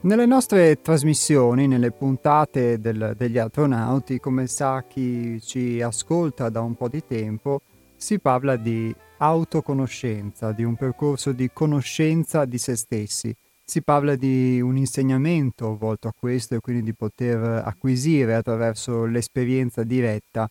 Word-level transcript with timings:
Nelle 0.08 0.25
nostre 0.25 0.80
trasmissioni, 0.81 1.67
nelle 1.67 1.91
puntate 1.91 2.80
del, 2.80 3.13
degli 3.17 3.38
astronauti, 3.38 4.22
come 4.22 4.47
sa 4.47 4.86
chi 4.88 5.38
ci 5.41 5.81
ascolta 5.81 6.47
da 6.47 6.61
un 6.61 6.75
po' 6.75 6.88
di 6.88 7.03
tempo, 7.05 7.59
si 7.97 8.17
parla 8.17 8.55
di 8.55 8.95
autoconoscenza, 9.17 10.53
di 10.53 10.63
un 10.63 10.78
percorso 10.78 11.33
di 11.33 11.50
conoscenza 11.52 12.45
di 12.45 12.58
se 12.58 12.78
stessi. 12.78 13.35
Si 13.66 13.81
parla 13.81 14.16
di 14.16 14.61
un 14.61 14.78
insegnamento 14.78 15.75
volto 15.75 16.08
a 16.08 16.13
questo 16.17 16.56
e 16.56 16.62
quindi 16.62 16.84
di 16.84 16.94
poter 16.94 17.63
acquisire 17.66 18.35
attraverso 18.35 19.03
l'esperienza 19.03 19.84
diretta 19.84 20.50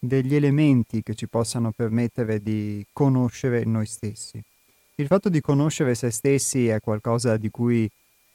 degli 0.00 0.34
elementi 0.34 1.04
che 1.04 1.14
ci 1.14 1.28
possano 1.28 1.70
permettere 1.70 2.42
di 2.42 2.84
conoscere 2.92 3.62
noi 3.66 3.86
stessi. 3.86 4.42
Il 4.96 5.06
fatto 5.06 5.28
di 5.28 5.40
conoscere 5.40 5.94
se 5.94 6.10
stessi 6.10 6.66
è 6.66 6.80
qualcosa 6.80 7.36
di 7.36 7.50
cui 7.50 7.88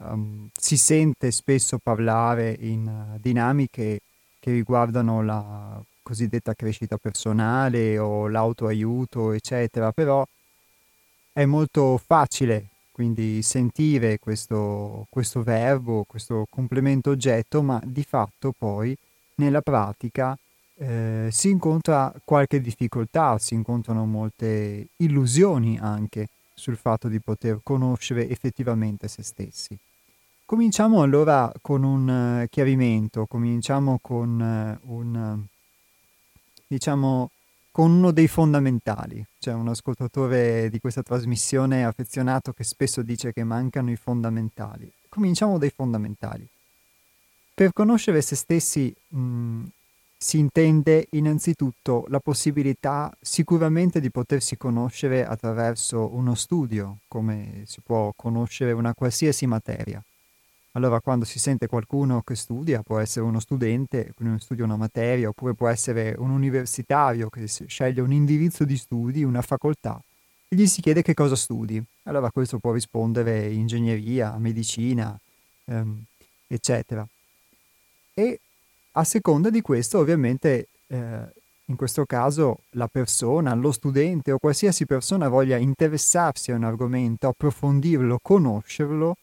um, 0.08 0.48
si 0.52 0.76
sente 0.76 1.30
spesso 1.30 1.78
parlare 1.78 2.56
in 2.60 2.86
uh, 2.86 3.18
dinamiche 3.20 4.00
che 4.38 4.50
riguardano 4.50 5.22
la 5.22 5.82
cosiddetta 6.02 6.54
crescita 6.54 6.96
personale 6.96 7.98
o 7.98 8.28
l'autoaiuto, 8.28 9.32
eccetera, 9.32 9.92
però 9.92 10.26
è 11.32 11.44
molto 11.44 11.98
facile 12.04 12.66
quindi 12.92 13.42
sentire 13.42 14.18
questo, 14.18 15.06
questo 15.08 15.42
verbo, 15.42 16.04
questo 16.06 16.46
complemento 16.48 17.10
oggetto, 17.10 17.62
ma 17.62 17.80
di 17.84 18.04
fatto 18.04 18.52
poi 18.56 18.96
nella 19.36 19.62
pratica 19.62 20.36
eh, 20.76 21.28
si 21.30 21.48
incontra 21.48 22.12
qualche 22.22 22.60
difficoltà, 22.60 23.38
si 23.38 23.54
incontrano 23.54 24.04
molte 24.04 24.88
illusioni 24.96 25.78
anche 25.78 26.28
sul 26.54 26.76
fatto 26.76 27.08
di 27.08 27.18
poter 27.18 27.60
conoscere 27.62 28.28
effettivamente 28.28 29.08
se 29.08 29.22
stessi. 29.22 29.76
Cominciamo 30.52 31.00
allora 31.00 31.50
con 31.62 31.82
un 31.82 32.42
uh, 32.42 32.46
chiarimento, 32.50 33.24
cominciamo 33.24 33.98
con 34.02 34.78
uh, 34.84 34.94
un, 34.94 35.14
uh, 35.14 35.46
diciamo, 36.66 37.30
con 37.70 37.90
uno 37.90 38.10
dei 38.10 38.28
fondamentali. 38.28 39.24
C'è 39.40 39.54
un 39.54 39.68
ascoltatore 39.68 40.68
di 40.68 40.78
questa 40.78 41.02
trasmissione 41.02 41.86
affezionato 41.86 42.52
che 42.52 42.64
spesso 42.64 43.00
dice 43.00 43.32
che 43.32 43.44
mancano 43.44 43.90
i 43.90 43.96
fondamentali. 43.96 44.92
Cominciamo 45.08 45.56
dai 45.56 45.70
fondamentali. 45.74 46.46
Per 47.54 47.72
conoscere 47.72 48.20
se 48.20 48.36
stessi 48.36 48.94
mh, 49.08 49.18
mm, 49.18 49.64
si 50.18 50.38
intende 50.38 51.06
innanzitutto 51.12 52.04
la 52.08 52.20
possibilità 52.20 53.10
sicuramente 53.22 54.00
di 54.00 54.10
potersi 54.10 54.58
conoscere 54.58 55.24
attraverso 55.24 56.14
uno 56.14 56.34
studio, 56.34 56.98
come 57.08 57.62
si 57.64 57.80
può 57.80 58.12
conoscere 58.14 58.72
una 58.72 58.92
qualsiasi 58.92 59.46
materia. 59.46 60.04
Allora 60.72 61.00
quando 61.00 61.26
si 61.26 61.38
sente 61.38 61.66
qualcuno 61.66 62.22
che 62.22 62.34
studia, 62.34 62.82
può 62.82 62.98
essere 62.98 63.26
uno 63.26 63.40
studente, 63.40 64.12
quindi 64.14 64.40
studia 64.40 64.64
una 64.64 64.76
materia, 64.76 65.28
oppure 65.28 65.52
può 65.52 65.68
essere 65.68 66.14
un 66.16 66.30
universitario 66.30 67.28
che 67.28 67.46
sceglie 67.46 68.00
un 68.00 68.12
indirizzo 68.12 68.64
di 68.64 68.78
studi, 68.78 69.22
una 69.22 69.42
facoltà, 69.42 70.02
e 70.48 70.56
gli 70.56 70.66
si 70.66 70.80
chiede 70.80 71.02
che 71.02 71.12
cosa 71.12 71.36
studi. 71.36 71.82
Allora 72.04 72.30
questo 72.30 72.58
può 72.58 72.72
rispondere 72.72 73.48
ingegneria, 73.48 74.36
medicina, 74.38 75.18
ehm, 75.66 76.04
eccetera. 76.46 77.06
E 78.14 78.40
a 78.92 79.04
seconda 79.04 79.50
di 79.50 79.60
questo, 79.60 79.98
ovviamente, 79.98 80.68
eh, 80.86 81.32
in 81.66 81.76
questo 81.76 82.06
caso 82.06 82.60
la 82.70 82.88
persona, 82.88 83.52
lo 83.54 83.72
studente 83.72 84.32
o 84.32 84.38
qualsiasi 84.38 84.86
persona 84.86 85.28
voglia 85.28 85.56
interessarsi 85.56 86.50
a 86.50 86.56
un 86.56 86.64
argomento, 86.64 87.28
approfondirlo, 87.28 88.18
conoscerlo, 88.22 89.16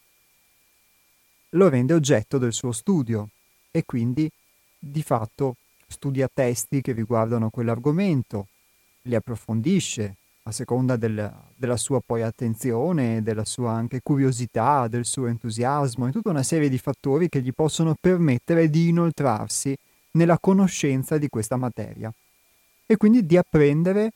lo 1.50 1.68
rende 1.68 1.94
oggetto 1.94 2.38
del 2.38 2.52
suo 2.52 2.72
studio 2.72 3.28
e 3.70 3.84
quindi 3.84 4.30
di 4.78 5.02
fatto 5.02 5.56
studia 5.86 6.28
testi 6.32 6.80
che 6.80 6.92
riguardano 6.92 7.50
quell'argomento, 7.50 8.46
li 9.02 9.14
approfondisce 9.14 10.16
a 10.44 10.52
seconda 10.52 10.96
del, 10.96 11.32
della 11.54 11.76
sua 11.76 12.00
poi 12.04 12.22
attenzione, 12.22 13.22
della 13.22 13.44
sua 13.44 13.72
anche 13.72 14.00
curiosità, 14.02 14.88
del 14.88 15.04
suo 15.04 15.26
entusiasmo 15.26 16.06
e 16.06 16.12
tutta 16.12 16.30
una 16.30 16.42
serie 16.42 16.68
di 16.68 16.78
fattori 16.78 17.28
che 17.28 17.42
gli 17.42 17.52
possono 17.52 17.94
permettere 18.00 18.70
di 18.70 18.88
inoltrarsi 18.88 19.76
nella 20.12 20.38
conoscenza 20.38 21.18
di 21.18 21.28
questa 21.28 21.56
materia 21.56 22.12
e 22.86 22.96
quindi 22.96 23.26
di 23.26 23.36
apprendere 23.36 24.12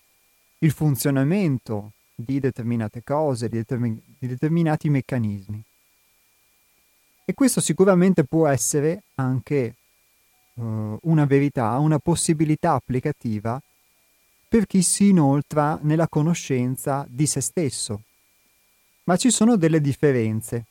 il 0.58 0.70
funzionamento 0.72 1.92
di 2.14 2.40
determinate 2.40 3.02
cose, 3.04 3.48
di, 3.48 3.56
determin- 3.58 4.00
di 4.18 4.26
determinati 4.26 4.88
meccanismi. 4.88 5.62
E 7.26 7.32
questo 7.32 7.60
sicuramente 7.60 8.24
può 8.24 8.46
essere 8.46 9.04
anche 9.14 9.74
uh, 10.54 10.98
una 11.02 11.24
verità, 11.24 11.78
una 11.78 11.98
possibilità 11.98 12.72
applicativa 12.72 13.60
per 14.46 14.66
chi 14.66 14.82
si 14.82 15.08
inoltra 15.08 15.78
nella 15.82 16.06
conoscenza 16.06 17.06
di 17.08 17.26
se 17.26 17.40
stesso. 17.40 18.02
Ma 19.04 19.16
ci 19.16 19.30
sono 19.30 19.56
delle 19.56 19.80
differenze 19.80 20.66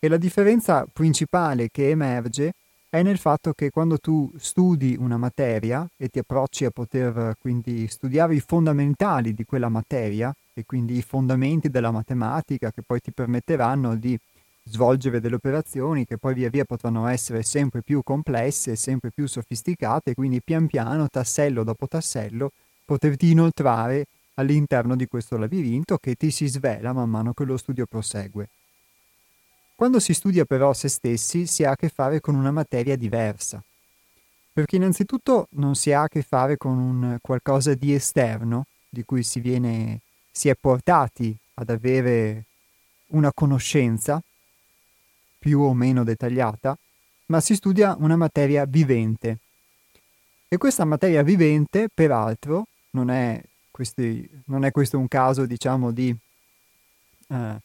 e 0.00 0.08
la 0.08 0.16
differenza 0.16 0.86
principale 0.92 1.70
che 1.70 1.90
emerge 1.90 2.54
è 2.90 3.02
nel 3.02 3.18
fatto 3.18 3.52
che 3.54 3.70
quando 3.70 3.98
tu 3.98 4.30
studi 4.36 4.96
una 4.98 5.16
materia 5.16 5.88
e 5.96 6.08
ti 6.08 6.18
approcci 6.18 6.64
a 6.64 6.70
poter 6.70 7.36
quindi 7.40 7.88
studiare 7.88 8.34
i 8.34 8.40
fondamentali 8.40 9.32
di 9.32 9.44
quella 9.44 9.68
materia 9.68 10.34
e 10.52 10.64
quindi 10.66 10.96
i 10.96 11.02
fondamenti 11.02 11.70
della 11.70 11.90
matematica 11.90 12.70
che 12.70 12.82
poi 12.82 13.00
ti 13.00 13.10
permetteranno 13.10 13.96
di 13.96 14.18
svolgere 14.64 15.20
delle 15.20 15.34
operazioni 15.34 16.06
che 16.06 16.16
poi 16.16 16.34
via 16.34 16.48
via 16.48 16.64
potranno 16.64 17.06
essere 17.06 17.42
sempre 17.42 17.82
più 17.82 18.02
complesse, 18.02 18.76
sempre 18.76 19.10
più 19.10 19.26
sofisticate, 19.26 20.14
quindi 20.14 20.40
pian 20.42 20.66
piano, 20.66 21.08
tassello 21.08 21.62
dopo 21.64 21.86
tassello, 21.86 22.50
poterti 22.84 23.30
inoltrare 23.30 24.06
all'interno 24.34 24.96
di 24.96 25.06
questo 25.06 25.36
labirinto 25.36 25.98
che 25.98 26.14
ti 26.14 26.30
si 26.30 26.46
svela 26.46 26.92
man 26.92 27.10
mano 27.10 27.34
che 27.34 27.44
lo 27.44 27.56
studio 27.56 27.86
prosegue. 27.86 28.48
Quando 29.76 30.00
si 30.00 30.14
studia 30.14 30.44
però 30.44 30.72
se 30.72 30.88
stessi 30.88 31.46
si 31.46 31.64
ha 31.64 31.72
a 31.72 31.76
che 31.76 31.88
fare 31.88 32.20
con 32.20 32.34
una 32.34 32.50
materia 32.50 32.96
diversa, 32.96 33.62
perché 34.52 34.76
innanzitutto 34.76 35.48
non 35.52 35.74
si 35.74 35.92
ha 35.92 36.02
a 36.02 36.08
che 36.08 36.22
fare 36.22 36.56
con 36.56 36.78
un 36.78 37.18
qualcosa 37.20 37.74
di 37.74 37.92
esterno, 37.92 38.66
di 38.88 39.04
cui 39.04 39.24
si, 39.24 39.40
viene, 39.40 40.00
si 40.30 40.48
è 40.48 40.54
portati 40.54 41.36
ad 41.54 41.70
avere 41.70 42.44
una 43.08 43.32
conoscenza 43.32 44.22
più 45.44 45.60
o 45.60 45.74
meno 45.74 46.04
dettagliata, 46.04 46.74
ma 47.26 47.38
si 47.42 47.54
studia 47.54 47.94
una 47.98 48.16
materia 48.16 48.64
vivente. 48.64 49.40
E 50.48 50.56
questa 50.56 50.86
materia 50.86 51.22
vivente, 51.22 51.90
peraltro, 51.92 52.68
non 52.92 53.10
è, 53.10 53.42
questi, 53.70 54.26
non 54.46 54.64
è 54.64 54.70
questo 54.70 54.96
un 54.96 55.06
caso, 55.06 55.44
diciamo, 55.44 55.90
di 55.90 56.16
eh, 57.28 57.60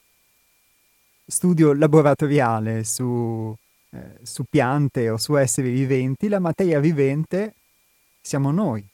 studio 1.26 1.72
laboratoriale 1.72 2.84
su, 2.84 3.56
eh, 3.92 4.18
su 4.24 4.44
piante 4.50 5.10
o 5.10 5.16
su 5.16 5.38
esseri 5.38 5.72
viventi, 5.72 6.28
la 6.28 6.40
materia 6.40 6.82
vivente 6.82 7.54
siamo 8.20 8.52
noi, 8.52 8.86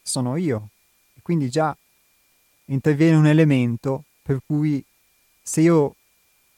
sono 0.00 0.36
io. 0.36 0.68
E 1.16 1.22
quindi 1.22 1.50
già 1.50 1.76
interviene 2.66 3.16
un 3.16 3.26
elemento 3.26 4.04
per 4.22 4.38
cui 4.46 4.84
se 5.42 5.62
io 5.62 5.96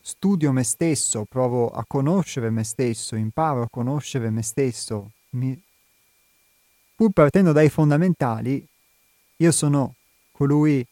studio 0.09 0.53
me 0.53 0.65
stesso, 0.65 1.27
provo 1.27 1.69
a 1.69 1.85
conoscere 1.87 2.49
me 2.49 2.65
stesso, 2.65 3.15
imparo 3.15 3.61
a 3.61 3.69
conoscere 3.69 4.31
me 4.31 4.41
stesso, 4.41 5.11
mi... 5.33 5.63
pur 6.95 7.11
partendo 7.13 7.53
dai 7.53 7.69
fondamentali, 7.69 8.67
io 9.37 9.53
sono 9.53 9.97
colui 10.33 10.85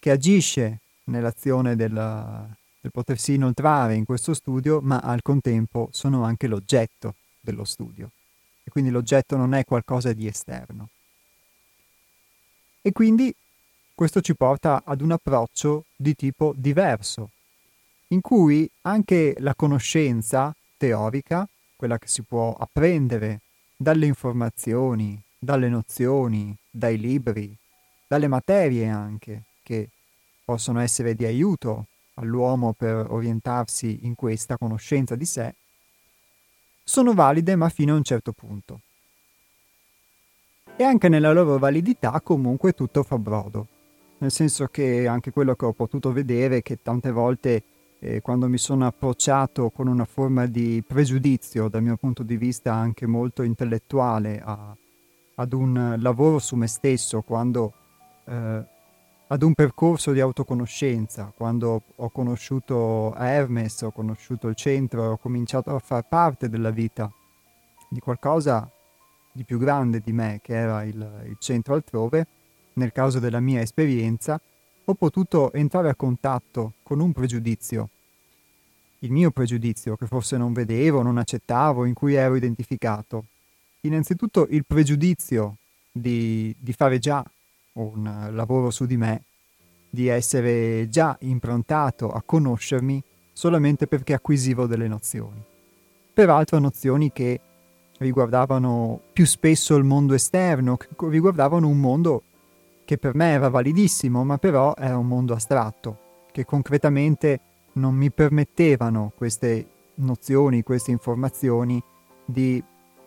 che 0.00 0.10
agisce 0.10 0.80
nell'azione 1.04 1.76
della, 1.76 2.44
del 2.80 2.90
potersi 2.90 3.34
inoltrare 3.34 3.94
in 3.94 4.04
questo 4.04 4.34
studio, 4.34 4.80
ma 4.80 4.98
al 4.98 5.22
contempo 5.22 5.88
sono 5.92 6.24
anche 6.24 6.48
l'oggetto 6.48 7.14
dello 7.40 7.64
studio. 7.64 8.10
E 8.64 8.70
quindi 8.72 8.90
l'oggetto 8.90 9.36
non 9.36 9.54
è 9.54 9.64
qualcosa 9.64 10.12
di 10.12 10.26
esterno. 10.26 10.88
E 12.82 12.90
quindi 12.90 13.32
questo 13.94 14.20
ci 14.20 14.34
porta 14.34 14.82
ad 14.84 15.02
un 15.02 15.12
approccio 15.12 15.84
di 15.94 16.16
tipo 16.16 16.52
diverso, 16.56 17.30
in 18.14 18.20
cui 18.20 18.70
anche 18.82 19.34
la 19.38 19.56
conoscenza 19.56 20.54
teorica, 20.76 21.46
quella 21.74 21.98
che 21.98 22.06
si 22.06 22.22
può 22.22 22.54
apprendere 22.54 23.40
dalle 23.76 24.06
informazioni, 24.06 25.20
dalle 25.36 25.68
nozioni, 25.68 26.56
dai 26.70 26.96
libri, 26.96 27.54
dalle 28.06 28.28
materie 28.28 28.88
anche, 28.88 29.42
che 29.64 29.88
possono 30.44 30.78
essere 30.78 31.14
di 31.14 31.24
aiuto 31.24 31.86
all'uomo 32.14 32.72
per 32.72 33.10
orientarsi 33.10 34.00
in 34.02 34.14
questa 34.14 34.56
conoscenza 34.56 35.16
di 35.16 35.24
sé, 35.24 35.54
sono 36.84 37.14
valide 37.14 37.56
ma 37.56 37.68
fino 37.68 37.94
a 37.94 37.96
un 37.96 38.04
certo 38.04 38.30
punto. 38.32 38.80
E 40.76 40.84
anche 40.84 41.08
nella 41.08 41.32
loro 41.32 41.58
validità 41.58 42.20
comunque 42.20 42.74
tutto 42.74 43.02
fa 43.02 43.18
brodo, 43.18 43.66
nel 44.18 44.30
senso 44.30 44.66
che 44.66 45.08
anche 45.08 45.32
quello 45.32 45.56
che 45.56 45.64
ho 45.64 45.72
potuto 45.72 46.12
vedere 46.12 46.62
che 46.62 46.80
tante 46.80 47.10
volte 47.10 47.62
eh, 47.98 48.20
quando 48.20 48.48
mi 48.48 48.58
sono 48.58 48.86
approcciato 48.86 49.70
con 49.70 49.86
una 49.86 50.04
forma 50.04 50.46
di 50.46 50.82
pregiudizio 50.86 51.68
dal 51.68 51.82
mio 51.82 51.96
punto 51.96 52.22
di 52.22 52.36
vista 52.36 52.72
anche 52.72 53.06
molto 53.06 53.42
intellettuale 53.42 54.40
a, 54.44 54.76
ad 55.36 55.52
un 55.52 55.96
lavoro 55.98 56.38
su 56.38 56.56
me 56.56 56.66
stesso, 56.66 57.22
quando 57.22 57.72
eh, 58.26 58.64
ad 59.26 59.42
un 59.42 59.54
percorso 59.54 60.12
di 60.12 60.20
autoconoscenza. 60.20 61.32
Quando 61.34 61.82
ho 61.94 62.10
conosciuto 62.10 63.14
Hermes, 63.16 63.82
ho 63.82 63.90
conosciuto 63.90 64.48
il 64.48 64.54
centro, 64.54 65.12
ho 65.12 65.16
cominciato 65.16 65.74
a 65.74 65.78
far 65.78 66.06
parte 66.06 66.48
della 66.48 66.70
vita 66.70 67.10
di 67.88 68.00
qualcosa 68.00 68.68
di 69.32 69.44
più 69.44 69.58
grande 69.58 70.00
di 70.00 70.12
me, 70.12 70.40
che 70.42 70.54
era 70.54 70.84
il, 70.84 71.24
il 71.26 71.36
centro 71.40 71.74
altrove, 71.74 72.26
nel 72.74 72.92
caso 72.92 73.18
della 73.18 73.40
mia 73.40 73.60
esperienza, 73.60 74.40
ho 74.86 74.94
potuto 74.94 75.52
entrare 75.52 75.88
a 75.88 75.94
contatto 75.94 76.74
con 76.82 77.00
un 77.00 77.12
pregiudizio, 77.12 77.88
il 79.00 79.12
mio 79.12 79.30
pregiudizio 79.30 79.96
che 79.96 80.06
forse 80.06 80.36
non 80.36 80.52
vedevo, 80.52 81.02
non 81.02 81.18
accettavo, 81.18 81.84
in 81.84 81.94
cui 81.94 82.14
ero 82.14 82.36
identificato. 82.36 83.26
Innanzitutto 83.80 84.46
il 84.50 84.64
pregiudizio 84.66 85.56
di, 85.92 86.54
di 86.58 86.72
fare 86.72 86.98
già 86.98 87.24
un 87.72 88.30
lavoro 88.32 88.70
su 88.70 88.86
di 88.86 88.96
me, 88.96 89.22
di 89.90 90.08
essere 90.08 90.88
già 90.88 91.16
improntato 91.20 92.10
a 92.10 92.22
conoscermi 92.24 93.02
solamente 93.32 93.86
perché 93.86 94.14
acquisivo 94.14 94.66
delle 94.66 94.88
nozioni. 94.88 95.42
Peraltro 96.12 96.58
nozioni 96.58 97.12
che 97.12 97.40
riguardavano 97.98 99.00
più 99.12 99.26
spesso 99.26 99.76
il 99.76 99.84
mondo 99.84 100.14
esterno, 100.14 100.76
che 100.76 100.88
riguardavano 101.08 101.68
un 101.68 101.78
mondo 101.78 102.22
che 102.84 102.98
per 102.98 103.14
me 103.14 103.30
era 103.30 103.48
validissimo, 103.48 104.24
ma 104.24 104.38
però 104.38 104.74
era 104.76 104.96
un 104.96 105.06
mondo 105.06 105.34
astratto, 105.34 105.98
che 106.32 106.44
concretamente 106.44 107.40
non 107.74 107.94
mi 107.94 108.10
permettevano 108.10 109.12
queste 109.16 109.66
nozioni, 109.96 110.62
queste 110.62 110.90
informazioni 110.90 111.82
di 112.24 112.62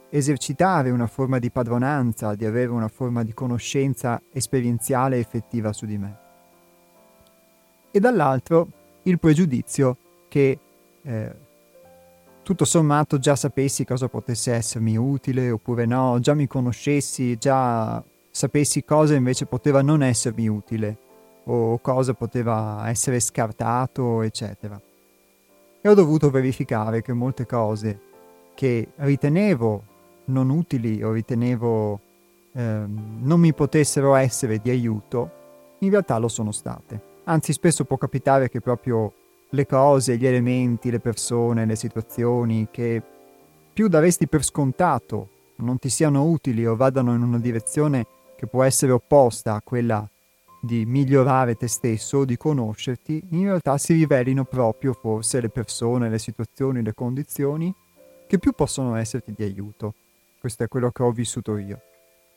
esercitare 0.10 0.90
una 0.90 1.08
forma 1.08 1.40
di 1.40 1.52
padronanza, 1.52 2.36
di 2.36 2.46
avere 2.46 2.72
una 2.72 2.88
forma 2.88 3.24
di 3.24 3.34
conoscenza 3.34 4.22
esperienziale 4.32 5.20
effettiva 5.20 5.74
su 5.74 5.86
di 5.86 5.98
me. 5.98 6.18
E 7.92 8.00
dall'altro 8.00 8.68
il 9.04 9.20
pregiudizio 9.20 9.98
che 10.28 10.60
eh, 11.02 11.36
tutto 12.44 12.66
sommato 12.66 13.20
già 13.20 13.36
sapessi 13.36 13.86
cosa 13.86 14.08
potesse 14.08 14.54
essermi 14.54 14.96
utile 14.96 15.52
oppure 15.52 15.86
no, 15.86 16.18
già 16.20 16.34
mi 16.34 16.48
conoscessi, 16.48 17.38
già 17.38 18.02
sapessi 18.38 18.86
cosa 18.86 19.16
invece 19.16 19.48
poteva 19.48 19.82
non 19.82 20.04
essermi 20.04 20.48
utile 20.48 20.98
o 21.46 21.80
cosa 21.80 22.14
poteva 22.14 22.88
essere 22.88 23.20
scartato, 23.20 24.22
eccetera. 24.22 24.80
E 25.82 25.90
ho 25.90 25.94
dovuto 25.96 26.30
verificare 26.30 27.02
che 27.02 27.14
molte 27.14 27.48
cose 27.48 28.00
che 28.54 28.90
ritenevo 28.96 29.84
non 30.26 30.52
utili 30.52 31.02
o 31.02 31.14
ritenevo 31.14 32.00
eh, 32.52 32.84
non 32.86 33.40
mi 33.40 33.56
potessero 33.56 34.14
essere 34.14 34.60
di 34.60 34.70
aiuto, 34.70 35.32
in 35.80 35.90
realtà 35.90 36.20
lo 36.20 36.28
sono 36.28 36.52
state. 36.52 37.02
Anzi, 37.24 37.54
spesso 37.54 37.86
può 37.86 37.98
capitare 37.98 38.50
che 38.50 38.62
proprio 38.62 39.14
le 39.50 39.66
cose, 39.66 40.16
gli 40.16 40.28
elementi, 40.28 40.92
le 40.92 41.00
persone, 41.00 41.66
le 41.66 41.76
situazioni 41.76 42.68
che 42.70 43.02
più 43.74 43.88
daresti 43.88 44.28
per 44.28 44.44
scontato 44.44 45.30
non 45.56 45.80
ti 45.80 45.90
siano 45.90 46.24
utili 46.26 46.68
o 46.68 46.76
vadano 46.76 47.16
in 47.16 47.24
una 47.24 47.40
direzione 47.40 48.06
che 48.38 48.48
può 48.48 48.64
essere 48.64 48.92
opposta 48.92 49.56
a 49.56 49.62
quella 49.62 50.08
di 50.62 50.86
migliorare 50.86 51.56
te 51.56 51.68
stesso 51.68 52.24
di 52.24 52.38
conoscerti, 52.38 53.22
in 53.32 53.44
realtà 53.44 53.78
si 53.78 53.94
rivelino 53.94 54.46
proprio 54.46 54.94
forse 54.94 55.42
le 55.42 55.50
persone, 55.50 56.10
le 56.10 56.20
situazioni, 56.20 56.84
le 56.84 56.94
condizioni 56.94 57.74
che 58.28 58.38
più 58.38 58.52
possono 58.52 58.96
esserti 58.96 59.34
di 59.36 59.44
aiuto. 59.44 59.96
Questo 60.40 60.64
è 60.64 60.68
quello 60.68 60.92
che 60.92 61.04
ho 61.04 61.12
vissuto 61.12 61.58
io. 61.58 61.82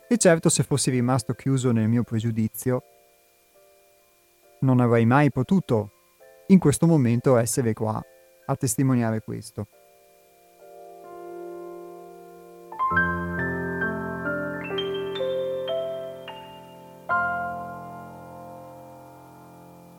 E 0.09 0.17
certo 0.17 0.49
se 0.49 0.63
fossi 0.63 0.91
rimasto 0.91 1.35
chiuso 1.35 1.71
nel 1.71 1.89
mio 1.89 2.03
pregiudizio, 2.03 2.83
non 4.61 4.81
avrei 4.81 5.07
mai 5.07 5.31
potuto 5.31 5.91
in 6.49 6.59
questo 6.59 6.87
momento 6.87 7.37
essere 7.37 7.75
qua 7.75 8.03
a 8.47 8.57
testimoniare 8.57 9.21
questo. 9.21 9.67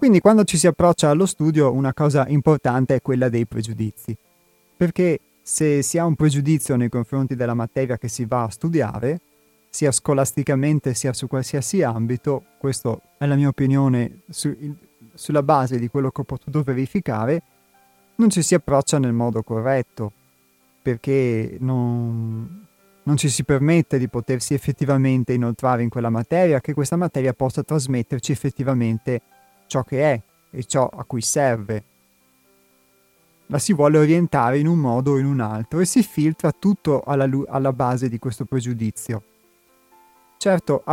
Quindi 0.01 0.19
quando 0.19 0.45
ci 0.45 0.57
si 0.57 0.65
approccia 0.65 1.11
allo 1.11 1.27
studio 1.27 1.71
una 1.71 1.93
cosa 1.93 2.27
importante 2.27 2.95
è 2.95 3.01
quella 3.03 3.29
dei 3.29 3.45
pregiudizi, 3.45 4.17
perché 4.75 5.19
se 5.43 5.83
si 5.83 5.99
ha 5.99 6.05
un 6.05 6.15
pregiudizio 6.15 6.75
nei 6.75 6.89
confronti 6.89 7.35
della 7.35 7.53
materia 7.53 7.99
che 7.99 8.07
si 8.07 8.25
va 8.25 8.45
a 8.45 8.49
studiare, 8.49 9.21
sia 9.69 9.91
scolasticamente 9.91 10.95
sia 10.95 11.13
su 11.13 11.27
qualsiasi 11.27 11.83
ambito, 11.83 12.45
questa 12.57 12.99
è 13.15 13.27
la 13.27 13.35
mia 13.35 13.49
opinione 13.49 14.21
su, 14.27 14.51
sulla 15.13 15.43
base 15.43 15.77
di 15.77 15.87
quello 15.87 16.09
che 16.09 16.21
ho 16.21 16.23
potuto 16.23 16.63
verificare, 16.63 17.43
non 18.15 18.31
ci 18.31 18.41
si 18.41 18.55
approccia 18.55 18.97
nel 18.97 19.13
modo 19.13 19.43
corretto, 19.43 20.11
perché 20.81 21.57
non, 21.59 22.65
non 23.03 23.17
ci 23.17 23.29
si 23.29 23.43
permette 23.43 23.99
di 23.99 24.07
potersi 24.07 24.55
effettivamente 24.55 25.33
inoltrare 25.33 25.83
in 25.83 25.89
quella 25.89 26.09
materia, 26.09 26.59
che 26.59 26.73
questa 26.73 26.95
materia 26.95 27.33
possa 27.33 27.61
trasmetterci 27.61 28.31
effettivamente 28.31 29.21
ciò 29.71 29.83
che 29.83 30.11
è 30.11 30.21
e 30.51 30.65
ciò 30.65 30.85
a 30.85 31.05
cui 31.05 31.21
serve 31.21 31.83
la 33.45 33.57
si 33.57 33.73
vuole 33.73 33.97
orientare 33.97 34.59
in 34.59 34.67
un 34.67 34.77
modo 34.77 35.13
o 35.13 35.17
in 35.17 35.25
un 35.25 35.39
altro 35.39 35.79
e 35.79 35.85
si 35.85 36.03
filtra 36.03 36.51
tutto 36.51 37.01
alla, 37.01 37.29
alla 37.47 37.71
base 37.71 38.09
di 38.09 38.19
questo 38.19 38.43
pregiudizio. 38.43 39.23
Certo, 40.37 40.83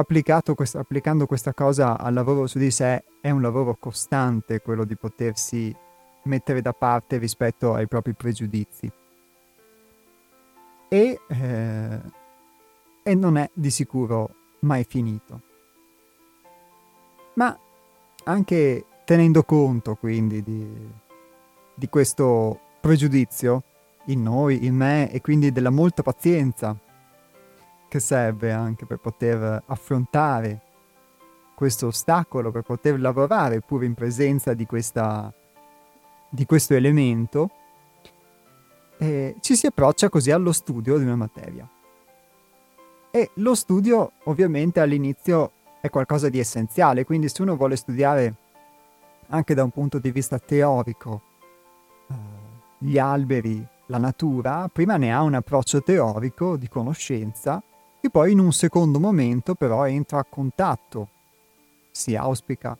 quest- 0.54 0.76
applicando 0.76 1.26
questa 1.26 1.54
cosa 1.54 1.98
al 1.98 2.14
lavoro 2.14 2.46
su 2.46 2.58
di 2.58 2.70
sé 2.70 3.02
è 3.20 3.30
un 3.30 3.42
lavoro 3.42 3.76
costante 3.80 4.60
quello 4.60 4.84
di 4.84 4.96
potersi 4.96 5.74
mettere 6.24 6.60
da 6.60 6.72
parte 6.72 7.16
rispetto 7.16 7.74
ai 7.74 7.88
propri 7.88 8.12
pregiudizi. 8.12 8.90
E, 10.88 11.20
eh, 11.28 12.00
e 13.02 13.14
non 13.14 13.36
è 13.38 13.50
di 13.52 13.70
sicuro 13.70 14.30
mai 14.60 14.84
finito. 14.84 15.40
Ma 17.34 17.56
anche 18.28 18.84
tenendo 19.04 19.42
conto 19.42 19.94
quindi 19.96 20.42
di, 20.42 20.66
di 21.74 21.88
questo 21.88 22.60
pregiudizio 22.80 23.62
in 24.06 24.22
noi, 24.22 24.66
in 24.66 24.74
me 24.74 25.10
e 25.10 25.20
quindi 25.20 25.50
della 25.50 25.70
molta 25.70 26.02
pazienza 26.02 26.76
che 27.88 28.00
serve 28.00 28.52
anche 28.52 28.84
per 28.84 28.98
poter 28.98 29.62
affrontare 29.66 30.60
questo 31.54 31.88
ostacolo, 31.88 32.50
per 32.50 32.62
poter 32.62 33.00
lavorare 33.00 33.60
pure 33.60 33.86
in 33.86 33.94
presenza 33.94 34.52
di, 34.52 34.66
questa, 34.66 35.32
di 36.28 36.44
questo 36.44 36.74
elemento, 36.74 37.50
eh, 38.98 39.36
ci 39.40 39.56
si 39.56 39.66
approccia 39.66 40.10
così 40.10 40.30
allo 40.30 40.52
studio 40.52 40.98
di 40.98 41.04
una 41.04 41.16
materia. 41.16 41.68
E 43.10 43.30
lo 43.34 43.54
studio 43.54 44.12
ovviamente 44.24 44.80
all'inizio 44.80 45.52
è 45.80 45.90
qualcosa 45.90 46.28
di 46.28 46.38
essenziale, 46.38 47.04
quindi 47.04 47.28
se 47.28 47.42
uno 47.42 47.56
vuole 47.56 47.76
studiare 47.76 48.34
anche 49.28 49.54
da 49.54 49.62
un 49.62 49.70
punto 49.70 49.98
di 49.98 50.10
vista 50.10 50.38
teorico 50.38 51.22
eh, 52.08 52.14
gli 52.78 52.98
alberi, 52.98 53.64
la 53.86 53.98
natura, 53.98 54.68
prima 54.72 54.96
ne 54.96 55.12
ha 55.12 55.22
un 55.22 55.34
approccio 55.34 55.82
teorico 55.82 56.56
di 56.56 56.68
conoscenza 56.68 57.62
e 58.00 58.10
poi 58.10 58.32
in 58.32 58.38
un 58.38 58.52
secondo 58.52 59.00
momento 59.00 59.54
però 59.54 59.86
entra 59.86 60.18
a 60.18 60.26
contatto, 60.28 61.08
si 61.90 62.14
auspica, 62.14 62.76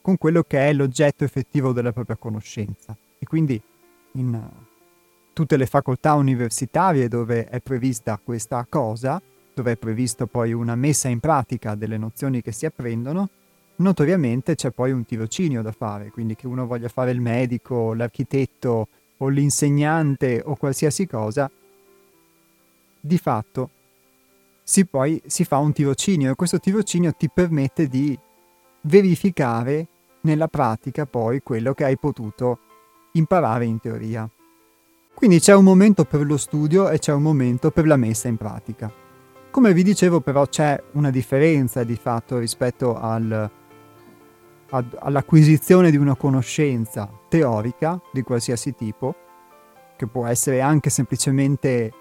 con 0.00 0.18
quello 0.18 0.42
che 0.42 0.68
è 0.68 0.72
l'oggetto 0.72 1.24
effettivo 1.24 1.72
della 1.72 1.92
propria 1.92 2.16
conoscenza. 2.16 2.96
E 3.18 3.26
quindi 3.26 3.60
in 4.12 4.40
tutte 5.32 5.56
le 5.56 5.66
facoltà 5.66 6.14
universitarie 6.14 7.08
dove 7.08 7.46
è 7.46 7.60
prevista 7.60 8.20
questa 8.22 8.66
cosa, 8.68 9.20
dove 9.58 9.72
è 9.72 9.76
previsto 9.76 10.26
poi 10.26 10.52
una 10.52 10.76
messa 10.76 11.08
in 11.08 11.18
pratica 11.18 11.74
delle 11.74 11.98
nozioni 11.98 12.42
che 12.42 12.52
si 12.52 12.64
apprendono, 12.64 13.28
notoriamente 13.76 14.54
c'è 14.54 14.70
poi 14.70 14.92
un 14.92 15.04
tirocinio 15.04 15.62
da 15.62 15.72
fare, 15.72 16.10
quindi 16.10 16.36
che 16.36 16.46
uno 16.46 16.64
voglia 16.64 16.88
fare 16.88 17.10
il 17.10 17.20
medico, 17.20 17.92
l'architetto 17.92 18.88
o 19.16 19.28
l'insegnante 19.28 20.40
o 20.44 20.54
qualsiasi 20.54 21.08
cosa, 21.08 21.50
di 23.00 23.18
fatto 23.18 23.70
si 24.62 24.84
poi 24.84 25.20
si 25.26 25.44
fa 25.44 25.58
un 25.58 25.72
tirocinio 25.72 26.30
e 26.30 26.34
questo 26.36 26.60
tirocinio 26.60 27.12
ti 27.12 27.28
permette 27.28 27.88
di 27.88 28.16
verificare 28.82 29.86
nella 30.20 30.46
pratica 30.46 31.04
poi 31.04 31.42
quello 31.42 31.74
che 31.74 31.84
hai 31.84 31.98
potuto 31.98 32.58
imparare 33.12 33.64
in 33.64 33.80
teoria. 33.80 34.28
Quindi 35.14 35.40
c'è 35.40 35.54
un 35.54 35.64
momento 35.64 36.04
per 36.04 36.24
lo 36.24 36.36
studio 36.36 36.90
e 36.90 37.00
c'è 37.00 37.12
un 37.12 37.22
momento 37.22 37.72
per 37.72 37.88
la 37.88 37.96
messa 37.96 38.28
in 38.28 38.36
pratica. 38.36 39.06
Come 39.58 39.72
vi 39.72 39.82
dicevo 39.82 40.20
però 40.20 40.46
c'è 40.46 40.80
una 40.92 41.10
differenza 41.10 41.82
di 41.82 41.96
fatto 41.96 42.38
rispetto 42.38 42.96
al, 42.96 43.50
ad, 44.70 44.96
all'acquisizione 45.00 45.90
di 45.90 45.96
una 45.96 46.14
conoscenza 46.14 47.10
teorica 47.28 48.00
di 48.12 48.22
qualsiasi 48.22 48.76
tipo, 48.76 49.16
che 49.96 50.06
può 50.06 50.26
essere 50.26 50.60
anche 50.60 50.90
semplicemente 50.90 51.92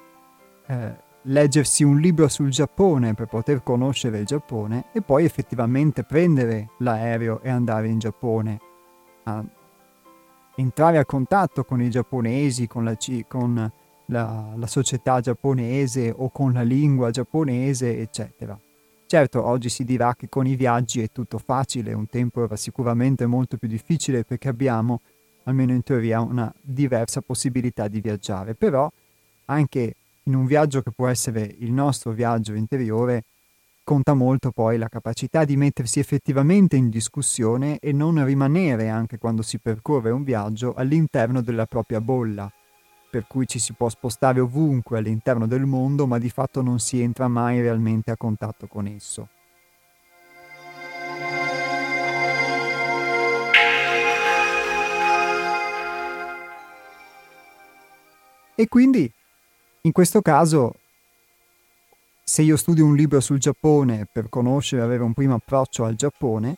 eh, 0.68 0.96
leggersi 1.24 1.84
un 1.84 2.00
libro 2.00 2.28
sul 2.28 2.52
Giappone 2.52 3.16
per 3.16 3.26
poter 3.26 3.64
conoscere 3.64 4.20
il 4.20 4.26
Giappone 4.28 4.90
e 4.94 5.02
poi 5.02 5.26
effettivamente 5.26 6.04
prendere 6.04 6.74
l'aereo 6.78 7.42
e 7.42 7.50
andare 7.50 7.88
in 7.88 7.98
Giappone, 7.98 8.60
a 9.24 9.44
entrare 10.58 11.00
a 11.00 11.06
contatto 11.06 11.64
con 11.64 11.82
i 11.82 11.90
giapponesi, 11.90 12.68
con 12.68 12.84
la, 12.84 12.96
con 13.28 13.72
la, 14.08 14.54
la 14.56 14.68
società 14.68 15.20
giapponese 15.22 16.14
o 16.16 16.30
con 16.30 16.54
la 16.54 16.62
lingua 16.62 17.12
giapponese, 17.12 18.00
eccetera. 18.00 18.60
Certo, 19.06 19.46
oggi 19.46 19.70
si 19.70 19.86
dirà 19.86 20.16
che 20.16 20.28
con 20.28 20.46
i 20.46 20.56
viaggi 20.56 21.02
è 21.02 21.08
tutto 21.10 21.38
facile, 21.38 21.94
un 21.94 22.08
tempo 22.08 22.44
era 22.44 22.58
sicuramente 22.58 23.26
molto 23.26 23.56
più 23.56 23.70
difficile 23.70 24.26
perché 24.26 24.50
abbiamo, 24.50 25.00
almeno 25.44 25.72
in 25.72 25.82
teoria, 25.82 26.20
una 26.20 26.54
diversa 26.62 27.22
possibilità 27.22 27.88
di 27.88 28.02
viaggiare, 28.02 28.54
però 28.54 28.92
anche 29.46 29.96
in 30.24 30.36
un 30.36 30.46
viaggio 30.46 30.82
che 30.82 30.92
può 30.92 31.08
essere 31.08 31.56
il 31.60 31.72
nostro 31.72 32.12
viaggio 32.12 32.54
interiore, 32.54 33.24
conta 33.82 34.14
molto 34.14 34.52
poi 34.52 34.78
la 34.78 34.90
capacità 34.90 35.46
di 35.46 35.56
mettersi 35.56 36.00
effettivamente 36.00 36.76
in 36.76 36.90
discussione 36.90 37.80
e 37.80 37.94
non 37.94 38.22
rimanere 38.26 38.90
anche 38.90 39.18
quando 39.18 39.42
si 39.42 39.58
percorre 39.60 40.12
un 40.12 40.24
viaggio 40.24 40.74
all'interno 40.74 41.42
della 41.42 41.66
propria 41.66 42.02
bolla, 42.02 42.52
per 43.10 43.26
cui 43.28 43.48
ci 43.48 43.60
si 43.60 43.74
può 43.74 43.90
spostare 43.90 44.40
ovunque 44.40 44.98
all'interno 44.98 45.48
del 45.48 45.66
mondo, 45.66 46.08
ma 46.08 46.18
di 46.18 46.30
fatto 46.30 46.62
non 46.62 46.80
si 46.80 47.02
entra 47.02 47.28
mai 47.28 47.62
realmente 47.62 48.12
a 48.12 48.18
contatto 48.18 48.68
con 48.68 48.88
esso. 48.88 49.30
E 58.60 58.68
quindi 58.68 59.12
in 59.82 59.92
questo 59.92 60.22
caso, 60.22 60.74
se 62.24 62.42
io 62.42 62.58
studio 62.58 62.86
un 62.86 62.96
libro 62.96 63.20
sul 63.22 63.40
Giappone 63.40 64.08
per 64.12 64.30
conoscere 64.30 64.82
e 64.82 64.86
avere 64.86 65.04
un 65.04 65.14
primo 65.14 65.36
approccio 65.36 65.86
al 65.86 65.96
Giappone, 65.96 66.58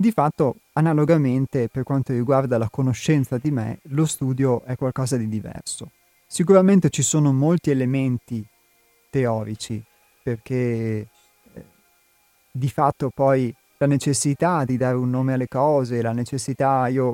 di 0.00 0.12
fatto, 0.12 0.60
analogamente, 0.74 1.68
per 1.68 1.82
quanto 1.82 2.12
riguarda 2.12 2.56
la 2.56 2.70
conoscenza 2.70 3.36
di 3.36 3.50
me, 3.50 3.80
lo 3.88 4.06
studio 4.06 4.62
è 4.62 4.76
qualcosa 4.76 5.16
di 5.16 5.28
diverso. 5.28 5.90
Sicuramente 6.24 6.88
ci 6.88 7.02
sono 7.02 7.32
molti 7.32 7.70
elementi 7.70 8.46
teorici, 9.10 9.82
perché 10.22 10.54
eh, 10.54 11.08
di 12.52 12.68
fatto 12.68 13.10
poi 13.12 13.52
la 13.78 13.86
necessità 13.86 14.64
di 14.64 14.76
dare 14.76 14.94
un 14.94 15.10
nome 15.10 15.32
alle 15.32 15.48
cose, 15.48 16.00
la 16.00 16.12
necessità, 16.12 16.86
io 16.86 17.12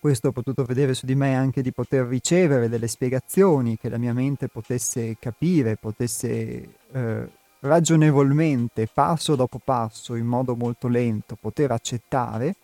questo 0.00 0.28
ho 0.28 0.32
potuto 0.32 0.64
vedere 0.64 0.94
su 0.94 1.04
di 1.04 1.14
me 1.14 1.34
anche 1.34 1.60
di 1.60 1.72
poter 1.72 2.06
ricevere 2.06 2.70
delle 2.70 2.88
spiegazioni 2.88 3.76
che 3.76 3.90
la 3.90 3.98
mia 3.98 4.14
mente 4.14 4.48
potesse 4.48 5.18
capire, 5.18 5.76
potesse 5.76 6.68
eh, 6.90 7.28
ragionevolmente, 7.60 8.88
passo 8.92 9.34
dopo 9.36 9.60
passo, 9.62 10.14
in 10.14 10.26
modo 10.26 10.54
molto 10.54 10.88
lento, 10.88 11.36
poter 11.36 11.70
accettare, 11.70 12.56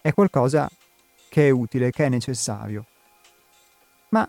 è 0.00 0.12
qualcosa 0.12 0.70
che 1.28 1.48
è 1.48 1.50
utile, 1.50 1.90
che 1.90 2.06
è 2.06 2.08
necessario. 2.08 2.86
Ma 4.10 4.28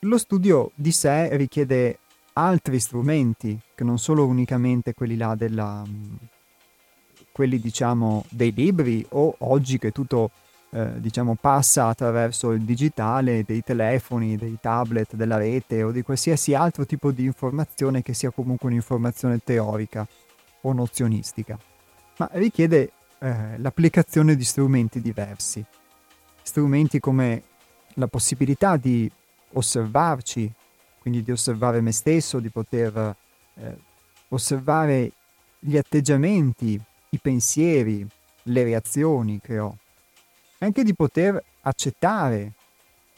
lo 0.00 0.18
studio 0.18 0.70
di 0.74 0.92
sé 0.92 1.36
richiede 1.36 1.98
altri 2.34 2.78
strumenti, 2.78 3.58
che 3.74 3.84
non 3.84 3.98
solo 3.98 4.26
unicamente 4.26 4.94
quelli 4.94 5.16
là 5.16 5.34
della, 5.34 5.84
quelli 7.32 7.58
diciamo 7.58 8.24
dei 8.28 8.52
libri 8.52 9.04
o 9.10 9.34
oggi 9.38 9.78
che 9.78 9.90
tutto 9.90 10.30
eh, 10.70 11.00
diciamo, 11.00 11.36
passa 11.40 11.86
attraverso 11.86 12.50
il 12.50 12.62
digitale, 12.62 13.44
dei 13.44 13.62
telefoni, 13.62 14.36
dei 14.36 14.58
tablet, 14.60 15.14
della 15.14 15.36
rete 15.36 15.82
o 15.82 15.90
di 15.90 16.02
qualsiasi 16.02 16.54
altro 16.54 16.84
tipo 16.84 17.10
di 17.10 17.24
informazione 17.24 18.02
che 18.02 18.12
sia 18.12 18.30
comunque 18.30 18.68
un'informazione 18.68 19.40
teorica 19.42 20.06
o 20.62 20.72
nozionistica, 20.72 21.58
ma 22.18 22.28
richiede 22.32 22.92
eh, 23.18 23.58
l'applicazione 23.58 24.36
di 24.36 24.44
strumenti 24.44 25.00
diversi. 25.00 25.64
Strumenti 26.42 27.00
come 27.00 27.42
la 27.94 28.06
possibilità 28.06 28.76
di 28.76 29.10
osservarci, 29.52 30.52
quindi 30.98 31.22
di 31.22 31.30
osservare 31.30 31.80
me 31.80 31.92
stesso, 31.92 32.40
di 32.40 32.50
poter 32.50 33.16
eh, 33.54 33.76
osservare 34.28 35.12
gli 35.58 35.76
atteggiamenti, 35.76 36.80
i 37.10 37.18
pensieri, 37.18 38.06
le 38.44 38.64
reazioni 38.64 39.40
che 39.40 39.58
ho 39.58 39.76
anche 40.58 40.82
di 40.82 40.94
poter 40.94 41.42
accettare 41.62 42.52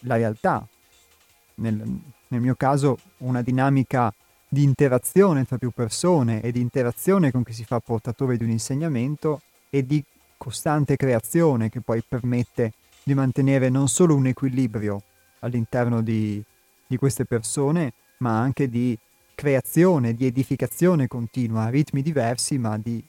la 0.00 0.16
realtà. 0.16 0.66
Nel, 1.56 2.00
nel 2.28 2.40
mio 2.40 2.54
caso 2.54 2.98
una 3.18 3.42
dinamica 3.42 4.12
di 4.48 4.62
interazione 4.62 5.44
tra 5.44 5.58
più 5.58 5.70
persone 5.70 6.40
e 6.42 6.52
di 6.52 6.60
interazione 6.60 7.30
con 7.30 7.42
chi 7.44 7.52
si 7.52 7.64
fa 7.64 7.80
portatore 7.80 8.36
di 8.36 8.44
un 8.44 8.50
insegnamento 8.50 9.42
e 9.68 9.86
di 9.86 10.02
costante 10.36 10.96
creazione 10.96 11.68
che 11.68 11.80
poi 11.80 12.02
permette 12.06 12.72
di 13.02 13.14
mantenere 13.14 13.68
non 13.68 13.88
solo 13.88 14.14
un 14.14 14.26
equilibrio 14.26 15.02
all'interno 15.40 16.02
di, 16.02 16.42
di 16.86 16.96
queste 16.96 17.24
persone, 17.24 17.92
ma 18.18 18.38
anche 18.38 18.68
di 18.68 18.98
creazione, 19.34 20.14
di 20.14 20.26
edificazione 20.26 21.06
continua 21.06 21.64
a 21.64 21.68
ritmi 21.68 22.02
diversi, 22.02 22.58
ma 22.58 22.76
di 22.76 23.02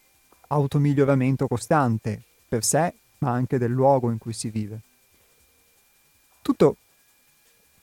automiglioramento 0.48 1.48
costante 1.48 2.22
per 2.48 2.64
sé 2.64 2.94
ma 3.22 3.32
anche 3.32 3.58
del 3.58 3.72
luogo 3.72 4.12
in 4.12 4.18
cui 4.18 4.34
si 4.34 4.50
vive. 4.50 4.82
Tutto, 6.42 6.78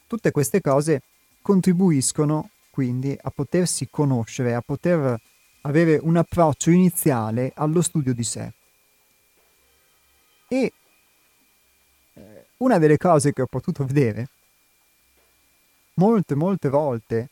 tutte 0.07 0.31
queste 0.31 0.61
cose 0.61 1.03
contribuiscono 1.43 2.51
quindi 2.71 3.17
a 3.21 3.31
potersi 3.31 3.89
conoscere, 3.91 4.55
a 4.55 4.61
poter 4.61 5.21
avere 5.63 5.99
un 6.01 6.17
approccio 6.17 6.71
iniziale 6.71 7.53
allo 7.55 7.83
studio 7.83 8.15
di 8.15 8.25
sé. 8.25 8.53
E 10.49 10.73
eh, 12.15 12.47
una 12.59 12.79
delle 12.79 12.97
cose 12.97 13.33
che 13.33 13.43
ho 13.43 13.47
potuto 13.47 13.85
vedere 13.85 14.29
molte, 15.95 16.35
molte 16.35 16.69
volte 16.69 17.29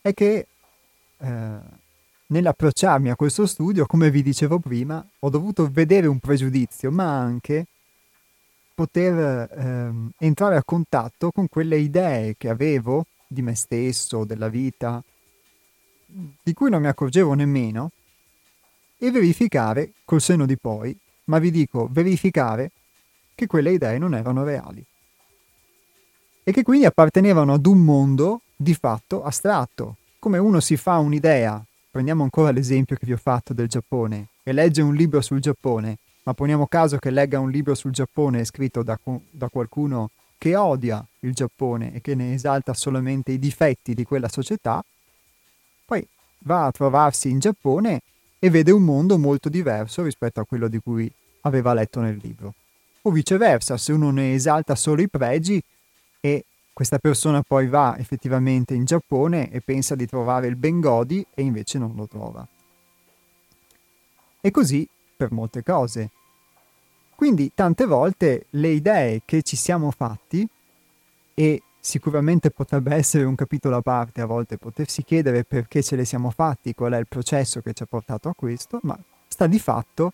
è 0.00 0.14
che 0.14 0.46
eh, 1.18 1.58
nell'approcciarmi 2.28 3.10
a 3.10 3.16
questo 3.16 3.46
studio, 3.46 3.86
come 3.86 4.10
vi 4.10 4.22
dicevo 4.22 4.58
prima, 4.58 5.04
ho 5.18 5.30
dovuto 5.30 5.68
vedere 5.70 6.06
un 6.06 6.18
pregiudizio, 6.18 6.90
ma 6.90 7.18
anche 7.18 7.66
poter 8.74 9.50
ehm, 9.52 10.10
entrare 10.18 10.56
a 10.56 10.64
contatto 10.64 11.30
con 11.30 11.48
quelle 11.48 11.78
idee 11.78 12.36
che 12.36 12.48
avevo 12.48 13.06
di 13.26 13.42
me 13.42 13.54
stesso, 13.54 14.24
della 14.24 14.48
vita, 14.48 15.02
di 16.06 16.54
cui 16.54 16.70
non 16.70 16.80
mi 16.80 16.86
accorgevo 16.86 17.34
nemmeno, 17.34 17.90
e 18.98 19.10
verificare 19.10 19.92
col 20.04 20.20
senno 20.20 20.46
di 20.46 20.56
poi, 20.56 20.96
ma 21.24 21.38
vi 21.38 21.50
dico 21.50 21.88
verificare 21.90 22.72
che 23.34 23.46
quelle 23.46 23.72
idee 23.72 23.98
non 23.98 24.14
erano 24.14 24.42
reali 24.42 24.84
e 26.42 26.52
che 26.52 26.62
quindi 26.62 26.86
appartenevano 26.86 27.52
ad 27.52 27.66
un 27.66 27.78
mondo 27.80 28.40
di 28.56 28.74
fatto 28.74 29.22
astratto. 29.22 29.96
Come 30.18 30.38
uno 30.38 30.60
si 30.60 30.78
fa 30.78 30.96
un'idea, 30.96 31.62
prendiamo 31.98 32.22
ancora 32.22 32.52
l'esempio 32.52 32.94
che 32.94 33.06
vi 33.06 33.12
ho 33.12 33.16
fatto 33.16 33.52
del 33.52 33.66
Giappone, 33.66 34.28
e 34.44 34.52
legge 34.52 34.82
un 34.82 34.94
libro 34.94 35.20
sul 35.20 35.40
Giappone, 35.40 35.98
ma 36.22 36.32
poniamo 36.32 36.68
caso 36.68 36.96
che 36.96 37.10
legga 37.10 37.40
un 37.40 37.50
libro 37.50 37.74
sul 37.74 37.90
Giappone 37.90 38.44
scritto 38.44 38.84
da, 38.84 38.96
da 39.32 39.48
qualcuno 39.48 40.10
che 40.38 40.54
odia 40.54 41.04
il 41.20 41.34
Giappone 41.34 41.92
e 41.92 42.00
che 42.00 42.14
ne 42.14 42.34
esalta 42.34 42.72
solamente 42.72 43.32
i 43.32 43.40
difetti 43.40 43.94
di 43.94 44.04
quella 44.04 44.28
società, 44.28 44.80
poi 45.84 46.06
va 46.44 46.66
a 46.66 46.70
trovarsi 46.70 47.30
in 47.30 47.40
Giappone 47.40 48.02
e 48.38 48.48
vede 48.48 48.70
un 48.70 48.84
mondo 48.84 49.18
molto 49.18 49.48
diverso 49.48 50.04
rispetto 50.04 50.38
a 50.38 50.44
quello 50.44 50.68
di 50.68 50.78
cui 50.78 51.12
aveva 51.40 51.74
letto 51.74 51.98
nel 51.98 52.20
libro. 52.22 52.54
O 53.02 53.10
viceversa, 53.10 53.76
se 53.76 53.90
uno 53.90 54.12
ne 54.12 54.34
esalta 54.34 54.76
solo 54.76 55.02
i 55.02 55.08
pregi, 55.08 55.60
questa 56.78 57.00
persona 57.00 57.42
poi 57.42 57.66
va 57.66 57.98
effettivamente 57.98 58.72
in 58.72 58.84
Giappone 58.84 59.50
e 59.50 59.60
pensa 59.60 59.96
di 59.96 60.06
trovare 60.06 60.46
il 60.46 60.54
Bengodi 60.54 61.26
e 61.34 61.42
invece 61.42 61.76
non 61.76 61.92
lo 61.96 62.06
trova. 62.06 62.46
E 64.40 64.50
così 64.52 64.88
per 65.16 65.32
molte 65.32 65.64
cose. 65.64 66.10
Quindi 67.16 67.50
tante 67.52 67.84
volte 67.84 68.46
le 68.50 68.68
idee 68.68 69.22
che 69.24 69.42
ci 69.42 69.56
siamo 69.56 69.90
fatti, 69.90 70.48
e 71.34 71.62
sicuramente 71.80 72.52
potrebbe 72.52 72.94
essere 72.94 73.24
un 73.24 73.34
capitolo 73.34 73.78
a 73.78 73.82
parte 73.82 74.20
a 74.20 74.26
volte 74.26 74.56
potersi 74.56 75.02
chiedere 75.02 75.42
perché 75.42 75.82
ce 75.82 75.96
le 75.96 76.04
siamo 76.04 76.30
fatti, 76.30 76.74
qual 76.74 76.92
è 76.92 76.98
il 76.98 77.08
processo 77.08 77.60
che 77.60 77.72
ci 77.72 77.82
ha 77.82 77.86
portato 77.86 78.28
a 78.28 78.34
questo, 78.36 78.78
ma 78.82 78.96
sta 79.26 79.48
di 79.48 79.58
fatto 79.58 80.12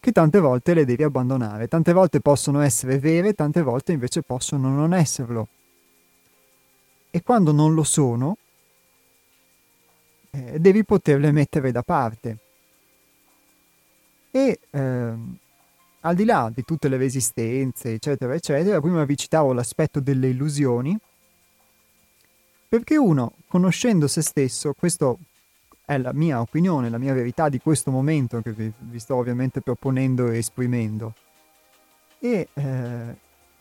che 0.00 0.10
tante 0.10 0.40
volte 0.40 0.74
le 0.74 0.84
devi 0.84 1.04
abbandonare. 1.04 1.68
Tante 1.68 1.92
volte 1.92 2.18
possono 2.18 2.62
essere 2.62 2.98
vere, 2.98 3.32
tante 3.32 3.62
volte 3.62 3.92
invece 3.92 4.22
possono 4.22 4.70
non 4.70 4.92
esserlo. 4.92 5.46
E 7.10 7.22
quando 7.22 7.52
non 7.52 7.74
lo 7.74 7.82
sono, 7.82 8.36
eh, 10.30 10.58
devi 10.58 10.84
poterle 10.84 11.32
mettere 11.32 11.72
da 11.72 11.82
parte. 11.82 12.38
E 14.30 14.60
eh, 14.70 15.12
al 16.00 16.14
di 16.14 16.24
là 16.24 16.50
di 16.54 16.62
tutte 16.64 16.88
le 16.88 16.96
resistenze, 16.96 17.94
eccetera, 17.94 18.34
eccetera, 18.34 18.80
prima 18.80 19.04
vi 19.04 19.16
citavo 19.16 19.52
l'aspetto 19.52 20.00
delle 20.00 20.28
illusioni, 20.28 20.96
perché 22.68 22.96
uno, 22.96 23.32
conoscendo 23.48 24.06
se 24.06 24.22
stesso, 24.22 24.72
questo 24.72 25.18
è 25.84 25.98
la 25.98 26.12
mia 26.12 26.40
opinione, 26.40 26.88
la 26.88 26.98
mia 26.98 27.12
verità 27.12 27.48
di 27.48 27.58
questo 27.58 27.90
momento 27.90 28.40
che 28.40 28.52
vi, 28.52 28.72
vi 28.78 28.98
sto 29.00 29.16
ovviamente 29.16 29.60
proponendo 29.60 30.30
e 30.30 30.38
esprimendo. 30.38 31.14
E 32.20 32.48
eh, 32.52 33.16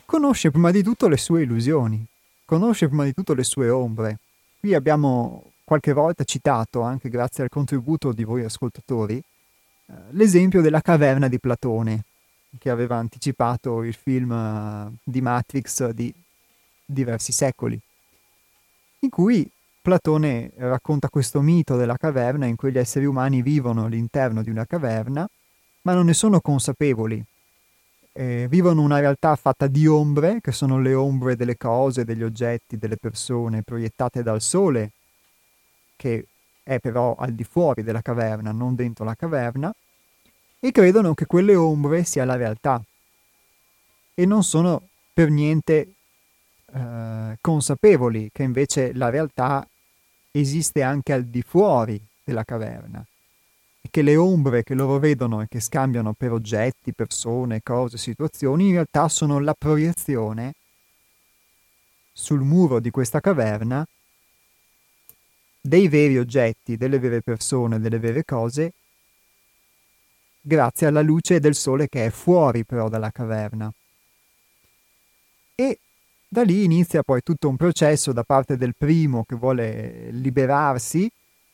conosce 0.05 0.51
prima 0.51 0.69
di 0.69 0.83
tutto 0.83 1.07
le 1.07 1.17
sue 1.17 1.41
illusioni, 1.41 2.05
conosce 2.49 2.87
prima 2.87 3.03
di 3.03 3.13
tutto 3.13 3.35
le 3.35 3.43
sue 3.43 3.69
ombre. 3.69 4.17
Qui 4.59 4.73
abbiamo 4.73 5.51
qualche 5.63 5.93
volta 5.93 6.23
citato, 6.23 6.81
anche 6.81 7.07
grazie 7.07 7.43
al 7.43 7.49
contributo 7.49 8.11
di 8.11 8.23
voi 8.23 8.43
ascoltatori, 8.43 9.17
eh, 9.17 9.93
l'esempio 10.09 10.59
della 10.59 10.81
caverna 10.81 11.27
di 11.27 11.39
Platone, 11.39 12.05
che 12.57 12.71
aveva 12.71 12.95
anticipato 12.95 13.83
il 13.83 13.93
film 13.93 14.31
uh, 14.31 14.91
di 15.03 15.21
Matrix 15.21 15.89
di 15.89 16.11
diversi 16.83 17.31
secoli, 17.31 17.79
in 19.01 19.09
cui 19.11 19.47
Platone 19.79 20.51
racconta 20.55 21.07
questo 21.07 21.41
mito 21.41 21.77
della 21.77 21.97
caverna 21.97 22.47
in 22.47 22.55
cui 22.55 22.71
gli 22.71 22.79
esseri 22.79 23.05
umani 23.05 23.43
vivono 23.43 23.85
all'interno 23.85 24.41
di 24.41 24.49
una 24.49 24.65
caverna, 24.65 25.29
ma 25.83 25.93
non 25.93 26.07
ne 26.07 26.15
sono 26.15 26.41
consapevoli. 26.41 27.23
Eh, 28.19 28.49
vivono 28.49 28.81
una 28.81 28.99
realtà 28.99 29.33
fatta 29.37 29.67
di 29.67 29.87
ombre, 29.87 30.41
che 30.41 30.51
sono 30.51 30.77
le 30.81 30.93
ombre 30.93 31.37
delle 31.37 31.55
cose, 31.55 32.03
degli 32.03 32.21
oggetti, 32.21 32.75
delle 32.75 32.97
persone 32.97 33.63
proiettate 33.63 34.23
dal 34.23 34.41
sole, 34.41 34.91
che 35.95 36.25
è 36.61 36.79
però 36.79 37.15
al 37.17 37.31
di 37.31 37.45
fuori 37.45 37.81
della 37.81 38.01
caverna, 38.01 38.51
non 38.51 38.75
dentro 38.75 39.05
la 39.05 39.15
caverna, 39.15 39.73
e 40.59 40.71
credono 40.73 41.13
che 41.13 41.27
quelle 41.27 41.55
ombre 41.55 42.03
sia 42.03 42.25
la 42.25 42.35
realtà. 42.35 42.83
E 44.13 44.25
non 44.25 44.43
sono 44.43 44.89
per 45.13 45.29
niente 45.29 45.93
eh, 46.73 47.37
consapevoli 47.39 48.31
che 48.33 48.43
invece 48.43 48.93
la 48.95 49.09
realtà 49.09 49.65
esiste 50.31 50.83
anche 50.83 51.13
al 51.13 51.23
di 51.23 51.41
fuori 51.41 51.97
della 52.21 52.43
caverna 52.43 53.01
e 53.81 53.87
che 53.89 54.01
le 54.01 54.15
ombre 54.15 54.63
che 54.63 54.73
loro 54.73 54.99
vedono 54.99 55.41
e 55.41 55.47
che 55.47 55.59
scambiano 55.59 56.13
per 56.13 56.31
oggetti, 56.31 56.93
persone, 56.93 57.61
cose, 57.63 57.97
situazioni, 57.97 58.67
in 58.67 58.73
realtà 58.73 59.07
sono 59.07 59.39
la 59.39 59.55
proiezione 59.57 60.53
sul 62.11 62.41
muro 62.41 62.79
di 62.79 62.89
questa 62.91 63.21
caverna 63.21 63.85
dei 65.61 65.87
veri 65.87 66.17
oggetti, 66.17 66.77
delle 66.77 66.99
vere 66.99 67.21
persone, 67.21 67.79
delle 67.79 67.99
vere 67.99 68.25
cose, 68.25 68.73
grazie 70.41 70.87
alla 70.87 71.01
luce 71.01 71.39
del 71.39 71.55
sole 71.55 71.87
che 71.87 72.05
è 72.05 72.09
fuori 72.09 72.65
però 72.65 72.89
dalla 72.89 73.11
caverna. 73.11 73.71
E 75.55 75.79
da 76.27 76.43
lì 76.43 76.63
inizia 76.63 77.03
poi 77.03 77.21
tutto 77.21 77.49
un 77.49 77.57
processo 77.57 78.11
da 78.13 78.23
parte 78.23 78.55
del 78.55 78.75
primo 78.77 79.23
che 79.25 79.35
vuole 79.35 80.09
liberarsi 80.11 81.09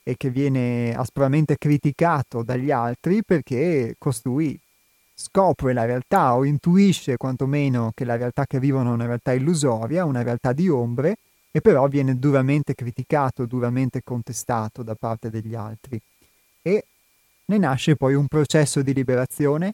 e 0.08 0.16
che 0.18 0.30
viene 0.30 0.94
aspramente 0.96 1.58
criticato 1.58 2.44
dagli 2.44 2.70
altri 2.70 3.24
perché 3.24 3.96
costui 3.98 4.58
scopre 5.16 5.74
la 5.74 5.86
realtà 5.86 6.36
o 6.36 6.46
intuisce 6.46 7.18
quantomeno 7.18 7.92
che 7.96 8.06
la 8.06 8.16
realtà 8.16 8.46
che 8.46 8.60
vivono 8.60 8.92
è 8.92 8.94
una 8.94 9.08
realtà 9.08 9.34
illusoria, 9.34 10.06
una 10.06 10.22
realtà 10.22 10.54
di 10.54 10.70
ombre, 10.70 11.18
e 11.52 11.60
però 11.60 11.88
viene 11.88 12.20
duramente 12.20 12.76
criticato, 12.76 13.48
duramente 13.48 14.04
contestato 14.04 14.84
da 14.84 14.94
parte 14.94 15.32
degli 15.32 15.56
altri. 15.56 16.00
E 16.62 16.86
ne 17.46 17.58
nasce 17.58 17.96
poi 17.96 18.14
un 18.14 18.28
processo 18.28 18.84
di 18.84 18.94
liberazione 18.94 19.74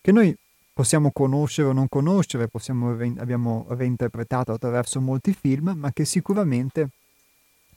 che 0.00 0.12
noi 0.12 0.32
possiamo 0.72 1.10
conoscere 1.10 1.68
o 1.68 1.72
non 1.72 1.88
conoscere, 1.88 2.46
possiamo, 2.46 2.90
abbiamo 3.18 3.66
reinterpretato 3.70 4.52
attraverso 4.52 5.00
molti 5.00 5.32
film, 5.32 5.74
ma 5.76 5.90
che 5.92 6.04
sicuramente 6.04 6.90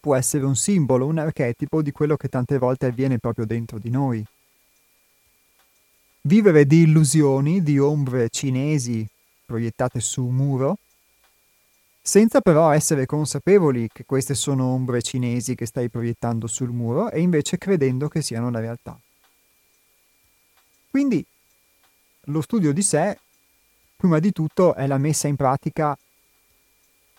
può 0.05 0.15
essere 0.15 0.45
un 0.45 0.55
simbolo, 0.55 1.07
un 1.07 1.17
archetipo 1.17 1.81
di 1.81 1.91
quello 1.91 2.15
che 2.15 2.29
tante 2.29 2.59
volte 2.59 2.85
avviene 2.85 3.17
proprio 3.17 3.43
dentro 3.43 3.79
di 3.79 3.89
noi. 3.89 4.23
Vivere 6.21 6.67
di 6.67 6.83
illusioni, 6.83 7.63
di 7.63 7.79
ombre 7.79 8.29
cinesi 8.29 9.03
proiettate 9.43 9.99
su 9.99 10.23
un 10.23 10.35
muro, 10.35 10.77
senza 11.99 12.39
però 12.41 12.69
essere 12.69 13.07
consapevoli 13.07 13.89
che 13.91 14.05
queste 14.05 14.35
sono 14.35 14.65
ombre 14.65 15.01
cinesi 15.01 15.55
che 15.55 15.65
stai 15.65 15.89
proiettando 15.89 16.45
sul 16.45 16.69
muro 16.69 17.09
e 17.09 17.21
invece 17.21 17.57
credendo 17.57 18.07
che 18.07 18.21
siano 18.21 18.51
la 18.51 18.59
realtà. 18.59 18.95
Quindi 20.91 21.25
lo 22.25 22.41
studio 22.41 22.71
di 22.71 22.83
sé, 22.83 23.17
prima 23.95 24.19
di 24.19 24.31
tutto, 24.31 24.75
è 24.75 24.85
la 24.85 24.99
messa 24.99 25.27
in 25.27 25.35
pratica 25.35 25.97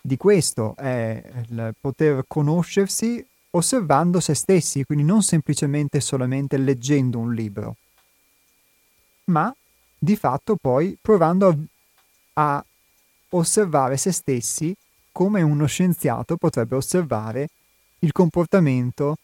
di 0.07 0.17
questo, 0.17 0.77
è 0.77 1.21
il 1.49 1.75
poter 1.81 2.25
conoscersi 2.29 3.27
osservando 3.51 4.21
se 4.21 4.35
stessi, 4.35 4.85
quindi 4.85 5.05
non 5.05 5.23
semplicemente 5.23 6.01
solamente 6.01 6.57
leggendo 6.59 7.19
un 7.19 7.35
libro, 7.35 7.77
ma 9.25 9.53
di 9.99 10.15
fatto 10.15 10.57
poi 10.61 10.97
provando 11.01 11.49
a, 11.49 12.55
a 12.55 12.65
osservare 13.31 13.97
se 13.97 14.13
stessi 14.13 14.75
come 15.11 15.43
uno 15.43 15.67
scienziato 15.67 16.37
potrebbe 16.37 16.77
osservare 16.77 17.49
il 18.01 18.13
comportamento 18.13 19.17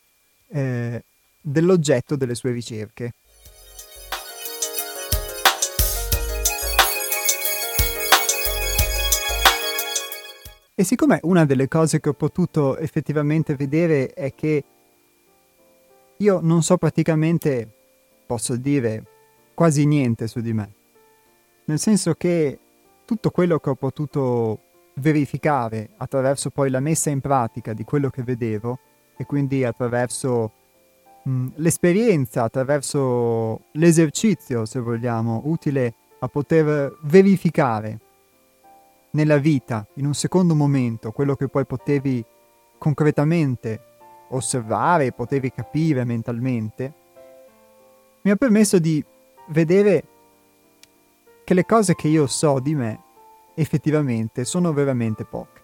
eh, 0.48 1.04
dell'oggetto 1.40 2.16
delle 2.16 2.34
sue 2.34 2.50
ricerche. 2.50 3.12
E 10.74 10.84
siccome 10.84 11.20
una 11.24 11.44
delle 11.44 11.68
cose 11.68 12.00
che 12.00 12.08
ho 12.08 12.14
potuto 12.14 12.78
effettivamente 12.78 13.54
vedere 13.56 14.08
è 14.14 14.34
che 14.34 14.64
io 16.16 16.40
non 16.40 16.62
so 16.62 16.78
praticamente, 16.78 17.68
posso 18.24 18.56
dire, 18.56 19.04
quasi 19.52 19.84
niente 19.84 20.26
su 20.26 20.40
di 20.40 20.54
me. 20.54 20.72
Nel 21.66 21.78
senso 21.78 22.14
che 22.14 22.58
tutto 23.04 23.30
quello 23.30 23.58
che 23.58 23.68
ho 23.68 23.74
potuto 23.74 24.60
verificare 24.94 25.90
attraverso 25.98 26.48
poi 26.48 26.70
la 26.70 26.80
messa 26.80 27.10
in 27.10 27.20
pratica 27.20 27.74
di 27.74 27.84
quello 27.84 28.08
che 28.08 28.22
vedevo 28.22 28.78
e 29.18 29.26
quindi 29.26 29.64
attraverso 29.64 30.52
mh, 31.22 31.48
l'esperienza, 31.56 32.44
attraverso 32.44 33.64
l'esercizio, 33.72 34.64
se 34.64 34.80
vogliamo, 34.80 35.42
utile 35.44 35.92
a 36.20 36.28
poter 36.28 36.96
verificare 37.02 37.98
nella 39.12 39.38
vita, 39.38 39.86
in 39.94 40.06
un 40.06 40.14
secondo 40.14 40.54
momento, 40.54 41.12
quello 41.12 41.34
che 41.34 41.48
poi 41.48 41.64
potevi 41.66 42.24
concretamente 42.78 43.80
osservare, 44.28 45.12
potevi 45.12 45.52
capire 45.52 46.04
mentalmente, 46.04 46.92
mi 48.22 48.30
ha 48.30 48.36
permesso 48.36 48.78
di 48.78 49.04
vedere 49.48 50.04
che 51.44 51.54
le 51.54 51.66
cose 51.66 51.94
che 51.94 52.08
io 52.08 52.26
so 52.26 52.60
di 52.60 52.74
me 52.74 53.02
effettivamente 53.54 54.44
sono 54.44 54.72
veramente 54.72 55.24
poche. 55.24 55.60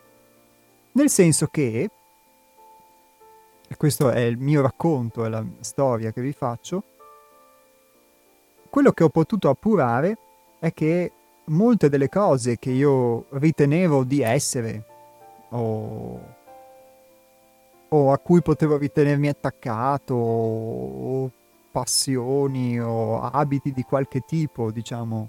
Nel 0.92 1.08
senso 1.08 1.46
che, 1.46 1.90
e 3.68 3.76
questo 3.76 4.10
è 4.10 4.20
il 4.20 4.36
mio 4.38 4.60
racconto, 4.60 5.24
è 5.24 5.28
la 5.28 5.44
storia 5.60 6.12
che 6.12 6.20
vi 6.20 6.32
faccio, 6.32 6.82
quello 8.68 8.92
che 8.92 9.04
ho 9.04 9.08
potuto 9.08 9.48
appurare 9.48 10.18
è 10.58 10.74
che 10.74 11.12
molte 11.48 11.88
delle 11.88 12.08
cose 12.08 12.58
che 12.58 12.70
io 12.70 13.26
ritenevo 13.30 14.04
di 14.04 14.20
essere 14.20 14.84
o, 15.50 16.20
o 17.88 18.12
a 18.12 18.18
cui 18.18 18.42
potevo 18.42 18.76
ritenermi 18.76 19.28
attaccato 19.28 20.14
o 20.14 21.30
passioni 21.70 22.80
o 22.80 23.20
abiti 23.20 23.72
di 23.72 23.82
qualche 23.82 24.20
tipo, 24.20 24.70
diciamo, 24.70 25.28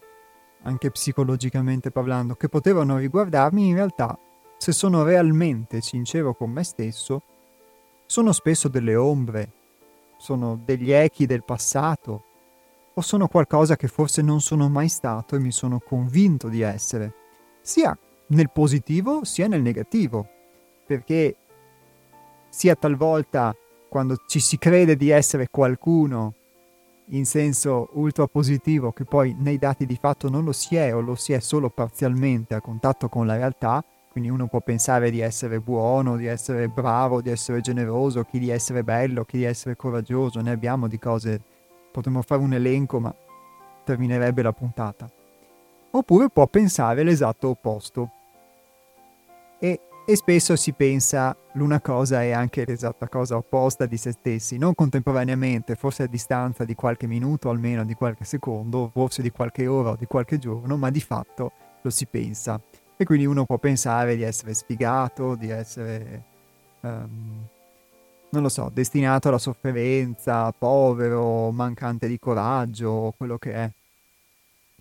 anche 0.63 0.91
psicologicamente 0.91 1.91
parlando, 1.91 2.35
che 2.35 2.49
potevano 2.49 2.97
riguardarmi, 2.97 3.67
in 3.67 3.75
realtà, 3.75 4.17
se 4.57 4.71
sono 4.71 5.03
realmente 5.03 5.81
sincero 5.81 6.33
con 6.33 6.51
me 6.51 6.63
stesso, 6.63 7.21
sono 8.05 8.31
spesso 8.31 8.67
delle 8.67 8.95
ombre, 8.95 9.51
sono 10.17 10.59
degli 10.63 10.91
echi 10.91 11.25
del 11.25 11.43
passato, 11.43 12.23
o 12.93 13.01
sono 13.01 13.27
qualcosa 13.27 13.75
che 13.75 13.87
forse 13.87 14.21
non 14.21 14.41
sono 14.41 14.69
mai 14.69 14.89
stato 14.89 15.35
e 15.35 15.39
mi 15.39 15.51
sono 15.51 15.79
convinto 15.79 16.47
di 16.49 16.61
essere, 16.61 17.13
sia 17.61 17.97
nel 18.27 18.51
positivo 18.51 19.23
sia 19.23 19.47
nel 19.47 19.61
negativo, 19.61 20.27
perché 20.85 21.35
sia 22.49 22.75
talvolta 22.75 23.55
quando 23.87 24.17
ci 24.27 24.39
si 24.39 24.57
crede 24.57 24.95
di 24.95 25.09
essere 25.09 25.49
qualcuno 25.49 26.33
in 27.11 27.25
senso 27.25 27.89
ultra 27.93 28.27
positivo 28.27 28.91
che 28.91 29.03
poi 29.03 29.35
nei 29.37 29.57
dati 29.57 29.85
di 29.85 29.97
fatto 29.99 30.29
non 30.29 30.43
lo 30.43 30.51
si 30.51 30.75
è 30.75 30.93
o 30.93 30.99
lo 30.99 31.15
si 31.15 31.33
è 31.33 31.39
solo 31.39 31.69
parzialmente 31.69 32.53
a 32.53 32.61
contatto 32.61 33.09
con 33.09 33.25
la 33.25 33.35
realtà, 33.35 33.83
quindi 34.11 34.29
uno 34.29 34.47
può 34.47 34.61
pensare 34.61 35.09
di 35.09 35.19
essere 35.19 35.59
buono, 35.59 36.17
di 36.17 36.27
essere 36.27 36.67
bravo, 36.67 37.21
di 37.21 37.29
essere 37.29 37.61
generoso, 37.61 38.23
chi 38.23 38.37
di 38.37 38.49
essere 38.49 38.83
bello, 38.83 39.23
chi 39.23 39.37
di 39.37 39.43
essere 39.43 39.75
coraggioso, 39.75 40.41
ne 40.41 40.51
abbiamo 40.51 40.87
di 40.87 40.99
cose, 40.99 41.41
potremmo 41.91 42.21
fare 42.21 42.41
un 42.41 42.53
elenco 42.53 42.99
ma 42.99 43.13
terminerebbe 43.83 44.41
la 44.41 44.53
puntata. 44.53 45.09
Oppure 45.91 46.29
può 46.29 46.47
pensare 46.47 47.03
l'esatto 47.03 47.49
opposto. 47.49 48.09
E 49.59 49.79
e 50.09 50.15
spesso 50.15 50.55
si 50.55 50.71
pensa 50.71 51.37
l'una 51.51 51.79
cosa 51.81 52.23
è 52.23 52.31
anche 52.31 52.65
l'esatta 52.65 53.07
cosa 53.07 53.35
opposta 53.35 53.85
di 53.85 53.95
se 53.95 54.11
stessi, 54.11 54.57
non 54.57 54.73
contemporaneamente, 54.73 55.75
forse 55.75 56.01
a 56.01 56.07
distanza 56.07 56.65
di 56.65 56.73
qualche 56.73 57.05
minuto, 57.05 57.51
almeno 57.51 57.85
di 57.85 57.93
qualche 57.93 58.23
secondo, 58.23 58.89
forse 58.91 59.21
di 59.21 59.29
qualche 59.29 59.67
ora 59.67 59.91
o 59.91 59.95
di 59.95 60.07
qualche 60.07 60.39
giorno, 60.39 60.77
ma 60.77 60.89
di 60.89 60.99
fatto 60.99 61.51
lo 61.83 61.91
si 61.91 62.07
pensa. 62.07 62.59
E 62.97 63.05
quindi 63.05 63.27
uno 63.27 63.45
può 63.45 63.59
pensare 63.59 64.15
di 64.15 64.23
essere 64.23 64.55
sfigato, 64.55 65.35
di 65.35 65.51
essere, 65.51 66.23
um, 66.79 67.45
non 68.31 68.43
lo 68.43 68.49
so, 68.49 68.69
destinato 68.71 69.27
alla 69.27 69.37
sofferenza, 69.37 70.51
povero, 70.51 71.51
mancante 71.51 72.07
di 72.07 72.19
coraggio, 72.19 73.13
quello 73.17 73.37
che 73.37 73.53
è. 73.53 73.71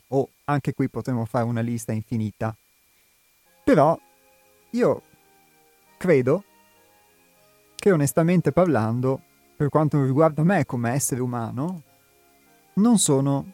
O 0.09 0.29
anche 0.45 0.75
qui 0.75 0.89
potremmo 0.89 1.25
fare 1.25 1.45
una 1.45 1.61
lista 1.61 1.93
infinita. 1.93 2.55
Però 3.65 3.99
io 4.71 5.03
credo 5.97 6.45
che 7.75 7.93
onestamente 7.93 8.53
parlando, 8.53 9.23
per 9.57 9.69
quanto 9.69 10.03
riguarda 10.03 10.43
me 10.43 10.67
come 10.67 10.93
essere 10.93 11.21
umano, 11.21 11.83
non 12.75 12.99
sono 12.99 13.53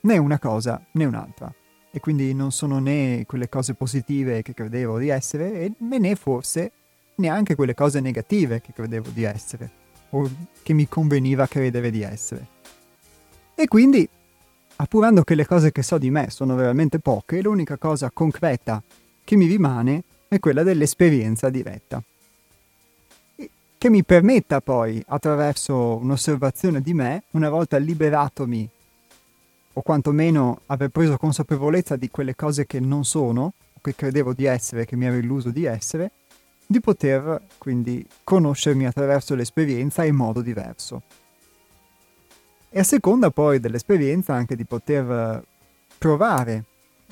né 0.00 0.18
una 0.18 0.38
cosa 0.38 0.82
né 0.92 1.04
un'altra. 1.04 1.52
E 1.90 2.00
quindi 2.00 2.34
non 2.34 2.52
sono 2.52 2.78
né 2.78 3.24
quelle 3.26 3.48
cose 3.48 3.74
positive 3.74 4.42
che 4.42 4.54
credevo 4.54 4.98
di 4.98 5.08
essere, 5.08 5.72
né 5.78 6.14
forse 6.14 6.72
neanche 7.18 7.54
quelle 7.54 7.74
cose 7.74 8.00
negative 8.00 8.60
che 8.60 8.72
credevo 8.72 9.10
di 9.10 9.22
essere, 9.24 9.70
o 10.10 10.30
che 10.62 10.72
mi 10.72 10.88
conveniva 10.88 11.46
credere 11.46 11.90
di 11.90 12.02
essere. 12.02 12.46
E 13.54 13.66
quindi, 13.66 14.08
appurando 14.76 15.22
che 15.22 15.34
le 15.34 15.46
cose 15.46 15.72
che 15.72 15.82
so 15.82 15.98
di 15.98 16.10
me 16.10 16.30
sono 16.30 16.54
veramente 16.54 16.98
poche, 16.98 17.42
l'unica 17.42 17.76
cosa 17.76 18.10
concreta 18.12 18.82
che 19.24 19.36
mi 19.36 19.46
rimane 19.46 20.02
è 20.28 20.38
quella 20.38 20.62
dell'esperienza 20.62 21.50
diretta, 21.50 22.02
che 23.78 23.90
mi 23.90 24.02
permetta 24.04 24.60
poi, 24.60 25.02
attraverso 25.06 25.96
un'osservazione 25.96 26.80
di 26.80 26.94
me, 26.94 27.24
una 27.30 27.48
volta 27.48 27.76
liberatomi, 27.78 28.68
o 29.74 29.82
quantomeno 29.82 30.60
aver 30.66 30.88
preso 30.88 31.16
consapevolezza 31.16 31.94
di 31.96 32.10
quelle 32.10 32.34
cose 32.34 32.66
che 32.66 32.80
non 32.80 33.04
sono, 33.04 33.52
o 33.72 33.80
che 33.80 33.94
credevo 33.94 34.32
di 34.32 34.44
essere, 34.44 34.84
che 34.84 34.96
mi 34.96 35.06
ero 35.06 35.16
illuso 35.16 35.50
di 35.50 35.64
essere, 35.64 36.10
di 36.70 36.80
poter 36.80 37.40
quindi 37.56 38.06
conoscermi 38.22 38.84
attraverso 38.84 39.34
l'esperienza 39.34 40.04
in 40.04 40.14
modo 40.14 40.42
diverso. 40.42 41.02
E 42.68 42.78
a 42.78 42.84
seconda 42.84 43.30
poi 43.30 43.58
dell'esperienza 43.58 44.34
anche 44.34 44.54
di 44.54 44.66
poter 44.66 45.42
provare 45.96 46.64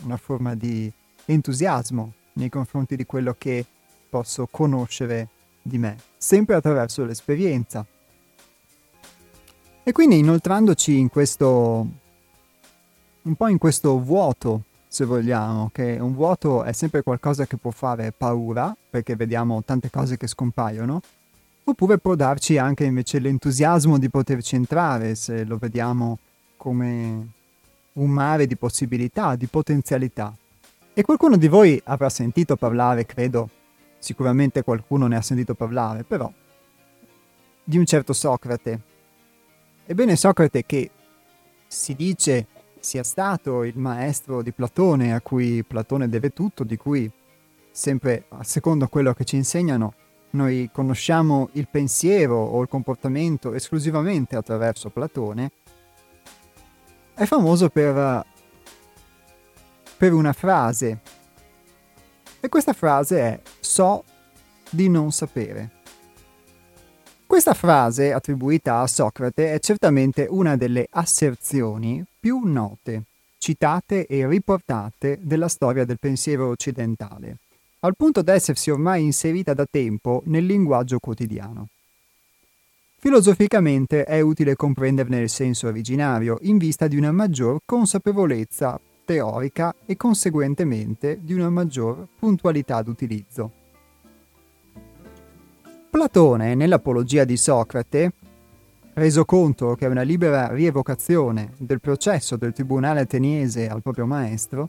una 0.02 0.18
forma 0.18 0.54
di 0.54 0.92
entusiasmo 1.24 2.12
nei 2.34 2.50
confronti 2.50 2.96
di 2.96 3.06
quello 3.06 3.34
che 3.38 3.64
posso 4.10 4.46
conoscere 4.50 5.28
di 5.62 5.78
me, 5.78 5.96
sempre 6.18 6.54
attraverso 6.54 7.06
l'esperienza. 7.06 7.84
E 9.82 9.92
quindi 9.92 10.18
inoltrandoci 10.18 10.98
in 10.98 11.08
questo, 11.08 11.88
un 13.22 13.34
po' 13.34 13.48
in 13.48 13.56
questo 13.56 13.98
vuoto, 14.00 14.64
se 14.96 15.04
vogliamo, 15.04 15.68
che 15.74 15.98
un 16.00 16.14
vuoto 16.14 16.62
è 16.62 16.72
sempre 16.72 17.02
qualcosa 17.02 17.44
che 17.44 17.58
può 17.58 17.70
fare 17.70 18.12
paura, 18.16 18.74
perché 18.88 19.14
vediamo 19.14 19.62
tante 19.62 19.90
cose 19.90 20.16
che 20.16 20.26
scompaiono, 20.26 21.02
oppure 21.64 21.98
può 21.98 22.14
darci 22.14 22.56
anche 22.56 22.84
invece 22.84 23.18
l'entusiasmo 23.18 23.98
di 23.98 24.08
poterci 24.08 24.54
entrare, 24.54 25.14
se 25.14 25.44
lo 25.44 25.58
vediamo 25.58 26.18
come 26.56 27.28
un 27.92 28.08
mare 28.08 28.46
di 28.46 28.56
possibilità, 28.56 29.36
di 29.36 29.44
potenzialità. 29.48 30.34
E 30.94 31.02
qualcuno 31.02 31.36
di 31.36 31.48
voi 31.48 31.78
avrà 31.84 32.08
sentito 32.08 32.56
parlare, 32.56 33.04
credo, 33.04 33.50
sicuramente 33.98 34.62
qualcuno 34.62 35.06
ne 35.08 35.16
ha 35.16 35.22
sentito 35.22 35.52
parlare, 35.52 36.04
però, 36.04 36.32
di 37.62 37.76
un 37.76 37.84
certo 37.84 38.14
Socrate. 38.14 38.80
Ebbene, 39.84 40.16
Socrate 40.16 40.64
che 40.64 40.90
si 41.66 41.94
dice 41.94 42.46
sia 42.86 43.02
stato 43.02 43.64
il 43.64 43.76
maestro 43.76 44.42
di 44.42 44.52
Platone, 44.52 45.12
a 45.12 45.20
cui 45.20 45.64
Platone 45.64 46.08
deve 46.08 46.30
tutto, 46.30 46.62
di 46.62 46.76
cui, 46.76 47.10
sempre 47.72 48.26
secondo 48.42 48.86
quello 48.86 49.12
che 49.12 49.24
ci 49.24 49.34
insegnano, 49.34 49.94
noi 50.30 50.70
conosciamo 50.72 51.48
il 51.54 51.66
pensiero 51.68 52.36
o 52.36 52.62
il 52.62 52.68
comportamento 52.68 53.54
esclusivamente 53.54 54.36
attraverso 54.36 54.90
Platone, 54.90 55.50
è 57.14 57.24
famoso 57.24 57.70
per 57.70 58.24
per 59.96 60.12
una 60.12 60.32
frase. 60.32 61.00
E 62.38 62.48
questa 62.48 62.72
frase 62.72 63.20
è 63.20 63.40
so 63.58 64.04
di 64.70 64.88
non 64.88 65.10
sapere. 65.10 65.70
Questa 67.26 67.54
frase, 67.54 68.12
attribuita 68.12 68.80
a 68.80 68.86
Socrate, 68.86 69.52
è 69.52 69.58
certamente 69.58 70.26
una 70.30 70.56
delle 70.56 70.86
asserzioni 70.88 72.04
più 72.26 72.40
note, 72.42 73.04
citate 73.38 74.04
e 74.04 74.26
riportate 74.26 75.20
della 75.22 75.46
storia 75.46 75.84
del 75.84 76.00
pensiero 76.00 76.48
occidentale, 76.48 77.36
al 77.80 77.94
punto 77.94 78.20
da 78.20 78.32
essersi 78.32 78.68
ormai 78.68 79.04
inserita 79.04 79.54
da 79.54 79.64
tempo 79.64 80.24
nel 80.26 80.44
linguaggio 80.44 80.98
quotidiano. 80.98 81.68
Filosoficamente 82.98 84.02
è 84.02 84.18
utile 84.18 84.56
comprenderne 84.56 85.20
il 85.20 85.28
senso 85.28 85.68
originario 85.68 86.38
in 86.40 86.58
vista 86.58 86.88
di 86.88 86.96
una 86.96 87.12
maggior 87.12 87.60
consapevolezza 87.64 88.80
teorica 89.04 89.72
e 89.86 89.96
conseguentemente 89.96 91.20
di 91.22 91.32
una 91.32 91.48
maggior 91.48 92.08
puntualità 92.18 92.82
d'utilizzo. 92.82 93.52
Platone, 95.90 96.56
nell'Apologia 96.56 97.22
di 97.22 97.36
Socrate, 97.36 98.10
reso 98.96 99.26
conto 99.26 99.74
che 99.74 99.84
una 99.84 100.00
libera 100.00 100.48
rievocazione 100.48 101.52
del 101.58 101.80
processo 101.80 102.36
del 102.36 102.54
tribunale 102.54 103.00
ateniese 103.00 103.68
al 103.68 103.82
proprio 103.82 104.06
maestro, 104.06 104.68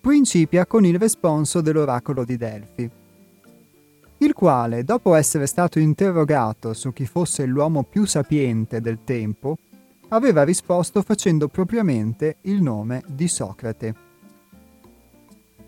principia 0.00 0.66
con 0.66 0.84
il 0.84 0.96
responso 1.00 1.60
dell'oracolo 1.60 2.24
di 2.24 2.36
Delfi, 2.36 2.88
il 4.18 4.32
quale, 4.34 4.84
dopo 4.84 5.16
essere 5.16 5.46
stato 5.46 5.80
interrogato 5.80 6.74
su 6.74 6.92
chi 6.92 7.06
fosse 7.06 7.44
l'uomo 7.44 7.82
più 7.82 8.04
sapiente 8.04 8.80
del 8.80 9.00
tempo, 9.02 9.58
aveva 10.10 10.44
risposto 10.44 11.02
facendo 11.02 11.48
propriamente 11.48 12.36
il 12.42 12.62
nome 12.62 13.02
di 13.08 13.26
Socrate. 13.26 13.94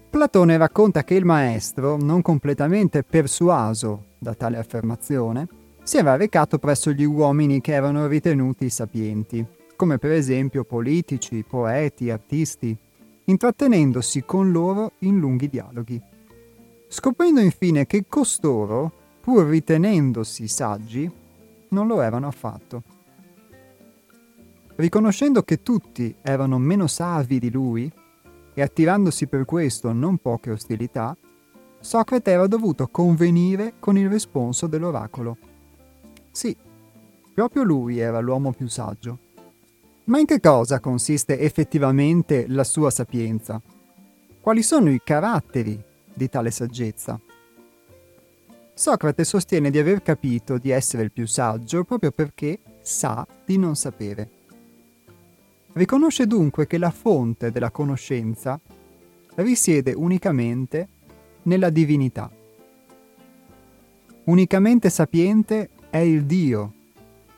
Platone 0.09 0.57
racconta 0.57 1.03
che 1.03 1.15
il 1.15 1.25
maestro, 1.25 1.97
non 1.97 2.23
completamente 2.23 3.03
persuaso 3.03 4.05
da 4.19 4.35
tale 4.35 4.57
affermazione, 4.57 5.49
si 5.88 5.96
era 5.96 6.16
recato 6.16 6.59
presso 6.59 6.92
gli 6.92 7.05
uomini 7.05 7.62
che 7.62 7.72
erano 7.72 8.09
ritenuti 8.09 8.68
sapienti, 8.68 9.42
come 9.74 9.96
per 9.96 10.11
esempio 10.11 10.62
politici, 10.62 11.42
poeti, 11.48 12.11
artisti, 12.11 12.77
intrattenendosi 13.24 14.22
con 14.27 14.53
loro 14.53 14.92
in 14.98 15.18
lunghi 15.18 15.48
dialoghi. 15.48 15.98
Scoprendo 16.88 17.40
infine 17.40 17.87
che 17.87 18.05
costoro, 18.07 18.92
pur 19.22 19.46
ritenendosi 19.46 20.46
saggi, 20.46 21.11
non 21.68 21.87
lo 21.87 22.03
erano 22.03 22.27
affatto. 22.27 22.83
Riconoscendo 24.74 25.42
che 25.42 25.62
tutti 25.62 26.14
erano 26.20 26.59
meno 26.59 26.87
savi 26.87 27.38
di 27.38 27.51
lui, 27.51 27.90
e 28.53 28.61
attirandosi 28.61 29.27
per 29.27 29.46
questo 29.46 29.90
non 29.94 30.18
poche 30.18 30.51
ostilità, 30.51 31.16
Socrate 31.81 32.31
era 32.31 32.46
dovuto 32.46 32.88
convenire 32.88 33.72
con 33.79 33.96
il 33.96 34.11
responso 34.11 34.66
dell'oracolo. 34.66 35.48
Sì, 36.38 36.57
proprio 37.35 37.64
lui 37.64 37.98
era 37.98 38.20
l'uomo 38.20 38.53
più 38.53 38.68
saggio. 38.68 39.18
Ma 40.05 40.20
in 40.20 40.24
che 40.24 40.38
cosa 40.38 40.79
consiste 40.79 41.37
effettivamente 41.40 42.46
la 42.46 42.62
sua 42.62 42.90
sapienza? 42.90 43.61
Quali 44.40 44.62
sono 44.62 44.88
i 44.88 45.01
caratteri 45.03 45.83
di 46.14 46.29
tale 46.29 46.53
saggezza? 46.53 47.18
Socrate 48.72 49.24
sostiene 49.24 49.70
di 49.70 49.81
aver 49.81 50.01
capito 50.01 50.59
di 50.59 50.70
essere 50.70 51.03
il 51.03 51.11
più 51.11 51.27
saggio 51.27 51.83
proprio 51.83 52.12
perché 52.12 52.61
sa 52.83 53.27
di 53.44 53.59
non 53.59 53.74
sapere. 53.74 54.31
Riconosce 55.72 56.29
dunque 56.29 56.68
che 56.68 56.79
la 56.79 56.92
fonte 56.92 57.51
della 57.51 57.72
conoscenza 57.72 58.61
risiede 59.35 59.92
unicamente 59.92 60.87
nella 61.42 61.70
divinità. 61.70 62.31
Unicamente 64.22 64.88
sapiente 64.88 65.70
è 65.90 65.98
il 65.98 66.24
Dio, 66.24 66.72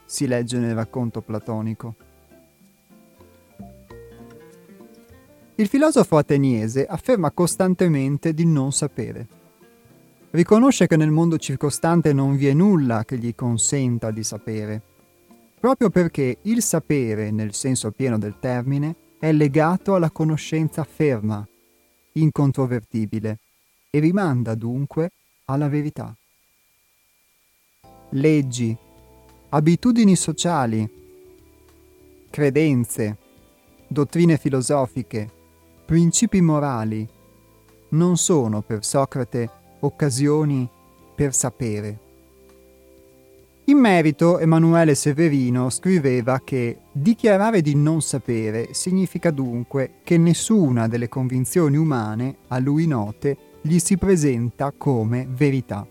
si 0.04 0.26
legge 0.26 0.58
nel 0.58 0.74
racconto 0.74 1.20
platonico. 1.20 1.94
Il 5.54 5.68
filosofo 5.68 6.16
ateniese 6.16 6.86
afferma 6.86 7.30
costantemente 7.30 8.32
di 8.32 8.46
non 8.46 8.72
sapere. 8.72 9.26
Riconosce 10.30 10.86
che 10.86 10.96
nel 10.96 11.10
mondo 11.10 11.38
circostante 11.38 12.12
non 12.12 12.36
vi 12.36 12.46
è 12.46 12.52
nulla 12.52 13.04
che 13.04 13.18
gli 13.18 13.34
consenta 13.34 14.10
di 14.10 14.24
sapere, 14.24 14.80
proprio 15.60 15.90
perché 15.90 16.38
il 16.42 16.62
sapere, 16.62 17.30
nel 17.30 17.52
senso 17.52 17.90
pieno 17.90 18.18
del 18.18 18.36
termine, 18.40 18.94
è 19.18 19.32
legato 19.32 19.94
alla 19.94 20.10
conoscenza 20.10 20.82
ferma, 20.84 21.46
incontrovertibile, 22.12 23.38
e 23.90 23.98
rimanda 23.98 24.54
dunque 24.54 25.10
alla 25.44 25.68
verità. 25.68 26.14
Leggi, 28.14 28.76
abitudini 29.50 30.16
sociali, 30.16 30.88
credenze, 32.28 33.16
dottrine 33.86 34.36
filosofiche, 34.36 35.30
principi 35.84 36.40
morali 36.40 37.08
non 37.90 38.16
sono 38.16 38.62
per 38.62 38.84
Socrate 38.84 39.48
occasioni 39.80 40.68
per 41.14 41.32
sapere. 41.32 41.98
In 43.66 43.78
merito, 43.78 44.40
Emanuele 44.40 44.96
Severino 44.96 45.70
scriveva 45.70 46.40
che 46.42 46.78
dichiarare 46.90 47.60
di 47.60 47.76
non 47.76 48.02
sapere 48.02 48.74
significa 48.74 49.30
dunque 49.30 50.00
che 50.02 50.18
nessuna 50.18 50.88
delle 50.88 51.08
convinzioni 51.08 51.76
umane 51.76 52.38
a 52.48 52.58
lui 52.58 52.88
note 52.88 53.36
gli 53.60 53.78
si 53.78 53.96
presenta 53.96 54.72
come 54.76 55.28
verità. 55.30 55.86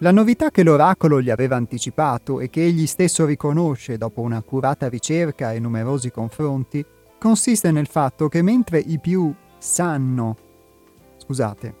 La 0.00 0.10
novità 0.10 0.50
che 0.50 0.62
l'oracolo 0.62 1.22
gli 1.22 1.30
aveva 1.30 1.56
anticipato 1.56 2.40
e 2.40 2.50
che 2.50 2.62
egli 2.62 2.86
stesso 2.86 3.24
riconosce 3.24 3.96
dopo 3.96 4.20
un'accurata 4.20 4.90
ricerca 4.90 5.54
e 5.54 5.58
numerosi 5.58 6.10
confronti 6.10 6.84
consiste 7.18 7.70
nel 7.70 7.86
fatto 7.86 8.28
che 8.28 8.42
mentre 8.42 8.78
i 8.78 8.98
più 8.98 9.32
sanno, 9.56 10.36
scusate, 11.16 11.74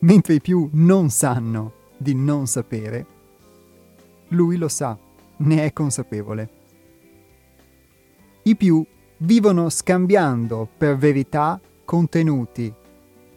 mentre 0.00 0.34
i 0.34 0.40
più 0.40 0.68
non 0.74 1.10
sanno 1.10 1.72
di 1.96 2.14
non 2.14 2.46
sapere, 2.46 3.06
lui 4.28 4.56
lo 4.56 4.68
sa, 4.68 4.96
ne 5.38 5.64
è 5.64 5.72
consapevole. 5.72 6.50
I 8.44 8.54
più 8.54 8.86
vivono 9.16 9.68
scambiando 9.68 10.68
per 10.78 10.96
verità 10.96 11.60
contenuti 11.84 12.72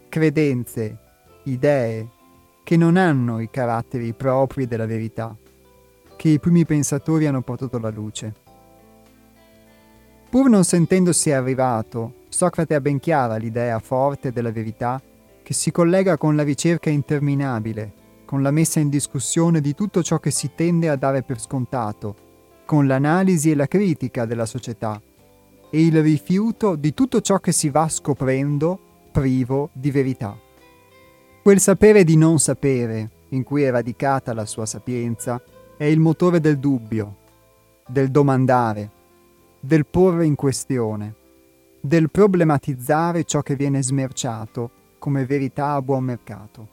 credenze, 0.09 0.97
idee 1.45 2.19
che 2.71 2.77
non 2.77 2.95
hanno 2.95 3.41
i 3.41 3.49
caratteri 3.49 4.13
propri 4.13 4.65
della 4.65 4.85
verità, 4.85 5.35
che 6.15 6.29
i 6.29 6.39
primi 6.39 6.65
pensatori 6.65 7.25
hanno 7.27 7.41
portato 7.41 7.75
alla 7.75 7.89
luce. 7.89 8.33
Pur 10.29 10.47
non 10.49 10.63
sentendosi 10.63 11.33
arrivato, 11.33 12.13
Socrate 12.29 12.73
ha 12.73 12.79
ben 12.79 12.99
chiara 12.99 13.35
l'idea 13.35 13.77
forte 13.79 14.31
della 14.31 14.53
verità 14.53 15.01
che 15.43 15.53
si 15.53 15.69
collega 15.69 16.15
con 16.15 16.37
la 16.37 16.43
ricerca 16.43 16.89
interminabile, 16.89 17.91
con 18.23 18.41
la 18.41 18.51
messa 18.51 18.79
in 18.79 18.87
discussione 18.87 19.59
di 19.59 19.75
tutto 19.75 20.01
ciò 20.01 20.19
che 20.19 20.31
si 20.31 20.51
tende 20.55 20.87
a 20.87 20.95
dare 20.95 21.23
per 21.23 21.41
scontato, 21.41 22.15
con 22.65 22.87
l'analisi 22.87 23.51
e 23.51 23.55
la 23.55 23.67
critica 23.67 24.23
della 24.23 24.45
società 24.45 25.01
e 25.69 25.85
il 25.85 26.01
rifiuto 26.01 26.77
di 26.77 26.93
tutto 26.93 27.19
ciò 27.19 27.37
che 27.39 27.51
si 27.51 27.67
va 27.67 27.89
scoprendo 27.89 28.79
privo 29.11 29.71
di 29.73 29.91
verità. 29.91 30.50
Quel 31.41 31.59
sapere 31.59 32.03
di 32.03 32.17
non 32.17 32.37
sapere, 32.37 33.09
in 33.29 33.41
cui 33.41 33.63
è 33.63 33.71
radicata 33.71 34.31
la 34.31 34.45
sua 34.45 34.67
sapienza, 34.67 35.41
è 35.75 35.85
il 35.85 35.99
motore 35.99 36.39
del 36.39 36.59
dubbio, 36.59 37.15
del 37.87 38.11
domandare, 38.11 38.91
del 39.59 39.87
porre 39.87 40.27
in 40.27 40.35
questione, 40.35 41.15
del 41.81 42.11
problematizzare 42.11 43.23
ciò 43.23 43.41
che 43.41 43.55
viene 43.55 43.81
smerciato 43.81 44.69
come 44.99 45.25
verità 45.25 45.71
a 45.71 45.81
buon 45.81 46.03
mercato. 46.03 46.67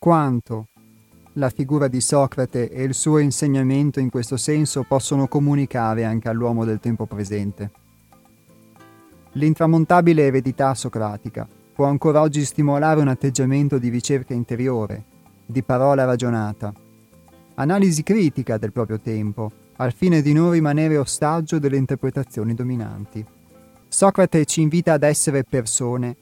Quanto 0.00 0.68
la 1.34 1.50
figura 1.50 1.86
di 1.86 2.00
Socrate 2.00 2.70
e 2.70 2.84
il 2.84 2.94
suo 2.94 3.18
insegnamento 3.18 4.00
in 4.00 4.08
questo 4.08 4.38
senso 4.38 4.82
possono 4.82 5.28
comunicare 5.28 6.04
anche 6.04 6.30
all'uomo 6.30 6.64
del 6.64 6.80
tempo 6.80 7.04
presente. 7.04 7.70
L'intramontabile 9.32 10.24
eredità 10.24 10.72
socratica 10.72 11.46
può 11.74 11.84
ancora 11.84 12.22
oggi 12.22 12.46
stimolare 12.46 12.98
un 12.98 13.08
atteggiamento 13.08 13.76
di 13.76 13.90
ricerca 13.90 14.32
interiore, 14.32 15.04
di 15.44 15.62
parola 15.62 16.06
ragionata, 16.06 16.72
analisi 17.56 18.02
critica 18.02 18.56
del 18.56 18.72
proprio 18.72 19.00
tempo, 19.00 19.52
al 19.76 19.92
fine 19.92 20.22
di 20.22 20.32
non 20.32 20.50
rimanere 20.50 20.96
ostaggio 20.96 21.58
delle 21.58 21.76
interpretazioni 21.76 22.54
dominanti. 22.54 23.22
Socrate 23.86 24.46
ci 24.46 24.62
invita 24.62 24.94
ad 24.94 25.02
essere 25.02 25.44
persone 25.44 26.16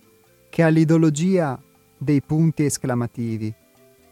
che 0.51 0.65
all'ideologia 0.65 1.57
dei 1.97 2.21
punti 2.23 2.65
esclamativi 2.65 3.55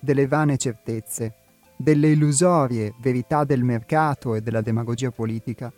delle 0.00 0.26
vane 0.26 0.56
certezze, 0.56 1.34
delle 1.76 2.10
illusorie 2.10 2.94
verità 3.00 3.44
del 3.44 3.62
mercato 3.62 4.34
e 4.34 4.40
della 4.40 4.60
demagogia 4.60 5.10
politica. 5.10 5.72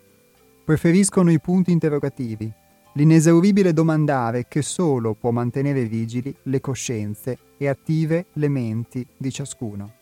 Preferiscono 0.64 1.30
i 1.30 1.40
punti 1.40 1.72
interrogativi, 1.72 2.52
l'inesauribile 2.94 3.72
domandare 3.72 4.46
che 4.48 4.62
solo 4.62 5.14
può 5.14 5.30
mantenere 5.30 5.84
vigili 5.84 6.34
le 6.44 6.60
coscienze 6.60 7.38
e 7.56 7.68
attive 7.68 8.26
le 8.34 8.48
menti 8.48 9.06
di 9.16 9.30
ciascuno. 9.30 9.97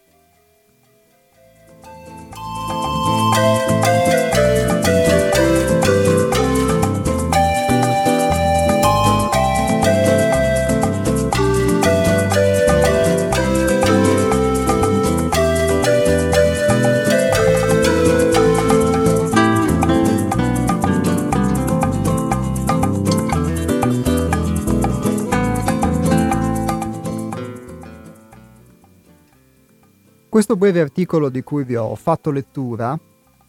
Questo 30.37 30.57
breve 30.57 30.83
articolo 30.83 31.31
di 31.31 31.42
cui 31.42 31.64
vi 31.64 31.77
ho 31.77 31.94
fatto 31.94 32.31
lettura, 32.31 33.01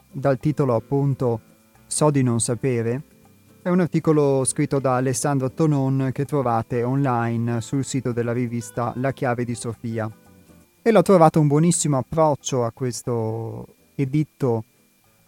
dal 0.09 0.39
titolo 0.39 0.73
appunto 0.73 1.41
So 1.85 2.09
di 2.11 2.23
non 2.23 2.39
sapere, 2.39 3.01
è 3.61 3.67
un 3.67 3.81
articolo 3.81 4.45
scritto 4.45 4.79
da 4.79 4.95
Alessandro 4.95 5.51
Tonon 5.51 6.11
che 6.13 6.23
trovate 6.23 6.83
online 6.83 7.59
sul 7.59 7.83
sito 7.83 8.13
della 8.13 8.31
rivista 8.31 8.93
La 8.95 9.11
chiave 9.11 9.43
di 9.43 9.53
Sofia. 9.53 10.09
E 10.81 10.91
l'ho 10.91 11.01
trovato 11.01 11.41
un 11.41 11.47
buonissimo 11.47 11.97
approccio 11.97 12.63
a 12.63 12.71
questo 12.71 13.67
editto 13.95 14.63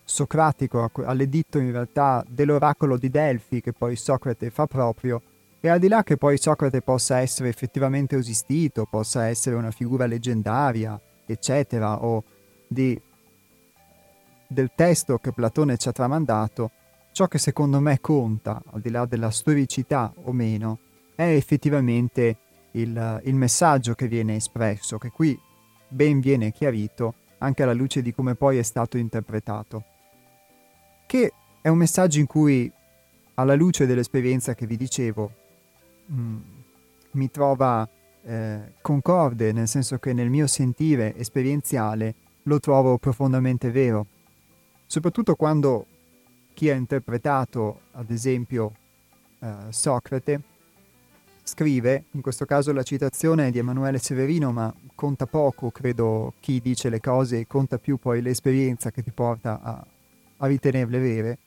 socratico, 0.06 0.90
all'editto 1.04 1.60
in 1.60 1.74
realtà 1.74 2.24
dell'oracolo 2.26 2.96
di 2.96 3.10
Delfi 3.10 3.60
che 3.60 3.74
poi 3.74 3.98
Socrate 3.98 4.50
fa 4.50 4.66
proprio, 4.66 5.22
e 5.60 5.68
al 5.68 5.80
di 5.80 5.90
là 5.90 6.04
che 6.04 6.16
poi 6.16 6.38
Socrate 6.38 6.82
possa 6.82 7.18
essere 7.18 7.50
effettivamente 7.50 8.16
esistito, 8.16 8.88
possa 8.90 9.28
essere 9.28 9.58
una 9.58 9.72
figura 9.72 10.06
leggendaria, 10.06 10.98
eccetera, 11.32 12.04
o 12.04 12.24
di, 12.68 13.00
del 14.48 14.72
testo 14.76 15.18
che 15.18 15.32
Platone 15.32 15.78
ci 15.78 15.88
ha 15.88 15.92
tramandato, 15.92 16.72
ciò 17.12 17.28
che 17.28 17.38
secondo 17.38 17.80
me 17.80 18.00
conta, 18.00 18.62
al 18.72 18.82
di 18.82 18.90
là 18.90 19.06
della 19.06 19.32
storicità 19.32 20.12
o 20.24 20.32
meno, 20.32 20.80
è 21.16 21.24
effettivamente 21.24 22.38
il, 22.72 23.22
il 23.24 23.36
messaggio 23.36 23.94
che 23.94 24.08
viene 24.08 24.36
espresso, 24.36 24.98
che 24.98 25.10
qui 25.10 25.38
ben 25.88 26.20
viene 26.20 26.52
chiarito 26.52 27.16
anche 27.40 27.64
alla 27.64 27.74
luce 27.74 28.02
di 28.02 28.14
come 28.14 28.36
poi 28.36 28.58
è 28.58 28.64
stato 28.64 28.98
interpretato. 28.98 29.84
Che 31.06 31.34
è 31.62 31.68
un 31.68 31.78
messaggio 31.78 32.20
in 32.20 32.26
cui, 32.26 32.72
alla 33.36 33.56
luce 33.56 33.86
dell'esperienza 33.86 34.54
che 34.54 34.66
vi 34.66 34.78
dicevo, 34.78 35.32
mh, 36.06 36.22
mm, 36.22 36.38
mi 37.12 37.32
trova 37.32 37.88
eh, 38.24 38.74
concorde, 38.82 39.52
nel 39.52 39.68
senso 39.68 39.98
che 39.98 40.14
nel 40.14 40.30
mio 40.30 40.48
sentire 40.48 41.16
esperienziale 41.16 42.14
lo 42.44 42.60
trovo 42.60 42.98
profondamente 42.98 43.72
vero, 43.72 44.06
soprattutto 44.86 45.36
quando 45.36 45.86
chi 46.54 46.70
ha 46.70 46.76
interpretato, 46.76 47.82
ad 47.92 48.10
esempio, 48.10 48.74
eh, 49.40 49.54
Socrate, 49.70 50.42
scrive, 51.44 52.06
in 52.12 52.22
questo 52.22 52.46
caso 52.46 52.72
la 52.74 52.84
citazione 52.84 53.48
è 53.48 53.52
di 53.52 53.60
Emanuele 53.60 53.98
Severino, 53.98 54.52
ma 54.52 54.74
conta 54.94 55.26
poco, 55.26 55.72
credo, 55.72 56.34
chi 56.40 56.60
dice 56.62 56.90
le 56.90 57.00
cose, 57.00 57.48
conta 57.48 57.78
più 57.78 57.98
poi 57.98 58.22
l'esperienza 58.22 58.92
che 58.92 59.02
ti 59.02 59.12
porta 59.12 59.60
a, 59.62 59.86
a 60.38 60.46
ritenerle 60.48 61.00
vere, 61.00 61.38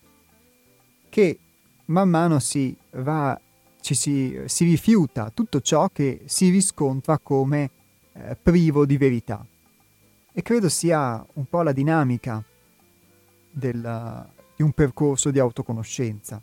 che 1.09 1.39
man 1.87 2.09
mano 2.09 2.39
si 2.39 2.77
va 2.93 3.39
ci 3.83 3.95
si, 3.95 4.41
si 4.47 4.65
rifiuta 4.65 5.31
tutto 5.31 5.61
ciò 5.61 5.89
che 5.93 6.23
si 6.25 6.49
riscontra 6.49 7.19
come 7.19 7.71
eh, 8.15 8.37
privo 8.41 8.87
di 8.87 8.97
verità. 8.97 9.45
E 10.33 10.41
credo 10.41 10.71
sia 10.71 11.25
un 11.35 11.45
po' 11.45 11.61
la 11.63 11.73
dinamica 11.73 12.43
del, 13.51 14.27
di 14.57 14.63
un 14.63 14.73
percorso 14.73 15.31
di 15.31 15.39
autoconoscenza. 15.39 16.41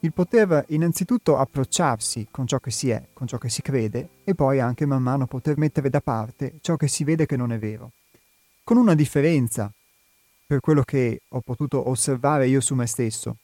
Il 0.00 0.12
poter 0.14 0.64
innanzitutto 0.68 1.36
approcciarsi 1.36 2.28
con 2.30 2.46
ciò 2.46 2.58
che 2.58 2.70
si 2.70 2.88
è, 2.88 3.08
con 3.12 3.26
ciò 3.26 3.36
che 3.36 3.50
si 3.50 3.60
crede, 3.60 4.08
e 4.24 4.34
poi 4.34 4.58
anche 4.58 4.86
man 4.86 5.02
mano 5.02 5.26
poter 5.26 5.58
mettere 5.58 5.90
da 5.90 6.00
parte 6.00 6.54
ciò 6.62 6.76
che 6.76 6.88
si 6.88 7.04
vede 7.04 7.26
che 7.26 7.36
non 7.36 7.52
è 7.52 7.58
vero. 7.58 7.92
Con 8.64 8.78
una 8.78 8.94
differenza, 8.94 9.70
per 10.46 10.60
quello 10.60 10.82
che 10.82 11.20
ho 11.28 11.40
potuto 11.40 11.88
osservare 11.88 12.48
io 12.48 12.60
su 12.60 12.74
me 12.74 12.86
stesso, 12.86 13.36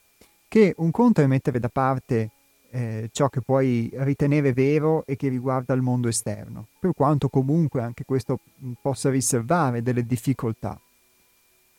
che 0.48 0.74
un 0.78 0.90
conto 0.90 1.20
è 1.20 1.26
mettere 1.26 1.60
da 1.60 1.68
parte 1.68 2.30
eh, 2.70 3.08
ciò 3.12 3.28
che 3.28 3.40
puoi 3.40 3.90
ritenere 3.94 4.52
vero 4.52 5.04
e 5.06 5.16
che 5.16 5.28
riguarda 5.28 5.74
il 5.74 5.82
mondo 5.82 6.08
esterno, 6.08 6.66
per 6.78 6.92
quanto 6.94 7.28
comunque 7.28 7.82
anche 7.82 8.04
questo 8.04 8.40
mm, 8.64 8.72
possa 8.80 9.10
riservare 9.10 9.82
delle 9.82 10.04
difficoltà, 10.04 10.78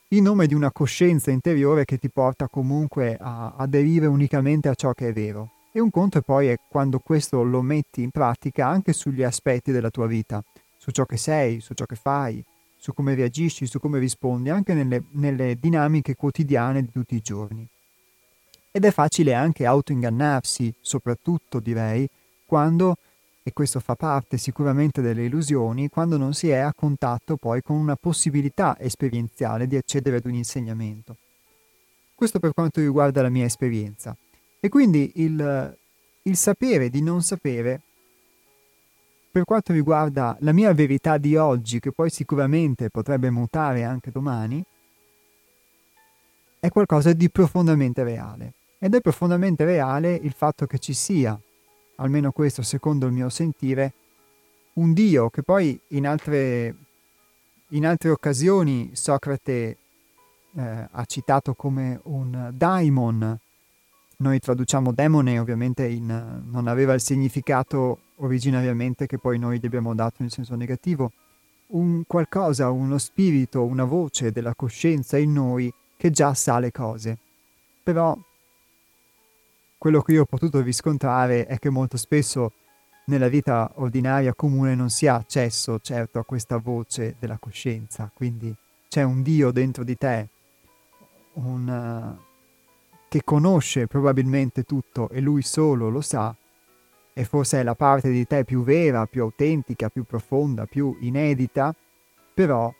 in 0.09 0.23
nome 0.23 0.47
di 0.47 0.53
una 0.53 0.71
coscienza 0.71 1.31
interiore 1.31 1.83
che 1.83 1.97
ti 1.97 2.09
porta 2.09 2.47
comunque 2.47 3.17
a 3.19 3.53
aderire 3.57 4.05
unicamente 4.05 4.69
a 4.69 4.75
ciò 4.75 4.93
che 4.93 5.09
è 5.09 5.13
vero. 5.13 5.51
E 5.73 5.79
un 5.79 5.91
conto 5.91 6.21
poi 6.21 6.47
è 6.47 6.57
quando 6.67 6.99
questo 6.99 7.43
lo 7.43 7.61
metti 7.61 8.01
in 8.01 8.09
pratica 8.09 8.67
anche 8.67 8.93
sugli 8.93 9.21
aspetti 9.21 9.71
della 9.71 9.89
tua 9.89 10.07
vita, 10.07 10.43
su 10.77 10.91
ciò 10.91 11.05
che 11.05 11.17
sei, 11.17 11.59
su 11.59 11.73
ciò 11.73 11.85
che 11.85 11.95
fai, 11.95 12.43
su 12.77 12.93
come 12.93 13.15
reagisci, 13.15 13.65
su 13.65 13.79
come 13.79 13.99
rispondi, 13.99 14.49
anche 14.49 14.73
nelle, 14.73 15.03
nelle 15.11 15.57
dinamiche 15.59 16.15
quotidiane 16.15 16.81
di 16.81 16.91
tutti 16.91 17.15
i 17.15 17.21
giorni. 17.21 17.67
Ed 18.77 18.85
è 18.85 18.91
facile 18.91 19.33
anche 19.33 19.65
autoingannarsi, 19.65 20.71
soprattutto 20.79 21.59
direi, 21.59 22.07
quando, 22.45 22.97
e 23.41 23.51
questo 23.51 23.79
fa 23.79 23.95
parte 23.95 24.37
sicuramente 24.37 25.01
delle 25.01 25.25
illusioni, 25.25 25.89
quando 25.89 26.15
non 26.15 26.35
si 26.35 26.49
è 26.49 26.57
a 26.57 26.75
contatto 26.75 27.37
poi 27.37 27.63
con 27.63 27.75
una 27.75 27.95
possibilità 27.95 28.77
esperienziale 28.79 29.65
di 29.65 29.77
accedere 29.77 30.17
ad 30.17 30.27
un 30.27 30.35
insegnamento. 30.35 31.15
Questo 32.13 32.37
per 32.37 32.53
quanto 32.53 32.79
riguarda 32.79 33.23
la 33.23 33.29
mia 33.29 33.45
esperienza. 33.45 34.15
E 34.59 34.69
quindi 34.69 35.11
il, 35.15 35.75
il 36.21 36.35
sapere 36.35 36.91
di 36.91 37.01
non 37.01 37.23
sapere, 37.23 37.81
per 39.31 39.43
quanto 39.43 39.73
riguarda 39.73 40.37
la 40.41 40.53
mia 40.53 40.71
verità 40.71 41.17
di 41.17 41.35
oggi, 41.35 41.79
che 41.79 41.91
poi 41.91 42.11
sicuramente 42.11 42.91
potrebbe 42.91 43.31
mutare 43.31 43.83
anche 43.83 44.11
domani, 44.11 44.63
è 46.59 46.69
qualcosa 46.69 47.11
di 47.13 47.27
profondamente 47.31 48.03
reale. 48.03 48.53
Ed 48.79 48.93
è 48.93 49.01
profondamente 49.01 49.65
reale 49.65 50.13
il 50.13 50.33
fatto 50.33 50.67
che 50.67 50.77
ci 50.77 50.93
sia, 50.93 51.39
almeno 51.95 52.31
questo 52.31 52.61
secondo 52.61 53.07
il 53.07 53.11
mio 53.11 53.29
sentire, 53.29 53.93
un 54.73 54.93
Dio 54.93 55.29
che 55.29 55.41
poi 55.41 55.79
in 55.89 56.05
altre, 56.05 56.75
in 57.69 57.87
altre 57.87 58.09
occasioni 58.09 58.91
Socrate 58.93 59.77
eh, 60.55 60.87
ha 60.91 61.05
citato 61.05 61.55
come 61.55 61.99
un 62.03 62.51
daimon. 62.53 63.39
Noi 64.19 64.39
traduciamo 64.39 64.91
demone, 64.91 65.39
ovviamente 65.39 65.87
in, 65.87 66.43
non 66.49 66.67
aveva 66.67 66.93
il 66.93 67.01
significato 67.01 67.99
originariamente 68.17 69.07
che 69.07 69.17
poi 69.17 69.39
noi 69.39 69.59
gli 69.59 69.65
abbiamo 69.65 69.95
dato 69.95 70.21
in 70.21 70.29
senso 70.29 70.55
negativo. 70.55 71.11
Un 71.67 72.03
qualcosa, 72.05 72.69
uno 72.69 72.99
spirito, 72.99 73.63
una 73.63 73.83
voce 73.83 74.31
della 74.31 74.53
coscienza 74.53 75.17
in 75.17 75.33
noi 75.33 75.71
che 75.97 76.11
già 76.11 76.33
sa 76.35 76.59
le 76.59 76.71
cose. 76.71 77.17
Però 77.83 78.17
quello 79.77 80.01
che 80.01 80.13
io 80.13 80.23
ho 80.23 80.25
potuto 80.25 80.61
riscontrare 80.61 81.45
è 81.45 81.59
che 81.59 81.69
molto 81.69 81.97
spesso 81.97 82.51
nella 83.05 83.27
vita 83.27 83.71
ordinaria 83.75 84.33
comune 84.33 84.75
non 84.75 84.89
si 84.89 85.07
ha 85.07 85.15
accesso 85.15 85.79
certo 85.79 86.19
a 86.19 86.25
questa 86.25 86.57
voce 86.57 87.15
della 87.19 87.37
coscienza, 87.37 88.11
quindi 88.13 88.53
c'è 88.89 89.03
un 89.03 89.21
Dio 89.21 89.51
dentro 89.51 89.83
di 89.83 89.97
te 89.97 90.27
un, 91.33 91.67
uh, 91.67 92.21
che 93.07 93.23
conosce 93.23 93.87
probabilmente 93.87 94.63
tutto 94.63 95.09
e 95.09 95.21
lui 95.21 95.41
solo 95.41 95.89
lo 95.89 96.01
sa 96.01 96.35
e 97.13 97.23
forse 97.23 97.59
è 97.59 97.63
la 97.63 97.75
parte 97.75 98.11
di 98.11 98.27
te 98.27 98.43
più 98.43 98.63
vera, 98.63 99.05
più 99.05 99.21
autentica, 99.23 99.89
più 99.89 100.03
profonda, 100.03 100.65
più 100.65 100.95
inedita, 100.99 101.73
però 102.33 102.71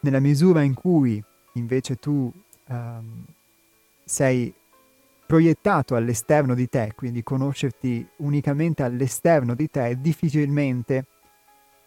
nella 0.00 0.20
misura 0.20 0.62
in 0.62 0.74
cui 0.74 1.22
invece 1.54 1.96
tu 1.96 2.30
um, 2.66 3.24
sei 4.04 4.52
proiettato 5.32 5.94
all'esterno 5.94 6.54
di 6.54 6.68
te, 6.68 6.92
quindi 6.94 7.22
conoscerti 7.22 8.06
unicamente 8.16 8.82
all'esterno 8.82 9.54
di 9.54 9.70
te, 9.70 9.96
difficilmente 9.98 11.06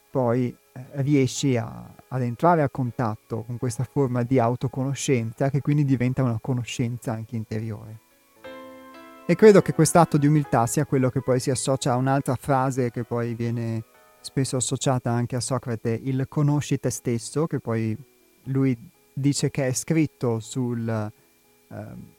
poi 0.09 0.47
eh, 0.47 0.83
riesci 1.03 1.55
a, 1.55 1.93
ad 2.07 2.23
entrare 2.23 2.63
a 2.63 2.69
contatto 2.69 3.43
con 3.43 3.59
questa 3.59 3.83
forma 3.83 4.23
di 4.23 4.39
autoconoscenza 4.39 5.51
che 5.51 5.61
quindi 5.61 5.85
diventa 5.85 6.23
una 6.23 6.39
conoscenza 6.41 7.11
anche 7.11 7.35
interiore. 7.35 7.99
E 9.27 9.35
credo 9.35 9.61
che 9.61 9.75
quest'atto 9.75 10.17
di 10.17 10.25
umiltà 10.25 10.65
sia 10.65 10.85
quello 10.85 11.11
che 11.11 11.21
poi 11.21 11.39
si 11.39 11.51
associa 11.51 11.93
a 11.93 11.97
un'altra 11.97 12.33
frase 12.33 12.89
che 12.89 13.03
poi 13.03 13.35
viene 13.35 13.83
spesso 14.21 14.55
associata 14.55 15.11
anche 15.11 15.35
a 15.35 15.39
Socrate, 15.39 15.99
il 16.01 16.25
conosci 16.27 16.79
te 16.79 16.89
stesso, 16.89 17.45
che 17.45 17.59
poi 17.59 17.95
lui 18.45 18.75
dice 19.13 19.51
che 19.51 19.67
è 19.67 19.73
scritto 19.73 20.39
sul... 20.39 21.11
Eh, 21.69 22.14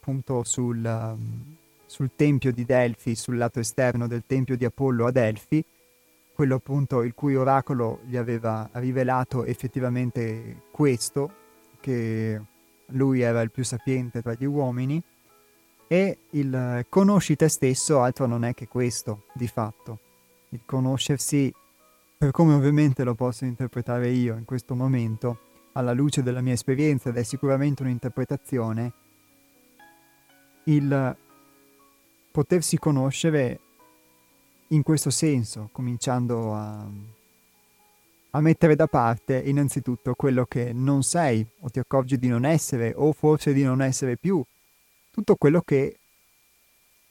appunto 0.00 0.42
sul, 0.44 0.82
um, 0.82 1.56
sul 1.84 2.10
tempio 2.16 2.52
di 2.52 2.64
Delfi, 2.64 3.14
sul 3.14 3.36
lato 3.36 3.60
esterno 3.60 4.06
del 4.06 4.24
tempio 4.26 4.56
di 4.56 4.64
Apollo 4.64 5.06
a 5.06 5.10
Delfi, 5.10 5.62
quello 6.32 6.54
appunto 6.54 7.02
il 7.02 7.12
cui 7.12 7.36
oracolo 7.36 8.00
gli 8.06 8.16
aveva 8.16 8.66
rivelato 8.72 9.44
effettivamente 9.44 10.62
questo, 10.70 11.34
che 11.80 12.40
lui 12.86 13.20
era 13.20 13.42
il 13.42 13.50
più 13.50 13.62
sapiente 13.62 14.22
tra 14.22 14.32
gli 14.32 14.46
uomini, 14.46 15.02
e 15.86 16.18
il 16.30 16.86
conosci 16.88 17.36
te 17.36 17.48
stesso 17.48 18.00
altro 18.00 18.24
non 18.24 18.44
è 18.44 18.54
che 18.54 18.66
questo, 18.68 19.24
di 19.34 19.48
fatto. 19.48 19.98
Il 20.50 20.60
conoscersi, 20.64 21.52
per 22.16 22.30
come 22.30 22.54
ovviamente 22.54 23.04
lo 23.04 23.14
posso 23.14 23.44
interpretare 23.44 24.08
io 24.08 24.34
in 24.36 24.44
questo 24.44 24.74
momento, 24.74 25.40
alla 25.72 25.92
luce 25.92 26.22
della 26.22 26.40
mia 26.40 26.54
esperienza, 26.54 27.10
ed 27.10 27.16
è 27.16 27.22
sicuramente 27.22 27.82
un'interpretazione, 27.82 28.92
il 30.64 31.16
potersi 32.30 32.78
conoscere 32.78 33.60
in 34.68 34.82
questo 34.82 35.10
senso, 35.10 35.68
cominciando 35.72 36.54
a, 36.54 36.86
a 38.30 38.40
mettere 38.40 38.76
da 38.76 38.86
parte 38.86 39.36
innanzitutto 39.36 40.14
quello 40.14 40.44
che 40.44 40.72
non 40.72 41.02
sei 41.02 41.44
o 41.60 41.68
ti 41.68 41.78
accorgi 41.78 42.18
di 42.18 42.28
non 42.28 42.44
essere 42.44 42.92
o 42.94 43.12
forse 43.12 43.52
di 43.52 43.62
non 43.62 43.82
essere 43.82 44.16
più, 44.16 44.42
tutto 45.10 45.34
quello 45.34 45.60
che 45.62 45.98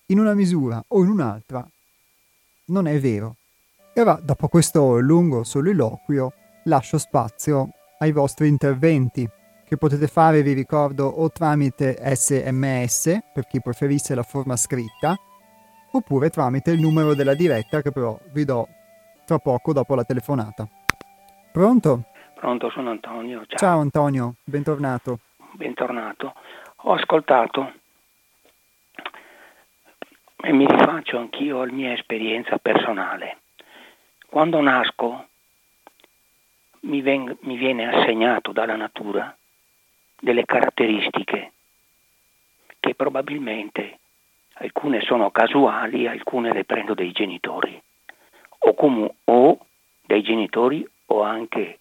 in 0.05 0.19
una 0.19 0.33
misura 0.33 0.83
o 0.87 1.03
in 1.03 1.09
un'altra 1.09 1.67
non 2.65 2.87
è 2.87 2.99
vero. 2.99 3.35
E 3.93 4.01
ora, 4.01 4.19
dopo 4.23 4.47
questo 4.47 4.99
lungo 4.99 5.43
soliloquio, 5.43 6.33
lascio 6.65 6.97
spazio 6.97 7.71
ai 7.99 8.11
vostri 8.11 8.47
interventi 8.47 9.29
che 9.69 9.77
potete 9.77 10.07
fare, 10.07 10.41
vi 10.41 10.53
ricordo, 10.53 11.05
o 11.05 11.29
tramite 11.29 11.95
sms 12.01 13.19
per 13.31 13.45
chi 13.45 13.61
preferisse 13.61 14.15
la 14.15 14.23
forma 14.23 14.55
scritta, 14.55 15.15
oppure 15.91 16.31
tramite 16.31 16.71
il 16.71 16.79
numero 16.79 17.13
della 17.13 17.35
diretta 17.35 17.83
che 17.83 17.91
però 17.91 18.17
vi 18.33 18.45
do 18.45 18.67
tra 19.27 19.37
poco 19.37 19.71
dopo 19.71 19.93
la 19.93 20.03
telefonata. 20.03 20.67
Pronto? 21.51 22.05
Pronto, 22.33 22.71
sono 22.71 22.89
Antonio. 22.89 23.45
Ciao, 23.45 23.57
Ciao 23.59 23.79
Antonio, 23.79 24.35
bentornato. 24.43 25.19
Bentornato. 25.51 26.33
Ho 26.83 26.93
ascoltato 26.93 27.73
e 30.35 30.51
mi 30.51 30.65
rifaccio 30.65 31.19
anch'io 31.19 31.61
alla 31.61 31.71
mia 31.71 31.93
esperienza 31.93 32.57
personale. 32.57 33.41
Quando 34.25 34.61
nasco 34.61 35.27
mi, 36.81 37.01
veng- 37.01 37.37
mi 37.41 37.55
viene 37.55 37.87
assegnato 37.87 38.51
dalla 38.51 38.75
natura 38.75 39.31
delle 40.19 40.45
caratteristiche 40.45 41.53
che 42.79 42.95
probabilmente 42.95 43.99
alcune 44.53 45.01
sono 45.01 45.31
casuali, 45.31 46.07
alcune 46.07 46.53
le 46.53 46.65
prendo 46.65 46.93
dai 46.93 47.11
genitori 47.11 47.81
o, 48.59 48.73
comu- 48.73 49.13
o 49.25 49.65
dai 50.01 50.21
genitori 50.21 50.87
o 51.07 51.21
anche 51.23 51.79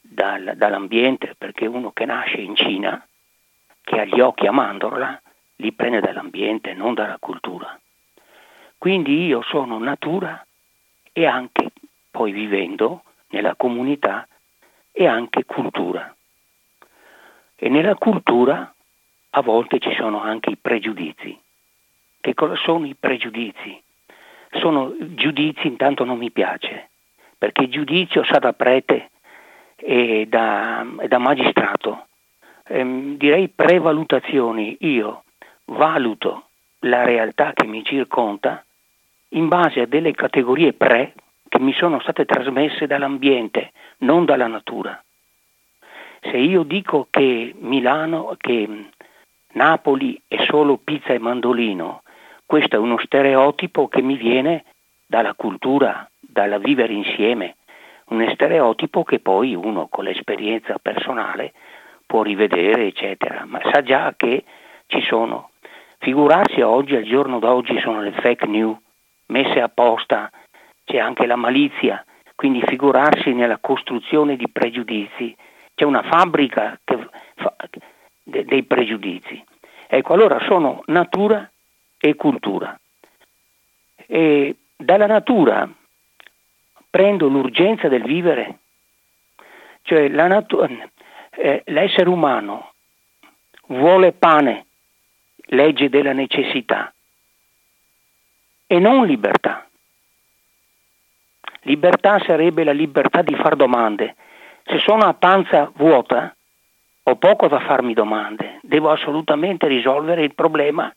dal, 0.00 0.54
dall'ambiente, 0.56 1.34
perché 1.36 1.66
uno 1.66 1.92
che 1.92 2.04
nasce 2.04 2.38
in 2.40 2.54
Cina, 2.56 3.06
che 3.82 4.00
ha 4.00 4.04
gli 4.04 4.20
occhi 4.20 4.46
a 4.46 4.52
mandorla, 4.52 5.20
li 5.56 5.72
prende 5.72 6.00
dall'ambiente, 6.00 6.74
non 6.74 6.94
dalla 6.94 7.18
cultura. 7.18 7.78
Quindi 8.76 9.26
io 9.26 9.42
sono 9.42 9.78
natura 9.78 10.44
e 11.12 11.26
anche, 11.26 11.70
poi 12.10 12.32
vivendo 12.32 13.04
nella 13.28 13.54
comunità, 13.54 14.26
e 14.90 15.06
anche 15.06 15.44
cultura. 15.44 16.14
E 17.64 17.68
nella 17.68 17.94
cultura 17.94 18.74
a 19.30 19.40
volte 19.40 19.78
ci 19.78 19.94
sono 19.94 20.20
anche 20.20 20.50
i 20.50 20.56
pregiudizi. 20.60 21.38
Che 22.20 22.34
cosa 22.34 22.56
sono 22.56 22.86
i 22.86 22.96
pregiudizi? 22.98 23.80
Sono 24.58 24.92
giudizi, 24.98 25.68
intanto 25.68 26.02
non 26.02 26.18
mi 26.18 26.32
piace, 26.32 26.88
perché 27.38 27.68
giudizio 27.68 28.24
sa 28.24 28.40
da 28.40 28.52
prete 28.52 29.10
e 29.76 30.26
da, 30.28 30.84
e 31.02 31.06
da 31.06 31.18
magistrato. 31.18 32.08
Ehm, 32.66 33.16
direi 33.16 33.48
prevalutazioni. 33.48 34.78
Io 34.80 35.22
valuto 35.66 36.48
la 36.80 37.04
realtà 37.04 37.52
che 37.52 37.68
mi 37.68 37.84
circonda 37.84 38.64
in 39.34 39.46
base 39.46 39.82
a 39.82 39.86
delle 39.86 40.10
categorie 40.10 40.72
pre 40.72 41.14
che 41.48 41.60
mi 41.60 41.72
sono 41.74 42.00
state 42.00 42.24
trasmesse 42.24 42.88
dall'ambiente, 42.88 43.70
non 43.98 44.24
dalla 44.24 44.48
natura. 44.48 45.00
Se 46.22 46.36
io 46.36 46.62
dico 46.62 47.08
che 47.10 47.52
Milano, 47.58 48.34
che 48.38 48.68
Napoli 49.54 50.20
è 50.28 50.44
solo 50.48 50.78
pizza 50.78 51.12
e 51.12 51.18
mandolino, 51.18 52.02
questo 52.46 52.76
è 52.76 52.78
uno 52.78 52.96
stereotipo 52.98 53.88
che 53.88 54.02
mi 54.02 54.16
viene 54.16 54.64
dalla 55.04 55.34
cultura, 55.34 56.08
dalla 56.20 56.58
vivere 56.58 56.92
insieme, 56.92 57.56
un 58.06 58.26
stereotipo 58.34 59.02
che 59.02 59.18
poi 59.18 59.54
uno 59.54 59.88
con 59.88 60.04
l'esperienza 60.04 60.78
personale 60.80 61.52
può 62.06 62.22
rivedere, 62.22 62.86
eccetera, 62.86 63.44
ma 63.44 63.60
sa 63.72 63.82
già 63.82 64.14
che 64.16 64.44
ci 64.86 65.02
sono. 65.02 65.50
Figurarsi 65.98 66.60
oggi, 66.60 66.94
al 66.94 67.04
giorno 67.04 67.40
d'oggi, 67.40 67.80
sono 67.80 68.00
le 68.00 68.12
fake 68.12 68.46
news 68.46 68.78
messe 69.26 69.60
apposta, 69.60 70.30
c'è 70.84 70.98
anche 70.98 71.26
la 71.26 71.36
malizia, 71.36 72.04
quindi 72.36 72.62
figurarsi 72.64 73.32
nella 73.32 73.58
costruzione 73.58 74.36
di 74.36 74.48
pregiudizi 74.48 75.34
c'è 75.74 75.84
una 75.84 76.02
fabbrica 76.02 76.78
fa, 76.84 77.54
de, 78.22 78.44
dei 78.44 78.62
pregiudizi. 78.64 79.42
Ecco, 79.86 80.12
allora 80.14 80.40
sono 80.46 80.82
natura 80.86 81.50
e 81.98 82.14
cultura. 82.14 82.78
E 84.06 84.56
dalla 84.76 85.06
natura 85.06 85.68
prendo 86.90 87.28
l'urgenza 87.28 87.88
del 87.88 88.02
vivere, 88.02 88.58
cioè 89.82 90.10
eh, 91.30 91.62
l'essere 91.66 92.08
umano 92.08 92.72
vuole 93.68 94.12
pane, 94.12 94.66
legge 95.46 95.88
della 95.88 96.12
necessità, 96.12 96.92
e 98.66 98.78
non 98.78 99.06
libertà. 99.06 99.66
Libertà 101.62 102.18
sarebbe 102.24 102.64
la 102.64 102.72
libertà 102.72 103.22
di 103.22 103.34
fare 103.36 103.56
domande, 103.56 104.16
se 104.64 104.78
sono 104.78 105.04
a 105.04 105.14
panza 105.14 105.70
vuota, 105.74 106.34
ho 107.04 107.16
poco 107.16 107.48
da 107.48 107.60
farmi 107.60 107.94
domande, 107.94 108.58
devo 108.62 108.90
assolutamente 108.90 109.66
risolvere 109.66 110.22
il 110.22 110.34
problema 110.34 110.92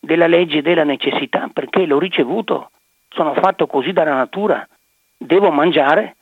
della 0.00 0.26
legge 0.26 0.60
della 0.60 0.84
necessità 0.84 1.48
perché 1.52 1.86
l'ho 1.86 1.98
ricevuto, 1.98 2.70
sono 3.08 3.32
fatto 3.34 3.66
così 3.66 3.92
dalla 3.92 4.14
natura, 4.14 4.66
devo 5.16 5.50
mangiare, 5.50 6.16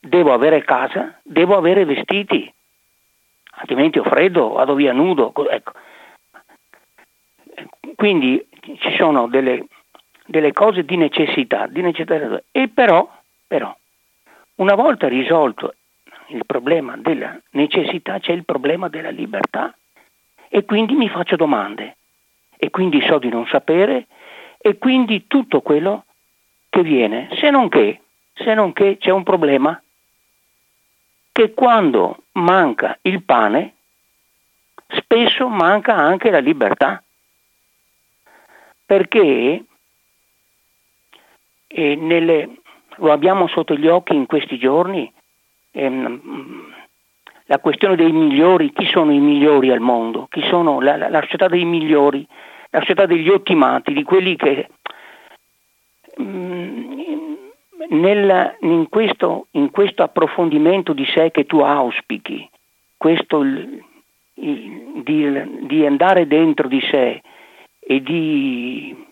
devo 0.00 0.32
avere 0.32 0.64
casa, 0.64 1.18
devo 1.22 1.56
avere 1.56 1.84
vestiti, 1.84 2.52
altrimenti 3.58 3.98
ho 3.98 4.04
freddo, 4.04 4.50
vado 4.50 4.74
via 4.74 4.92
nudo. 4.92 5.32
Ecco. 5.48 5.72
Quindi 7.94 8.44
ci 8.78 8.94
sono 8.96 9.28
delle, 9.28 9.66
delle 10.26 10.52
cose 10.52 10.84
di 10.84 10.96
necessità, 10.96 11.66
di 11.68 11.80
necessità, 11.80 12.42
e 12.50 12.68
però, 12.68 13.08
però 13.46 13.74
una 14.56 14.74
volta 14.74 15.08
risolto 15.08 15.74
il 16.28 16.44
problema 16.44 16.96
della 16.96 17.38
necessità 17.50 18.18
c'è 18.18 18.32
il 18.32 18.44
problema 18.44 18.88
della 18.88 19.10
libertà. 19.10 19.74
E 20.48 20.64
quindi 20.64 20.94
mi 20.94 21.08
faccio 21.08 21.36
domande. 21.36 21.96
E 22.56 22.70
quindi 22.70 23.00
so 23.02 23.18
di 23.18 23.28
non 23.28 23.46
sapere. 23.46 24.06
E 24.58 24.78
quindi 24.78 25.26
tutto 25.26 25.60
quello 25.60 26.04
che 26.68 26.82
viene, 26.82 27.28
se 27.38 27.50
non 27.50 27.68
che, 27.68 28.00
se 28.34 28.54
non 28.54 28.72
che 28.72 28.96
c'è 28.98 29.10
un 29.10 29.22
problema 29.22 29.80
che 31.32 31.52
quando 31.52 32.24
manca 32.32 32.98
il 33.02 33.22
pane 33.22 33.74
spesso 34.88 35.48
manca 35.48 35.94
anche 35.94 36.30
la 36.30 36.38
libertà. 36.38 37.02
Perché 38.84 39.64
nelle, 41.68 42.56
lo 42.96 43.12
abbiamo 43.12 43.46
sotto 43.48 43.74
gli 43.74 43.86
occhi 43.86 44.14
in 44.14 44.26
questi 44.26 44.58
giorni, 44.58 45.10
ehm, 45.72 46.74
la 47.46 47.58
questione 47.58 47.96
dei 47.96 48.12
migliori, 48.12 48.72
chi 48.72 48.86
sono 48.86 49.12
i 49.12 49.18
migliori 49.18 49.70
al 49.70 49.80
mondo, 49.80 50.26
chi 50.30 50.42
sono 50.48 50.80
la, 50.80 50.96
la, 50.96 51.08
la 51.08 51.20
società 51.22 51.48
dei 51.48 51.64
migliori, 51.64 52.26
la 52.70 52.80
società 52.80 53.06
degli 53.06 53.28
ottimati, 53.28 53.92
di 53.92 54.02
quelli 54.02 54.36
che 54.36 54.68
mm, 56.20 57.02
nel, 57.90 58.56
in, 58.60 58.88
questo, 58.88 59.46
in, 59.52 59.70
questo, 59.70 60.02
approfondimento 60.02 60.92
di 60.92 61.06
sé 61.06 61.30
che 61.30 61.46
tu 61.46 61.60
auspichi, 61.60 62.48
questo, 62.96 63.42
il, 63.42 63.84
il, 64.34 65.02
di, 65.04 65.66
di, 65.66 65.86
andare 65.86 66.26
dentro 66.26 66.66
di 66.66 66.80
sé 66.90 67.22
e 67.78 68.02
di, 68.02 69.06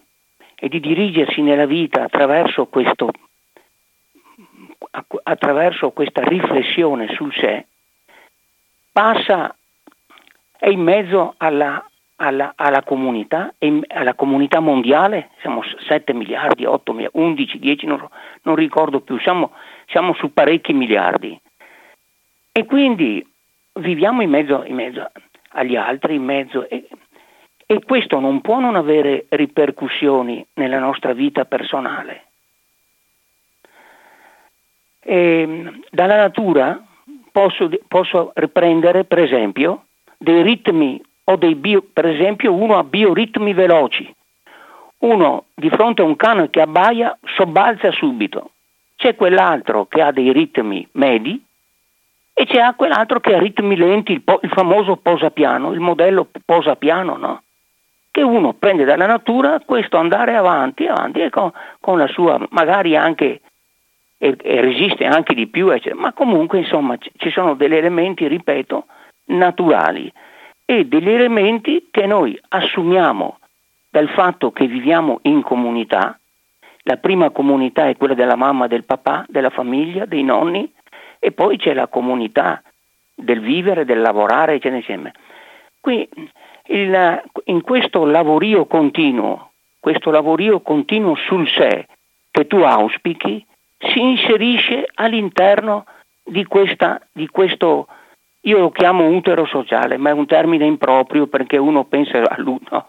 e 0.57 0.69
di 0.69 0.81
dirigersi 0.81 1.41
nella 1.41 1.67
vita 1.67 2.03
attraverso 2.03 2.67
questo 2.67 3.13
attraverso 5.23 5.91
questa 5.91 6.23
riflessione 6.23 7.09
sul 7.15 7.33
sé, 7.33 7.67
passa, 8.93 9.55
è 10.57 10.69
in 10.69 10.81
mezzo 10.81 11.35
alla, 11.37 11.85
alla, 12.17 12.53
alla 12.57 12.83
comunità, 12.83 13.53
alla 13.89 14.15
comunità 14.15 14.61
mondiale, 14.61 15.31
siamo 15.41 15.63
7 15.89 16.13
miliardi, 16.13 16.65
8 16.65 16.93
miliardi, 16.93 17.19
11, 17.19 17.59
10, 17.59 17.87
non, 17.87 18.09
non 18.43 18.55
ricordo 18.55 19.01
più, 19.01 19.19
siamo, 19.19 19.53
siamo, 19.87 20.15
su 20.15 20.33
parecchi 20.33 20.73
miliardi. 20.73 21.39
E 22.53 22.65
quindi 22.65 23.27
viviamo 23.75 24.23
in 24.23 24.31
mezzo, 24.31 24.65
in 24.65 24.75
mezzo 24.75 25.11
agli 25.51 25.77
altri, 25.77 26.15
in 26.15 26.25
mezzo... 26.25 26.69
E, 26.69 26.87
e 27.67 27.83
questo 27.83 28.21
non 28.21 28.43
può 28.43 28.61
non 28.61 28.77
avere 28.77 29.25
ripercussioni 29.31 30.47
nella 30.55 30.79
nostra 30.79 31.15
vita 31.15 31.47
personale. 31.47 32.27
E, 35.05 35.41
ehm, 35.41 35.81
dalla 35.91 36.17
natura 36.17 36.83
posso, 37.31 37.69
posso 37.89 38.33
riprendere, 38.35 39.05
per 39.05 39.19
esempio, 39.19 39.85
dei 40.17 40.43
ritmi 40.43 41.01
o 41.25 41.37
dei 41.37 41.55
bio, 41.55 41.85
per 41.93 42.07
esempio 42.07 42.53
uno 42.53 42.79
ha 42.79 42.85
bioritmi 42.85 43.53
veloci. 43.53 44.13
Uno 44.99 45.45
di 45.55 45.69
fronte 45.69 46.03
a 46.03 46.07
un 46.07 46.17
cane 46.17 46.51
che 46.51 46.61
abbaia 46.61 47.17
sobbalza 47.37 47.91
subito, 47.91 48.51
c'è 48.97 49.17
quell'altro 49.17 49.87
che 49.87 50.01
ha 50.01 50.13
dei 50.13 50.33
ritmi 50.33 50.87
medi 50.93 51.43
e 52.33 52.47
c'è 52.47 52.75
quell'altro 52.75 53.21
che 53.21 53.35
ha 53.35 53.39
ritmi 53.39 53.77
lenti, 53.77 54.13
il, 54.13 54.23
po- 54.23 54.41
il 54.43 54.51
famoso 54.51 54.97
posapiano, 54.97 55.73
il 55.73 55.81
modello 55.81 56.29
posapiano, 56.45 57.17
no? 57.17 57.43
che 58.11 58.23
uno 58.23 58.53
prende 58.53 58.85
dalla 58.85 59.07
natura 59.07 59.61
questo 59.67 59.97
andare 59.97 60.37
avanti, 60.37 60.87
avanti 60.87 61.29
con, 61.31 61.51
con 61.81 61.99
la 61.99 62.07
sua, 62.07 62.41
magari 62.51 62.97
anche, 62.97 63.41
e, 64.25 64.37
e 64.41 64.61
resiste 64.63 65.05
anche 65.05 65.35
di 65.35 65.47
più, 65.49 65.69
eccetera. 65.69 66.01
ma 66.01 66.15
comunque 66.15 66.59
insomma 66.59 66.97
c- 66.97 67.11
ci 67.19 67.31
sono 67.31 67.55
degli 67.55 67.75
elementi, 67.75 68.27
ripeto, 68.27 68.87
naturali 69.27 70.11
e 70.65 70.87
degli 70.87 71.11
elementi 71.11 71.89
che 71.91 72.07
noi 72.07 72.39
assumiamo 72.49 73.39
dal 73.91 74.09
fatto 74.09 74.51
che 74.51 74.67
viviamo 74.67 75.19
in 75.25 75.43
comunità, 75.43 76.19
la 76.85 76.97
prima 76.97 77.31
comunità 77.31 77.87
è 77.87 77.97
quella 77.97 78.15
della 78.15 78.35
mamma, 78.35 78.67
del 78.67 78.85
papà, 78.85 79.27
della 79.29 79.51
famiglia, 79.51 80.07
dei 80.07 80.23
nonni, 80.23 80.73
e 81.19 81.33
poi 81.33 81.59
c'è 81.59 81.75
la 81.75 81.87
comunità 81.87 82.63
del 83.15 83.41
vivere, 83.41 83.85
del 83.85 84.01
lavorare, 84.01 84.55
eccetera, 84.55 84.77
insieme. 84.77 85.13
Qui 85.81 86.09
il, 86.69 87.23
in 87.45 87.61
questo 87.61 88.07
lavorio 88.07 88.65
continuo, 88.65 89.51
questo 89.81 90.11
lavorio 90.11 90.61
continuo 90.61 91.15
sul 91.15 91.47
sé 91.49 91.87
che 92.31 92.47
tu 92.47 92.57
auspichi, 92.57 93.47
si 93.89 94.01
inserisce 94.01 94.89
all'interno 94.95 95.87
di, 96.23 96.45
questa, 96.45 97.01
di 97.13 97.29
questo, 97.29 97.89
io 98.43 98.59
lo 98.59 98.71
chiamo 98.71 99.09
utero 99.09 99.45
sociale, 99.47 99.97
ma 99.97 100.11
è 100.11 100.13
un 100.13 100.27
termine 100.27 100.65
improprio 100.65 101.27
perché 101.27 101.57
uno 101.57 101.85
pensa 101.85 102.23
all'uno. 102.29 102.89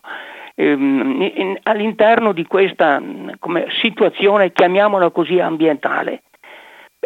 Ehm, 0.56 1.58
all'interno 1.64 2.32
di 2.32 2.46
questa 2.46 3.02
come, 3.40 3.68
situazione, 3.82 4.52
chiamiamola 4.52 5.10
così, 5.10 5.40
ambientale. 5.40 6.24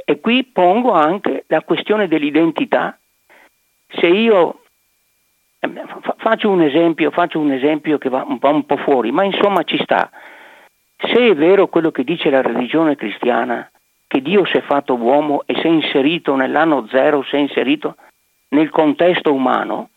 E 0.05 0.19
qui 0.19 0.43
pongo 0.45 0.91
anche 0.91 1.43
la 1.47 1.61
questione 1.61 2.07
dell'identità. 2.07 2.97
Se 3.87 4.07
io 4.07 4.59
Ehm, 5.59 5.85
faccio 6.17 6.49
un 6.49 6.61
esempio, 6.61 7.11
faccio 7.11 7.39
un 7.39 7.51
esempio 7.51 7.97
che 7.97 8.09
va 8.09 8.23
un 8.25 8.39
po', 8.39 8.49
un 8.49 8.65
po' 8.65 8.77
fuori, 8.77 9.11
ma 9.11 9.23
insomma 9.23 9.63
ci 9.63 9.77
sta. 9.81 10.09
Se 10.97 11.29
è 11.29 11.35
vero 11.35 11.67
quello 11.67 11.91
che 11.91 12.03
dice 12.03 12.29
la 12.29 12.41
religione 12.41 12.95
cristiana, 12.95 13.69
che 14.09 14.23
Dio 14.23 14.43
si 14.45 14.57
è 14.57 14.61
fatto 14.61 14.95
uomo 14.95 15.43
e 15.45 15.53
si 15.53 15.67
è 15.67 15.69
inserito 15.69 16.35
nell'anno 16.35 16.87
zero, 16.87 17.21
si 17.21 17.35
è 17.35 17.37
inserito 17.37 17.95
nel 18.49 18.71
contesto 18.71 19.31
umano, 19.31 19.91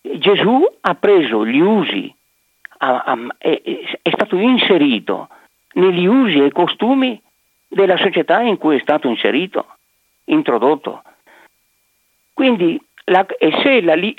Gesù 0.00 0.64
ha 0.80 0.94
preso 0.94 1.44
gli 1.44 1.60
usi, 1.60 2.10
è, 2.78 4.10
stato 4.10 4.36
inserito 4.36 5.28
negli 5.74 6.06
usi 6.06 6.42
e 6.42 6.50
costumi 6.52 7.20
della 7.68 7.98
società 7.98 8.40
in 8.40 8.56
cui 8.56 8.76
è 8.76 8.80
stato 8.80 9.08
inserito, 9.08 9.76
introdotto. 10.24 11.02
Quindi, 12.32 12.80
la, 13.04 13.26
e 13.26 13.60
se 13.62 13.82
la, 13.82 13.92
e 13.92 14.16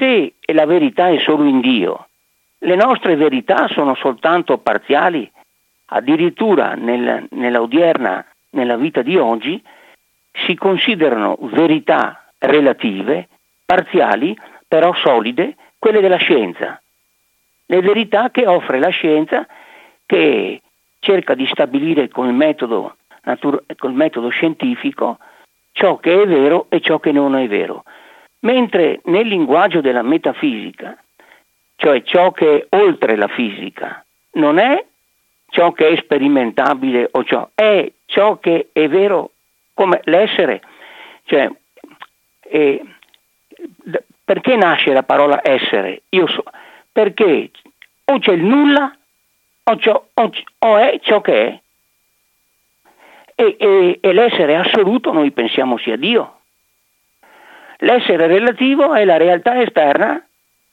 se 0.00 0.34
la 0.52 0.66
verità 0.66 1.10
è 1.10 1.20
solo 1.20 1.44
in 1.44 1.60
Dio, 1.60 2.08
le 2.58 2.74
nostre 2.74 3.14
verità 3.14 3.68
sono 3.68 3.94
soltanto 3.94 4.58
parziali, 4.58 5.30
addirittura 5.90 6.74
nel, 6.74 7.28
nella 7.30 7.60
nella 8.50 8.76
vita 8.76 9.02
di 9.02 9.16
oggi, 9.16 9.62
si 10.32 10.54
considerano 10.54 11.36
verità 11.40 12.30
relative, 12.38 13.28
parziali, 13.64 14.36
però 14.66 14.94
solide, 14.94 15.56
quelle 15.78 16.00
della 16.00 16.16
scienza. 16.16 16.80
Le 17.66 17.80
verità 17.80 18.30
che 18.30 18.46
offre 18.46 18.78
la 18.78 18.88
scienza 18.88 19.46
che 20.06 20.62
cerca 21.00 21.34
di 21.34 21.46
stabilire 21.46 22.08
con 22.08 22.26
il 22.26 22.34
metodo, 22.34 22.96
natura, 23.24 23.60
col 23.76 23.92
metodo 23.92 24.28
scientifico 24.28 25.18
ciò 25.72 25.98
che 25.98 26.22
è 26.22 26.26
vero 26.26 26.66
e 26.70 26.80
ciò 26.80 26.98
che 26.98 27.12
non 27.12 27.36
è 27.36 27.46
vero. 27.46 27.84
Mentre 28.40 29.00
nel 29.04 29.26
linguaggio 29.26 29.80
della 29.80 30.02
metafisica, 30.02 30.96
cioè 31.76 32.02
ciò 32.02 32.32
che 32.32 32.66
è 32.68 32.76
oltre 32.76 33.16
la 33.16 33.28
fisica, 33.28 34.04
non 34.32 34.58
è 34.58 34.84
ciò 35.50 35.72
che 35.72 35.88
è 35.88 35.96
sperimentabile 35.96 37.08
o 37.12 37.24
ciò, 37.24 37.48
è 37.54 37.90
ciò 38.06 38.38
che 38.38 38.68
è 38.72 38.88
vero 38.88 39.32
come 39.74 40.00
l'essere. 40.04 40.62
Cioè, 41.24 41.50
eh, 42.42 42.82
perché 44.24 44.56
nasce 44.56 44.92
la 44.92 45.02
parola 45.02 45.40
essere? 45.42 46.02
Io 46.10 46.26
so, 46.26 46.42
perché 46.92 47.50
o 48.04 48.18
c'è 48.18 48.32
il 48.32 48.44
nulla 48.44 48.94
o, 49.64 49.76
ciò, 49.78 50.06
o, 50.14 50.30
o 50.58 50.76
è 50.76 50.98
ciò 51.02 51.20
che 51.20 51.46
è. 51.46 51.60
E, 53.34 53.56
e, 53.58 53.98
e 54.00 54.12
l'essere 54.12 54.56
assoluto 54.56 55.12
noi 55.12 55.30
pensiamo 55.30 55.78
sia 55.78 55.96
Dio. 55.96 56.40
L'essere 57.78 58.26
relativo 58.26 58.94
è 58.94 59.04
la 59.04 59.16
realtà 59.16 59.60
esterna 59.62 60.27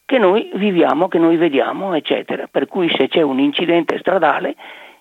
che 0.06 0.18
noi 0.20 0.52
viviamo, 0.54 1.08
che 1.08 1.18
noi 1.18 1.36
vediamo, 1.36 1.94
eccetera. 1.96 2.48
Per 2.50 2.68
cui 2.68 2.90
se 2.96 3.08
c'è 3.08 3.22
un 3.22 3.40
incidente 3.40 3.98
stradale, 3.98 4.56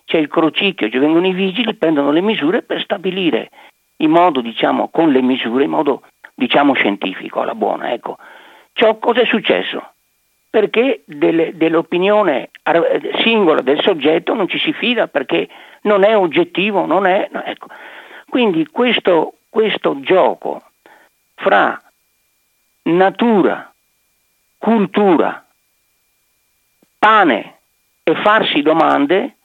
c'è 0.05 0.17
il 0.17 0.27
crocicchio, 0.27 0.89
ci 0.89 0.97
vengono 0.97 1.27
i 1.27 1.33
vigili, 1.33 1.75
prendono 1.75 2.11
le 2.11 2.21
misure 2.21 2.63
per 2.63 2.81
stabilire 2.81 3.49
in 3.97 4.09
modo, 4.11 4.41
diciamo, 4.41 4.89
con 4.89 5.11
le 5.11 5.21
misure, 5.21 5.63
in 5.63 5.69
modo, 5.69 6.01
diciamo, 6.33 6.73
scientifico, 6.73 7.41
alla 7.41 7.55
buona, 7.55 7.91
ecco. 7.91 8.17
Ciò 8.73 8.97
cosa 8.97 9.21
è 9.21 9.25
successo? 9.25 9.91
Perché 10.49 11.03
delle, 11.05 11.55
dell'opinione 11.55 12.49
singola 13.23 13.61
del 13.61 13.81
soggetto 13.81 14.33
non 14.33 14.47
ci 14.47 14.57
si 14.59 14.73
fida, 14.73 15.07
perché 15.07 15.47
non 15.81 16.03
è 16.03 16.15
oggettivo, 16.15 16.85
non 16.85 17.05
è... 17.05 17.29
No, 17.31 17.43
ecco. 17.43 17.67
Quindi 18.27 18.67
questo, 18.67 19.35
questo 19.49 19.99
gioco 20.01 20.63
fra 21.35 21.81
natura, 22.83 23.73
cultura, 24.57 25.45
pane 26.97 27.57
e 28.03 28.15
farsi 28.23 28.61
domande, 28.61 29.35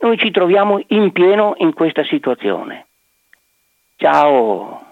noi 0.00 0.16
ci 0.18 0.30
troviamo 0.30 0.82
in 0.88 1.12
pieno 1.12 1.54
in 1.58 1.72
questa 1.72 2.04
situazione. 2.04 2.86
Ciao. 3.96 4.86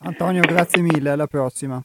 Antonio, 0.00 0.42
grazie 0.42 0.82
mille, 0.82 1.10
alla 1.10 1.26
prossima. 1.26 1.80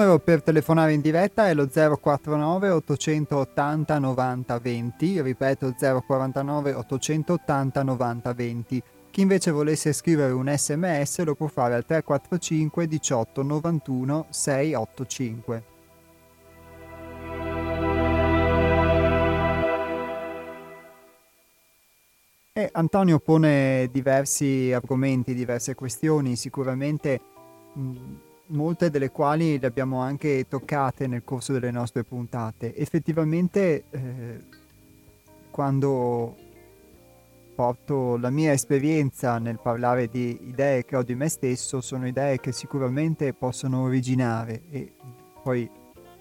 Numero 0.00 0.18
per 0.18 0.42
telefonare 0.42 0.94
in 0.94 1.02
diretta 1.02 1.48
è 1.48 1.52
lo 1.52 1.68
049 1.68 2.70
880 2.70 3.98
90 3.98 4.58
20, 4.58 5.20
ripeto 5.20 5.74
049 5.78 6.72
880 6.72 7.82
90 7.82 8.32
20. 8.32 8.82
Chi 9.10 9.20
invece 9.20 9.50
volesse 9.50 9.92
scrivere 9.92 10.32
un 10.32 10.50
sms 10.56 11.22
lo 11.24 11.34
può 11.34 11.48
fare 11.48 11.74
al 11.74 11.84
345 11.84 12.86
18 12.86 13.42
91 13.42 14.26
685. 14.30 15.64
E 22.54 22.68
Antonio 22.72 23.18
pone 23.18 23.90
diversi 23.92 24.72
argomenti, 24.72 25.34
diverse 25.34 25.74
questioni, 25.74 26.36
sicuramente 26.36 27.20
mh, 27.74 28.28
molte 28.50 28.90
delle 28.90 29.10
quali 29.10 29.58
le 29.58 29.66
abbiamo 29.66 30.00
anche 30.00 30.46
toccate 30.48 31.06
nel 31.06 31.24
corso 31.24 31.52
delle 31.52 31.70
nostre 31.70 32.04
puntate. 32.04 32.74
Effettivamente, 32.76 33.84
eh, 33.90 34.44
quando 35.50 36.36
porto 37.54 38.16
la 38.16 38.30
mia 38.30 38.52
esperienza 38.52 39.38
nel 39.38 39.58
parlare 39.60 40.08
di 40.08 40.48
idee 40.48 40.84
che 40.84 40.96
ho 40.96 41.02
di 41.02 41.14
me 41.14 41.28
stesso, 41.28 41.80
sono 41.80 42.06
idee 42.06 42.40
che 42.40 42.52
sicuramente 42.52 43.34
possono 43.34 43.82
originare 43.82 44.62
e 44.70 44.92
poi 45.42 45.68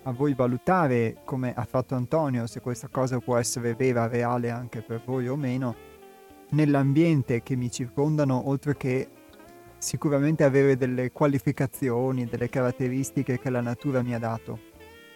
a 0.04 0.12
voi 0.12 0.34
valutare 0.34 1.18
come 1.26 1.54
ha 1.54 1.66
fatto 1.66 1.96
Antonio, 1.96 2.48
se 2.48 2.62
questa 2.62 2.88
cosa 2.88 3.20
può 3.20 3.38
essere 3.38 3.74
vera, 3.76 4.08
reale 4.08 4.50
anche 4.50 4.82
per 4.82 5.02
voi 5.06 5.28
o 5.28 5.36
meno, 5.36 5.76
nell'ambiente 6.52 7.44
che 7.44 7.56
mi 7.56 7.70
circondano, 7.70 8.48
oltre 8.50 8.76
che 8.76 9.08
sicuramente 9.80 10.44
avere 10.44 10.78
delle 10.78 11.12
qualificazioni, 11.12 12.26
delle 12.26 12.50
caratteristiche 12.50 13.40
che 13.40 13.50
la 13.50 13.62
natura 13.62 14.04
mi 14.04 14.14
ha 14.14 14.20
dato. 14.20 14.60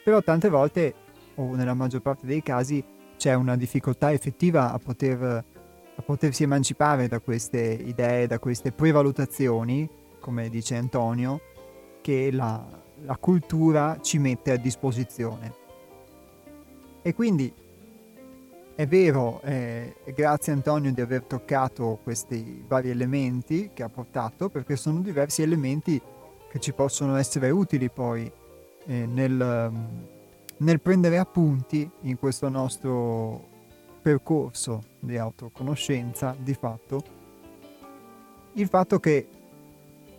Però 0.04 0.22
tante 0.22 0.50
volte, 0.50 0.94
o 1.36 1.56
nella 1.56 1.74
maggior 1.74 2.02
parte 2.02 2.26
dei 2.26 2.42
casi, 2.42 2.84
c'è 3.18 3.34
una 3.34 3.56
difficoltà 3.56 4.12
effettiva 4.12 4.74
a, 4.74 4.80
poter, 4.80 5.22
a 5.22 6.02
potersi 6.02 6.44
emancipare 6.44 7.08
da 7.08 7.20
queste 7.20 7.62
idee, 7.62 8.28
da 8.28 8.40
queste 8.40 8.72
prevalutazioni, 8.72 9.88
come 10.20 10.50
dice 10.50 10.76
Antonio, 10.76 11.40
che 12.02 12.32
la, 12.32 12.66
la 13.02 13.18
cultura 13.18 14.00
ci 14.02 14.18
mette 14.18 14.52
a 14.52 14.58
disposizione. 14.58 15.54
E 17.02 17.14
quindi 17.14 17.54
è 18.76 18.88
vero, 18.88 19.40
eh, 19.42 19.96
grazie 20.16 20.52
Antonio 20.52 20.92
di 20.92 21.02
aver 21.02 21.24
toccato 21.24 22.00
questi 22.02 22.64
vari 22.68 22.90
elementi 22.90 23.70
che 23.74 23.84
ha 23.84 23.90
portato, 23.90 24.50
perché 24.50 24.76
sono 24.76 25.02
diversi 25.02 25.44
elementi 25.44 26.02
che 26.50 26.60
ci 26.60 26.74
possono 26.74 27.16
essere 27.16 27.52
utili 27.52 27.90
poi 27.90 28.32
eh, 28.86 29.06
nel, 29.06 29.72
nel 30.58 30.82
prendere 30.82 31.18
appunti 31.20 31.90
in 32.02 32.18
questo 32.18 32.50
nostro 32.50 33.48
percorso 34.02 34.82
di 35.00 35.18
autoconoscenza, 35.18 36.36
di 36.38 36.54
fatto, 36.56 37.04
il 38.54 38.68
fatto 38.68 39.00
che 39.00 39.28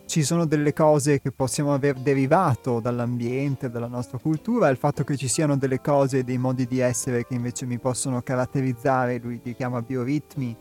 ci 0.06 0.22
sono 0.22 0.44
delle 0.44 0.72
cose 0.72 1.20
che 1.20 1.32
possiamo 1.32 1.72
aver 1.72 1.94
derivato 1.94 2.78
dall'ambiente, 2.80 3.70
dalla 3.70 3.86
nostra 3.86 4.18
cultura, 4.18 4.68
il 4.68 4.76
fatto 4.76 5.02
che 5.02 5.16
ci 5.16 5.28
siano 5.28 5.56
delle 5.56 5.80
cose, 5.80 6.24
dei 6.24 6.38
modi 6.38 6.66
di 6.66 6.78
essere 6.78 7.26
che 7.26 7.34
invece 7.34 7.66
mi 7.66 7.78
possono 7.78 8.20
caratterizzare, 8.22 9.18
lui 9.18 9.40
li 9.42 9.54
chiama 9.54 9.80
bioritmi, 9.82 10.56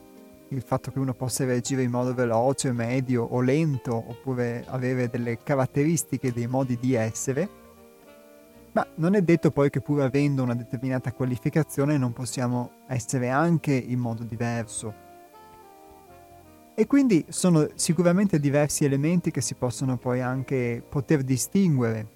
il 0.50 0.62
fatto 0.62 0.92
che 0.92 1.00
uno 1.00 1.14
possa 1.14 1.46
reagire 1.46 1.84
in 1.84 1.92
modo 1.92 2.14
veloce, 2.14 2.72
medio 2.72 3.24
o 3.24 3.42
lento, 3.42 3.96
oppure 3.96 4.64
avere 4.68 5.10
delle 5.10 5.38
caratteristiche 5.38 6.32
dei 6.32 6.48
modi 6.48 6.78
di 6.80 6.94
essere, 6.94 7.50
ma 8.72 8.88
non 8.96 9.14
è 9.14 9.22
detto 9.22 9.52
poi 9.52 9.70
che 9.70 9.82
pur 9.82 10.02
avendo 10.02 10.42
una 10.42 10.56
determinata 10.56 11.12
qualificazione 11.12 11.98
non 11.98 12.14
possiamo 12.14 12.72
essere 12.88 13.30
anche 13.30 13.74
in 13.74 14.00
modo 14.00 14.24
diverso 14.24 15.03
e 16.76 16.88
quindi 16.88 17.26
sono 17.30 17.68
sicuramente 17.76 18.40
diversi 18.40 18.84
elementi 18.84 19.30
che 19.32 19.42
si 19.42 19.54
possono 19.54 19.98
poi 19.98 20.22
anche 20.22 20.84
poter 20.88 21.22
distinguere 21.22 22.08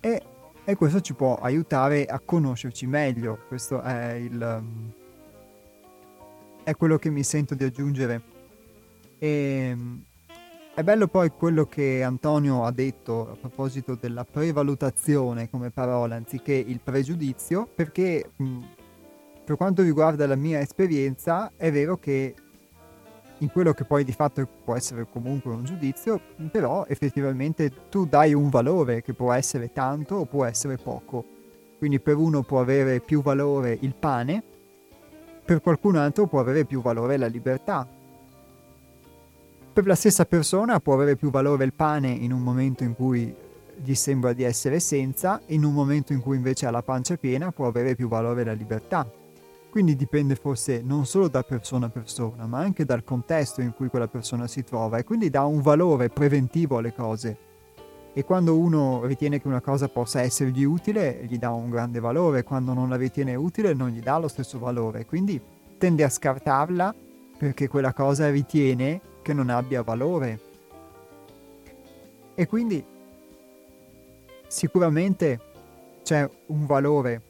e, 0.00 0.22
e 0.64 0.76
questo 0.76 1.00
ci 1.00 1.14
può 1.14 1.36
aiutare 1.36 2.04
a 2.04 2.20
conoscerci 2.20 2.86
meglio. 2.86 3.38
Questo 3.48 3.80
è, 3.80 4.12
il, 4.12 4.64
è 6.62 6.74
quello 6.76 6.98
che 6.98 7.10
mi 7.10 7.22
sento 7.22 7.54
di 7.54 7.64
aggiungere. 7.64 8.22
E, 9.18 9.76
è 10.74 10.82
bello 10.82 11.06
poi 11.06 11.30
quello 11.30 11.64
che 11.64 12.02
Antonio 12.02 12.64
ha 12.64 12.70
detto 12.70 13.30
a 13.30 13.36
proposito 13.36 13.94
della 13.94 14.24
prevalutazione 14.24 15.48
come 15.48 15.70
parola 15.70 16.16
anziché 16.16 16.52
il 16.52 16.80
pregiudizio, 16.84 17.66
perché 17.74 18.30
mh, 18.36 18.58
per 19.44 19.56
quanto 19.56 19.82
riguarda 19.82 20.26
la 20.26 20.36
mia 20.36 20.60
esperienza 20.60 21.52
è 21.56 21.72
vero 21.72 21.96
che 21.96 22.34
in 23.38 23.50
quello 23.50 23.72
che 23.72 23.84
poi 23.84 24.04
di 24.04 24.12
fatto 24.12 24.46
può 24.64 24.76
essere 24.76 25.06
comunque 25.10 25.52
un 25.52 25.64
giudizio, 25.64 26.20
però 26.50 26.84
effettivamente 26.86 27.70
tu 27.88 28.06
dai 28.06 28.32
un 28.32 28.48
valore 28.48 29.02
che 29.02 29.12
può 29.12 29.32
essere 29.32 29.72
tanto 29.72 30.16
o 30.16 30.24
può 30.24 30.44
essere 30.44 30.76
poco. 30.76 31.24
Quindi 31.78 32.00
per 32.00 32.16
uno 32.16 32.42
può 32.42 32.60
avere 32.60 33.00
più 33.00 33.22
valore 33.22 33.76
il 33.80 33.94
pane, 33.94 34.42
per 35.44 35.60
qualcun 35.60 35.96
altro 35.96 36.26
può 36.26 36.40
avere 36.40 36.64
più 36.64 36.80
valore 36.80 37.16
la 37.16 37.26
libertà. 37.26 37.86
Per 39.72 39.86
la 39.86 39.94
stessa 39.94 40.24
persona 40.24 40.78
può 40.78 40.94
avere 40.94 41.16
più 41.16 41.30
valore 41.30 41.64
il 41.64 41.74
pane 41.74 42.08
in 42.08 42.32
un 42.32 42.40
momento 42.40 42.84
in 42.84 42.94
cui 42.94 43.34
gli 43.76 43.94
sembra 43.94 44.32
di 44.32 44.44
essere 44.44 44.78
senza, 44.78 45.40
in 45.46 45.64
un 45.64 45.74
momento 45.74 46.12
in 46.12 46.20
cui 46.20 46.36
invece 46.36 46.66
ha 46.66 46.70
la 46.70 46.82
pancia 46.82 47.16
piena 47.16 47.50
può 47.50 47.66
avere 47.66 47.96
più 47.96 48.06
valore 48.06 48.44
la 48.44 48.52
libertà. 48.52 49.06
Quindi 49.74 49.96
dipende 49.96 50.36
forse 50.36 50.82
non 50.84 51.04
solo 51.04 51.26
da 51.26 51.42
persona 51.42 51.86
a 51.86 51.88
persona, 51.88 52.46
ma 52.46 52.60
anche 52.60 52.84
dal 52.84 53.02
contesto 53.02 53.60
in 53.60 53.74
cui 53.74 53.88
quella 53.88 54.06
persona 54.06 54.46
si 54.46 54.62
trova 54.62 54.98
e 54.98 55.02
quindi 55.02 55.30
dà 55.30 55.42
un 55.46 55.62
valore 55.62 56.10
preventivo 56.10 56.78
alle 56.78 56.94
cose. 56.94 57.36
E 58.12 58.22
quando 58.22 58.56
uno 58.56 59.04
ritiene 59.04 59.40
che 59.40 59.48
una 59.48 59.60
cosa 59.60 59.88
possa 59.88 60.20
essergli 60.20 60.62
utile, 60.62 61.26
gli 61.28 61.38
dà 61.38 61.50
un 61.50 61.70
grande 61.70 61.98
valore, 61.98 62.44
quando 62.44 62.72
non 62.72 62.88
la 62.88 62.94
ritiene 62.94 63.34
utile 63.34 63.74
non 63.74 63.88
gli 63.88 63.98
dà 63.98 64.16
lo 64.16 64.28
stesso 64.28 64.60
valore, 64.60 65.06
quindi 65.06 65.42
tende 65.76 66.04
a 66.04 66.08
scartarla 66.08 66.94
perché 67.36 67.66
quella 67.66 67.92
cosa 67.92 68.30
ritiene 68.30 69.00
che 69.22 69.32
non 69.32 69.48
abbia 69.48 69.82
valore. 69.82 70.38
E 72.36 72.46
quindi 72.46 72.86
sicuramente 74.46 75.40
c'è 76.04 76.30
un 76.46 76.64
valore 76.64 77.20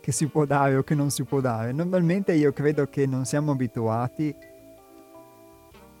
che 0.00 0.12
si 0.12 0.26
può 0.26 0.44
dare 0.44 0.76
o 0.76 0.82
che 0.82 0.94
non 0.94 1.10
si 1.10 1.24
può 1.24 1.40
dare. 1.40 1.72
Normalmente 1.72 2.32
io 2.32 2.52
credo 2.52 2.88
che 2.88 3.06
non 3.06 3.24
siamo 3.24 3.52
abituati 3.52 4.34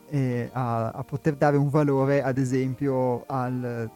eh, 0.08 0.50
a, 0.52 0.90
a, 0.90 1.04
poter 1.04 1.36
dare 1.36 1.56
un 1.56 1.68
valore, 1.68 2.22
ad 2.22 2.38
esempio, 2.38 3.24
al 3.26 3.90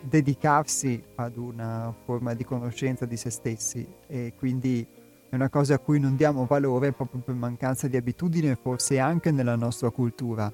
dedicarsi 0.00 1.02
ad 1.16 1.36
una 1.36 1.92
forma 2.04 2.34
di 2.34 2.44
conoscenza 2.44 3.06
di 3.06 3.16
se 3.16 3.30
stessi 3.30 3.86
e 4.06 4.34
quindi 4.38 4.86
è 5.28 5.34
una 5.34 5.48
cosa 5.48 5.74
a 5.74 5.78
cui 5.78 5.98
non 5.98 6.14
diamo 6.14 6.46
valore 6.46 6.92
proprio 6.92 7.20
per 7.20 7.34
mancanza 7.34 7.88
di 7.88 7.96
abitudine, 7.96 8.56
forse 8.56 8.98
anche 8.98 9.30
nella 9.30 9.56
nostra 9.56 9.90
cultura. 9.90 10.52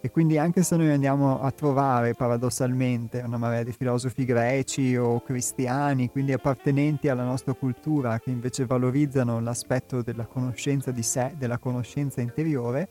E 0.00 0.10
quindi 0.12 0.38
anche 0.38 0.62
se 0.62 0.76
noi 0.76 0.90
andiamo 0.90 1.40
a 1.40 1.50
trovare 1.50 2.14
paradossalmente 2.14 3.20
una 3.26 3.36
marea 3.36 3.64
di 3.64 3.72
filosofi 3.72 4.24
greci 4.24 4.96
o 4.96 5.20
cristiani, 5.20 6.08
quindi 6.08 6.32
appartenenti 6.32 7.08
alla 7.08 7.24
nostra 7.24 7.52
cultura, 7.54 8.20
che 8.20 8.30
invece 8.30 8.64
valorizzano 8.64 9.40
l'aspetto 9.40 10.02
della 10.02 10.24
conoscenza 10.24 10.92
di 10.92 11.02
sé, 11.02 11.34
della 11.36 11.58
conoscenza 11.58 12.20
interiore, 12.20 12.90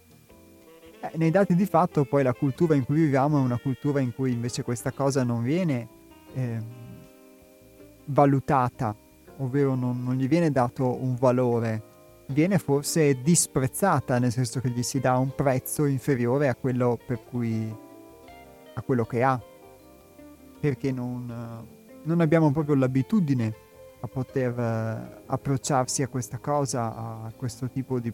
eh, 0.99 1.12
nei 1.16 1.32
dati 1.32 1.55
di 1.55 1.66
fatto 1.66 2.03
poi 2.03 2.24
la 2.24 2.34
cultura 2.34 2.76
in 2.76 2.84
cui 2.84 2.95
viviamo 2.95 3.38
è 3.38 3.41
una 3.41 3.60
cultura 3.60 4.01
in 4.01 4.14
cui 4.14 4.34
invece 4.34 4.64
questa 4.64 4.91
cosa 4.91 5.24
non 5.24 5.43
viene 5.43 5.88
eh, 6.34 6.60
valutata, 8.03 8.93
ovvero 9.38 9.76
non, 9.76 10.03
non 10.03 10.16
gli 10.16 10.28
viene 10.28 10.51
dato 10.51 11.01
un 11.01 11.16
valore 11.16 11.95
viene 12.28 12.58
forse 12.58 13.22
disprezzata, 13.22 14.20
nel 14.20 14.32
senso 14.32 14.60
che 14.60 14.70
gli 14.70 14.84
si 14.84 15.00
dà 15.00 15.18
un 15.18 15.34
prezzo 15.34 15.86
inferiore 15.86 16.48
a 16.48 16.56
quello 16.56 17.00
per 17.06 17.24
cui 17.24 17.76
a 18.74 18.82
quello 18.82 19.06
che 19.06 19.24
ha. 19.24 19.42
Perché 20.60 20.92
non, 20.92 21.66
non 22.04 22.22
abbiamo 22.22 22.52
proprio 22.52 22.76
l'abitudine 22.76 23.66
a 24.00 24.08
poter 24.08 24.58
uh, 24.58 25.22
approcciarsi 25.26 26.04
a 26.04 26.08
questa 26.08 26.38
cosa, 26.38 26.96
a 26.96 27.32
questo 27.36 27.68
tipo 27.68 28.00
di, 28.00 28.12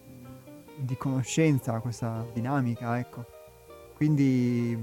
di 0.76 0.96
conoscenza, 0.98 1.74
a 1.74 1.80
questa 1.80 2.26
dinamica, 2.34 2.98
ecco. 3.00 3.26
Quindi 3.96 4.78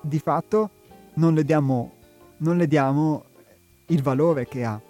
di 0.00 0.18
fatto 0.18 0.70
non 1.14 1.34
le 1.34 1.44
diamo, 1.44 1.92
non 2.38 2.56
le 2.56 2.66
diamo 2.66 3.24
il 3.86 4.02
valore 4.02 4.46
che 4.46 4.64
ha. 4.64 4.80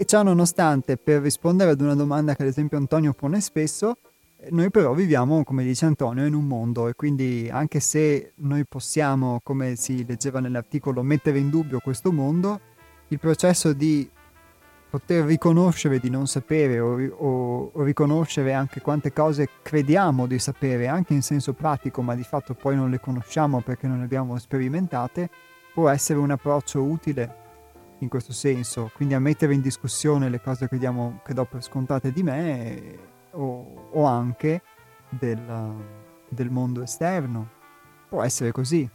E 0.00 0.06
ciò 0.06 0.22
nonostante, 0.22 0.96
per 0.96 1.20
rispondere 1.20 1.72
ad 1.72 1.80
una 1.82 1.94
domanda 1.94 2.34
che 2.34 2.40
ad 2.40 2.48
esempio 2.48 2.78
Antonio 2.78 3.12
pone 3.12 3.38
spesso, 3.42 3.98
noi 4.48 4.70
però 4.70 4.94
viviamo, 4.94 5.44
come 5.44 5.62
dice 5.62 5.84
Antonio, 5.84 6.24
in 6.24 6.32
un 6.32 6.46
mondo 6.46 6.88
e 6.88 6.94
quindi 6.94 7.50
anche 7.52 7.80
se 7.80 8.32
noi 8.36 8.64
possiamo, 8.64 9.40
come 9.42 9.76
si 9.76 10.06
leggeva 10.06 10.40
nell'articolo, 10.40 11.02
mettere 11.02 11.38
in 11.38 11.50
dubbio 11.50 11.80
questo 11.80 12.12
mondo, 12.12 12.60
il 13.08 13.18
processo 13.18 13.74
di 13.74 14.08
poter 14.88 15.26
riconoscere 15.26 15.98
di 15.98 16.08
non 16.08 16.26
sapere 16.26 16.80
o, 16.80 16.98
o, 17.18 17.70
o, 17.74 17.82
riconoscere 17.82 18.54
anche 18.54 18.80
quante 18.80 19.12
cose 19.12 19.50
crediamo 19.60 20.26
di 20.26 20.38
sapere, 20.38 20.88
anche 20.88 21.12
in 21.12 21.20
senso 21.20 21.52
pratico, 21.52 22.00
ma 22.00 22.14
di 22.14 22.24
fatto 22.24 22.54
poi 22.54 22.74
non 22.74 22.88
le 22.88 23.00
conosciamo 23.00 23.60
perché 23.60 23.86
non 23.86 23.98
le 23.98 24.04
abbiamo 24.04 24.38
sperimentate, 24.38 25.28
può 25.74 25.90
essere 25.90 26.18
un 26.18 26.30
approccio 26.30 26.82
utile 26.82 27.39
in 28.00 28.08
questo 28.08 28.32
senso, 28.32 28.90
quindi 28.94 29.14
a 29.14 29.18
mettere 29.18 29.54
in 29.54 29.60
discussione 29.60 30.28
le 30.28 30.40
cose 30.40 30.68
che, 30.68 30.78
diamo, 30.78 31.20
che 31.24 31.34
do 31.34 31.44
per 31.44 31.62
scontate 31.62 32.12
di 32.12 32.22
me 32.22 32.98
o, 33.32 33.88
o 33.92 34.04
anche 34.04 34.62
del, 35.08 35.74
del, 36.28 36.50
mondo 36.50 36.82
esterno. 36.82 37.58
Può 38.08 38.22
essere 38.22 38.52
così, 38.52 38.88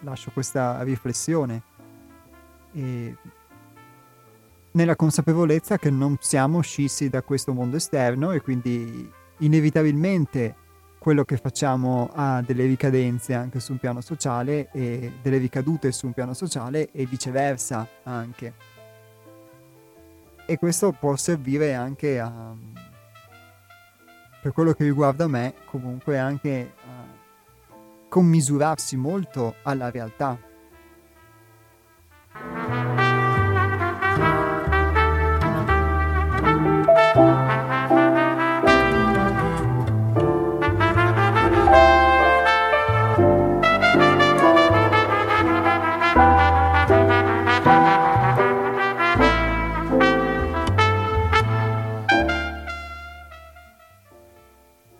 lascio 0.00 0.30
questa 0.30 0.82
riflessione. 0.82 1.62
E 2.72 3.16
nella 4.72 4.94
consapevolezza 4.94 5.78
che 5.78 5.90
non 5.90 6.16
siamo 6.20 6.60
scissi 6.60 7.08
da 7.08 7.22
questo 7.22 7.52
mondo 7.52 7.76
esterno 7.76 8.32
e 8.32 8.40
quindi 8.42 9.10
inevitabilmente 9.38 10.54
quello 10.98 11.24
che 11.24 11.36
facciamo 11.36 12.10
ha 12.12 12.42
delle 12.42 12.66
ricadenze 12.66 13.34
anche 13.34 13.60
su 13.60 13.72
un 13.72 13.78
piano 13.78 14.00
sociale 14.00 14.68
e 14.72 15.12
delle 15.22 15.38
ricadute 15.38 15.92
su 15.92 16.06
un 16.06 16.12
piano 16.12 16.34
sociale 16.34 16.90
e 16.90 17.06
viceversa 17.06 17.86
anche. 18.02 18.52
E 20.46 20.58
questo 20.58 20.92
può 20.92 21.14
servire 21.16 21.74
anche 21.74 22.18
a, 22.18 22.54
per 24.40 24.52
quello 24.52 24.72
che 24.72 24.84
riguarda 24.84 25.26
me, 25.26 25.54
comunque 25.66 26.18
anche 26.18 26.72
a 26.84 27.06
commisurarsi 28.08 28.96
molto 28.96 29.56
alla 29.62 29.90
realtà 29.90 30.48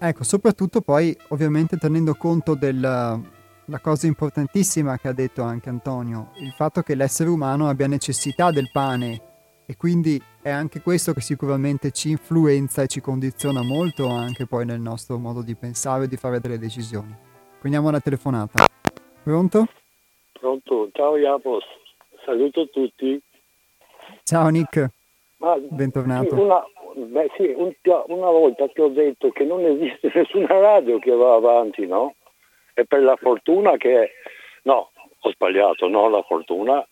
Ecco, 0.08 0.24
soprattutto 0.24 0.80
poi 0.80 1.14
ovviamente 1.28 1.76
tenendo 1.76 2.14
conto 2.14 2.54
della 2.54 3.20
cosa 3.82 4.06
importantissima 4.06 4.96
che 4.96 5.08
ha 5.08 5.12
detto 5.12 5.42
anche 5.42 5.68
Antonio, 5.68 6.30
il 6.36 6.50
fatto 6.52 6.80
che 6.80 6.94
l'essere 6.94 7.28
umano 7.28 7.68
abbia 7.68 7.86
necessità 7.86 8.50
del 8.50 8.70
pane 8.72 9.20
e 9.66 9.76
quindi 9.76 10.18
è 10.40 10.48
anche 10.48 10.80
questo 10.80 11.12
che 11.12 11.20
sicuramente 11.20 11.90
ci 11.90 12.08
influenza 12.08 12.80
e 12.80 12.86
ci 12.86 13.02
condiziona 13.02 13.60
molto 13.60 14.08
anche 14.08 14.46
poi 14.46 14.64
nel 14.64 14.80
nostro 14.80 15.18
modo 15.18 15.42
di 15.42 15.54
pensare 15.54 16.04
e 16.04 16.08
di 16.08 16.16
fare 16.16 16.40
delle 16.40 16.58
decisioni. 16.58 17.14
Prendiamo 17.60 17.88
una 17.88 18.00
telefonata. 18.00 18.64
Pronto? 19.22 19.66
Pronto, 20.32 20.88
ciao 20.94 21.18
Iapos, 21.18 21.64
saluto 22.24 22.66
tutti. 22.70 23.22
Ciao 24.22 24.48
Nick, 24.48 24.88
Ma, 25.36 25.54
bentornato. 25.58 26.34
Una, 26.34 26.64
beh, 27.06 27.30
sì, 27.36 27.52
un, 27.56 27.72
una 27.82 28.30
volta 28.30 28.68
ti 28.68 28.80
ho 28.80 28.88
detto 28.88 29.30
che 29.30 29.44
non 29.44 29.64
esiste 29.64 30.10
nessuna 30.14 30.58
radio 30.58 30.98
che 30.98 31.12
va 31.12 31.34
avanti, 31.34 31.86
no? 31.86 32.14
E 32.74 32.84
per 32.84 33.02
la 33.02 33.16
fortuna 33.16 33.76
che... 33.76 34.12
No, 34.62 34.90
ho 35.20 35.30
sbagliato, 35.30 35.88
no, 35.88 36.08
la 36.08 36.22
fortuna 36.22 36.86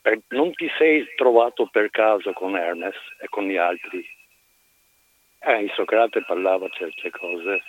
per, 0.00 0.20
non 0.28 0.52
ti 0.52 0.70
sei 0.78 1.06
trovato 1.16 1.66
per 1.66 1.90
caso 1.90 2.32
con 2.32 2.56
Hermes 2.56 2.96
e 3.20 3.28
con 3.28 3.44
gli 3.44 3.56
altri. 3.56 4.04
Eh, 5.40 5.70
Socrate 5.74 6.24
parlava 6.24 6.68
certe 6.70 7.10
cose. 7.10 7.62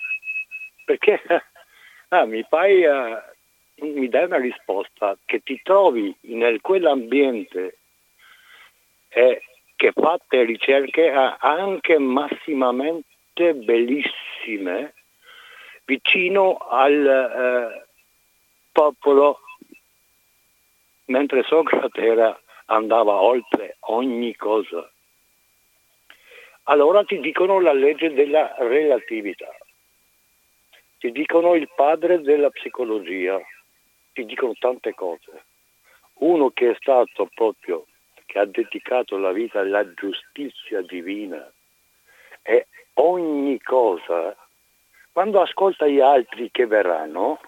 Perché 0.85 1.21
ah, 2.09 2.25
mi 2.25 2.43
fai, 2.47 2.83
uh, 2.83 3.17
mi 3.85 4.07
dai 4.07 4.25
una 4.25 4.37
risposta 4.37 5.17
che 5.25 5.41
ti 5.41 5.59
trovi 5.61 6.15
in 6.21 6.57
quell'ambiente 6.61 7.77
e 9.09 9.41
che 9.79 9.93
fate 9.93 10.43
ricerche 10.43 11.09
anche 11.09 11.97
massimamente 11.97 13.53
bellissime 13.53 14.93
vicino 15.85 16.57
al 16.57 17.05
eh, 17.07 17.87
popolo 18.73 19.39
mentre 21.05 21.43
Socrate 21.43 22.01
era, 22.01 22.37
andava 22.65 23.21
oltre 23.21 23.77
ogni 23.87 24.35
cosa. 24.35 24.91
Allora 26.63 27.05
ti 27.05 27.21
dicono 27.21 27.61
la 27.61 27.71
legge 27.71 28.11
della 28.11 28.53
relatività, 28.57 29.55
ti 30.97 31.09
dicono 31.13 31.55
il 31.55 31.69
padre 31.73 32.19
della 32.19 32.49
psicologia, 32.49 33.39
ti 34.11 34.25
dicono 34.25 34.53
tante 34.59 34.93
cose. 34.93 35.45
Uno 36.15 36.49
che 36.49 36.71
è 36.71 36.75
stato 36.77 37.29
proprio, 37.33 37.85
che 38.29 38.37
ha 38.37 38.45
dedicato 38.45 39.17
la 39.17 39.31
vita 39.31 39.61
alla 39.61 39.91
giustizia 39.95 40.81
divina 40.83 41.51
e 42.43 42.67
ogni 42.93 43.59
cosa, 43.59 44.35
quando 45.11 45.41
ascolta 45.41 45.87
gli 45.87 45.99
altri 45.99 46.51
che 46.51 46.67
verranno, 46.67 47.39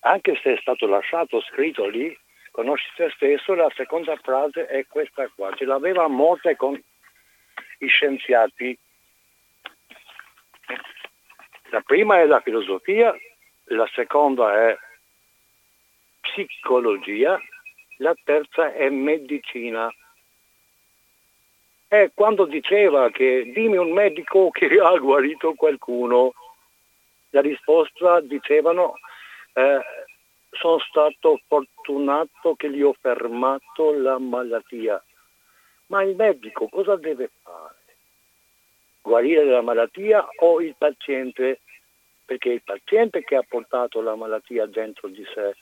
anche 0.00 0.36
se 0.42 0.54
è 0.54 0.58
stato 0.60 0.88
lasciato 0.88 1.40
scritto 1.40 1.86
lì, 1.86 2.16
conosci 2.50 2.88
te 2.96 3.10
stesso, 3.14 3.54
la 3.54 3.70
seconda 3.76 4.16
frase 4.16 4.66
è 4.66 4.84
questa 4.88 5.30
qua, 5.36 5.54
ce 5.54 5.64
l'aveva 5.66 6.08
morte 6.08 6.56
con 6.56 6.74
i 7.78 7.86
scienziati. 7.86 8.76
La 11.70 11.80
prima 11.82 12.18
è 12.18 12.26
la 12.26 12.40
filosofia, 12.40 13.14
la 13.66 13.88
seconda 13.94 14.68
è 14.68 14.76
psicologia, 16.20 17.40
la 18.02 18.14
terza 18.24 18.74
è 18.74 18.90
medicina. 18.90 19.90
E 21.88 22.10
quando 22.14 22.46
diceva 22.46 23.10
che 23.10 23.50
dimmi 23.54 23.76
un 23.76 23.92
medico 23.92 24.50
che 24.50 24.66
ha 24.82 24.96
guarito 24.98 25.54
qualcuno, 25.54 26.34
la 27.30 27.40
risposta 27.40 28.20
dicevano 28.20 28.94
eh, 29.54 29.80
sono 30.50 30.78
stato 30.80 31.40
fortunato 31.46 32.54
che 32.56 32.70
gli 32.70 32.82
ho 32.82 32.94
fermato 33.00 33.92
la 33.92 34.18
malattia. 34.18 35.02
Ma 35.86 36.02
il 36.02 36.16
medico 36.16 36.68
cosa 36.68 36.96
deve 36.96 37.30
fare? 37.42 37.76
Guarire 39.00 39.44
la 39.44 39.62
malattia 39.62 40.26
o 40.40 40.60
il 40.60 40.74
paziente? 40.76 41.60
Perché 42.24 42.50
è 42.50 42.54
il 42.54 42.62
paziente 42.62 43.22
che 43.22 43.36
ha 43.36 43.44
portato 43.46 44.00
la 44.00 44.14
malattia 44.14 44.66
dentro 44.66 45.08
di 45.08 45.24
sé. 45.34 45.54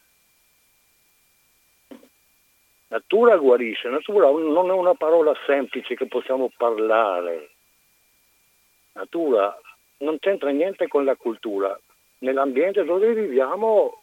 Natura 2.91 3.37
guarisce, 3.37 3.89
natura 3.89 4.31
non 4.31 4.69
è 4.69 4.73
una 4.73 4.95
parola 4.95 5.33
semplice 5.47 5.95
che 5.95 6.09
possiamo 6.09 6.51
parlare. 6.57 7.51
Natura 8.95 9.57
non 9.99 10.19
c'entra 10.19 10.51
niente 10.51 10.89
con 10.89 11.05
la 11.05 11.15
cultura. 11.15 11.79
Nell'ambiente 12.19 12.83
dove 12.83 13.15
viviamo 13.15 14.03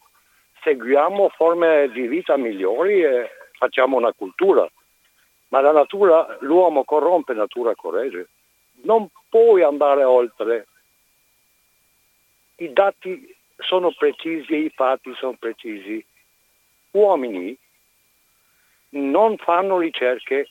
seguiamo 0.62 1.28
forme 1.36 1.90
di 1.92 2.08
vita 2.08 2.38
migliori 2.38 3.04
e 3.04 3.30
facciamo 3.58 3.98
una 3.98 4.14
cultura. 4.14 4.66
Ma 5.50 5.60
la 5.60 5.74
natura, 5.74 6.38
l'uomo 6.40 6.86
corrompe, 6.86 7.34
natura 7.34 7.76
corregge. 7.76 8.30
Non 8.84 9.10
puoi 9.30 9.64
andare 9.64 10.06
oltre. 10.06 10.68
I 12.56 12.72
dati 12.72 13.36
sono 13.58 13.92
precisi 13.92 14.56
i 14.56 14.72
fatti 14.74 15.14
sono 15.16 15.36
precisi. 15.38 16.04
Uomini 16.92 17.58
non 18.90 19.38
fanno 19.38 19.78
ricerche, 19.78 20.48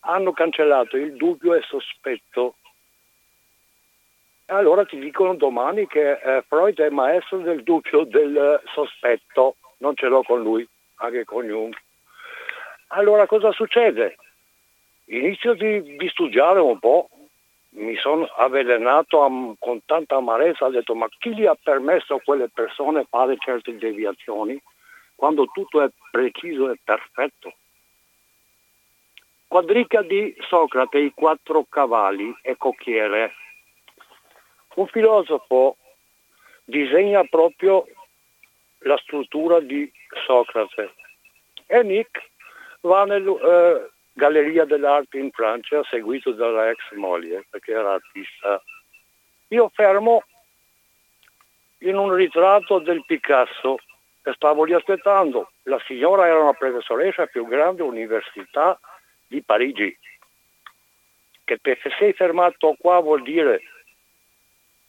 hanno 0.00 0.32
cancellato 0.32 0.96
il 0.96 1.14
dubbio 1.16 1.54
e 1.54 1.62
sospetto 1.62 2.54
allora 4.50 4.84
ti 4.84 4.98
dicono 4.98 5.34
domani 5.34 5.86
che 5.86 6.12
eh, 6.12 6.42
Freud 6.48 6.80
è 6.80 6.90
maestro 6.90 7.38
del 7.38 7.62
dubbio 7.62 8.04
del 8.04 8.60
sospetto, 8.72 9.56
non 9.78 9.94
ce 9.94 10.06
l'ho 10.06 10.22
con 10.22 10.42
lui, 10.42 10.66
anche 10.96 11.24
con 11.24 11.46
Jung. 11.46 11.74
Allora 12.88 13.26
cosa 13.26 13.52
succede? 13.52 14.16
Inizio 15.06 15.54
di, 15.54 15.96
di 15.96 16.08
studiare 16.08 16.58
un 16.58 16.78
po', 16.78 17.08
mi 17.70 17.94
sono 17.96 18.24
avvelenato 18.24 19.22
am, 19.22 19.54
con 19.58 19.84
tanta 19.84 20.16
amarezza, 20.16 20.64
ho 20.64 20.70
detto 20.70 20.94
ma 20.94 21.06
chi 21.18 21.34
gli 21.34 21.46
ha 21.46 21.56
permesso 21.60 22.14
a 22.14 22.20
quelle 22.20 22.48
persone 22.48 23.06
fare 23.08 23.36
certe 23.38 23.76
deviazioni 23.76 24.60
quando 25.20 25.44
tutto 25.52 25.82
è 25.82 25.90
preciso 26.10 26.70
e 26.70 26.78
perfetto? 26.82 27.52
Quadrica 29.46 30.00
di 30.00 30.34
Socrate, 30.48 30.98
i 30.98 31.12
quattro 31.12 31.66
cavalli 31.68 32.34
e 32.40 32.56
cocchiere 32.56 33.34
un 34.76 34.86
filosofo 34.86 35.76
disegna 36.64 37.22
proprio 37.24 37.86
la 38.78 38.96
struttura 38.96 39.60
di 39.60 39.92
Socrate 40.24 40.94
e 41.66 41.82
Nick 41.82 42.30
va 42.80 43.04
nella 43.04 43.32
eh, 43.32 43.90
Galleria 44.14 44.64
dell'Arte 44.64 45.18
in 45.18 45.30
Francia 45.32 45.84
seguito 45.90 46.32
dalla 46.32 46.70
ex 46.70 46.78
moglie 46.92 47.44
perché 47.50 47.72
era 47.72 47.92
artista. 47.92 48.62
Io 49.48 49.68
fermo 49.74 50.22
in 51.80 51.98
un 51.98 52.10
ritratto 52.14 52.78
del 52.78 53.04
Picasso 53.04 53.76
e 54.22 54.32
stavo 54.34 54.64
lì 54.64 54.74
aspettando. 54.74 55.50
La 55.64 55.80
signora 55.86 56.26
era 56.26 56.40
una 56.40 56.52
professoressa 56.52 57.26
più 57.26 57.46
grande 57.46 57.82
università 57.82 58.78
di 59.26 59.42
Parigi. 59.42 59.96
Che 61.44 61.58
se 61.62 61.90
sei 61.98 62.12
fermato 62.12 62.76
qua 62.78 63.00
vuol 63.00 63.22
dire 63.22 63.62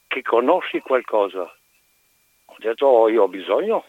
che 0.07 0.21
conosci 0.21 0.79
qualcosa. 0.81 1.41
Ho 1.41 2.55
detto, 2.57 2.85
oh, 2.85 3.09
io 3.09 3.23
ho 3.23 3.27
bisogno. 3.27 3.85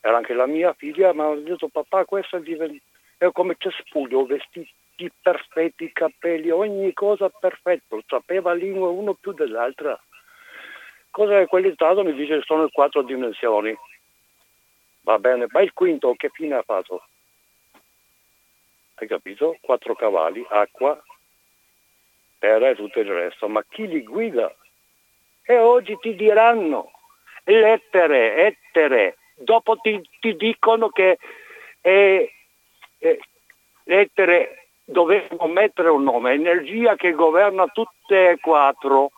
Era 0.00 0.16
anche 0.16 0.32
la 0.32 0.46
mia 0.46 0.72
figlia, 0.72 1.12
ma 1.12 1.26
ho 1.26 1.36
detto, 1.36 1.68
papà, 1.68 2.06
questo 2.06 2.36
è, 2.36 2.40
divent- 2.40 2.82
è 3.18 3.28
come 3.32 3.54
cespuglio, 3.58 4.24
vestiti 4.24 5.12
perfetti, 5.20 5.92
capelli, 5.92 6.50
ogni 6.50 6.92
cosa 6.94 7.28
perfetto. 7.28 8.02
Sapeva 8.06 8.54
lingua 8.54 8.88
uno 8.88 9.14
più 9.14 9.32
dell'altra. 9.32 10.00
Cosa 11.10 11.38
è 11.38 11.46
quell'entrato? 11.46 12.02
Mi 12.02 12.14
dice, 12.14 12.40
sono 12.42 12.68
quattro 12.70 13.02
dimensioni. 13.02 13.76
Va 15.02 15.18
bene, 15.18 15.46
ma 15.48 15.60
il 15.60 15.72
quinto 15.72 16.14
che 16.14 16.28
fine 16.30 16.56
ha 16.56 16.62
fatto? 16.62 17.04
Hai 18.94 19.06
capito? 19.06 19.56
Quattro 19.60 19.94
cavalli, 19.94 20.44
acqua, 20.48 21.02
terra 22.38 22.68
e 22.68 22.74
tutto 22.74 23.00
il 23.00 23.10
resto. 23.10 23.48
Ma 23.48 23.64
chi 23.64 23.86
li 23.86 24.02
guida? 24.02 24.54
e 25.50 25.58
oggi 25.58 25.96
ti 26.00 26.14
diranno 26.14 26.92
lettere, 27.42 28.36
ettere, 28.46 29.16
dopo 29.34 29.78
ti, 29.78 30.00
ti 30.20 30.36
dicono 30.36 30.90
che 30.90 31.18
eh, 31.80 32.32
eh, 32.98 33.20
lettere 33.82 34.68
dovevano 34.84 35.52
mettere 35.52 35.88
un 35.88 36.04
nome, 36.04 36.34
energia 36.34 36.94
che 36.94 37.10
governa 37.10 37.66
tutte 37.66 38.30
e 38.30 38.38
quattro. 38.38 39.10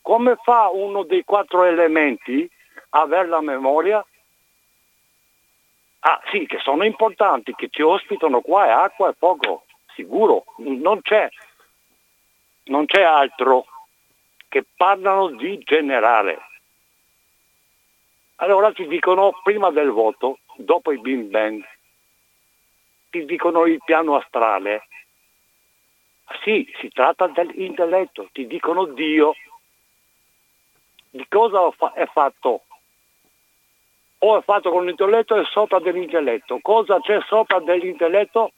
Come 0.00 0.36
fa 0.42 0.70
uno 0.72 1.04
dei 1.04 1.22
quattro 1.22 1.62
elementi 1.62 2.50
a 2.90 3.02
avere 3.02 3.28
la 3.28 3.40
memoria? 3.40 4.04
Ah 6.06 6.20
sì, 6.30 6.44
che 6.44 6.58
sono 6.58 6.84
importanti, 6.84 7.54
che 7.54 7.68
ci 7.70 7.80
ospitano 7.80 8.42
qua 8.42 8.66
è 8.66 8.70
acqua 8.70 9.08
e 9.08 9.14
fuoco, 9.16 9.64
sicuro, 9.94 10.44
non 10.58 11.00
c'è, 11.00 11.30
non 12.64 12.84
c'è 12.84 13.00
altro 13.00 13.64
che 14.48 14.66
parlano 14.76 15.28
di 15.28 15.58
generare. 15.64 16.38
Allora 18.36 18.70
ti 18.72 18.86
dicono 18.86 19.40
prima 19.42 19.70
del 19.70 19.88
voto, 19.88 20.40
dopo 20.56 20.92
il 20.92 21.00
Big 21.00 21.22
Bang, 21.22 21.64
ti 23.08 23.24
dicono 23.24 23.64
il 23.64 23.80
piano 23.82 24.16
astrale. 24.16 24.86
Sì, 26.42 26.70
si 26.80 26.90
tratta 26.90 27.28
dell'intelletto, 27.28 28.28
ti 28.30 28.46
dicono 28.46 28.84
Dio. 28.84 29.34
Di 31.08 31.24
cosa 31.28 31.72
è 31.94 32.04
fatto? 32.06 32.64
O 34.24 34.38
è 34.38 34.42
fatto 34.42 34.70
con 34.70 34.86
l'intelletto 34.86 35.36
e 35.36 35.44
sopra 35.44 35.80
dell'intelletto. 35.80 36.58
Cosa 36.62 36.98
c'è 37.00 37.20
sopra 37.26 37.60
dell'intelletto? 37.60 38.52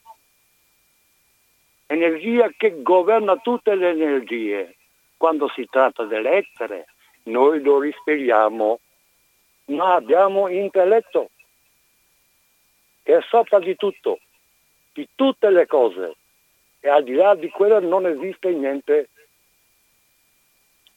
Energia 1.87 2.49
che 2.55 2.81
governa 2.81 3.35
tutte 3.37 3.75
le 3.75 3.89
energie. 3.89 4.75
Quando 5.17 5.49
si 5.49 5.67
tratta 5.69 6.03
dell'essere, 6.03 6.85
noi 7.23 7.61
lo 7.61 7.79
risperiamo, 7.79 8.79
ma 9.65 9.95
abbiamo 9.95 10.47
intelletto 10.47 11.31
che 13.03 13.17
è 13.17 13.21
sopra 13.27 13.59
di 13.59 13.75
tutto 13.75 14.19
di 14.97 15.07
tutte 15.13 15.51
le 15.51 15.67
cose 15.67 16.15
e 16.79 16.89
al 16.89 17.03
di 17.03 17.13
là 17.13 17.35
di 17.35 17.49
quello 17.49 17.79
non 17.79 18.07
esiste 18.07 18.49
niente. 18.51 19.09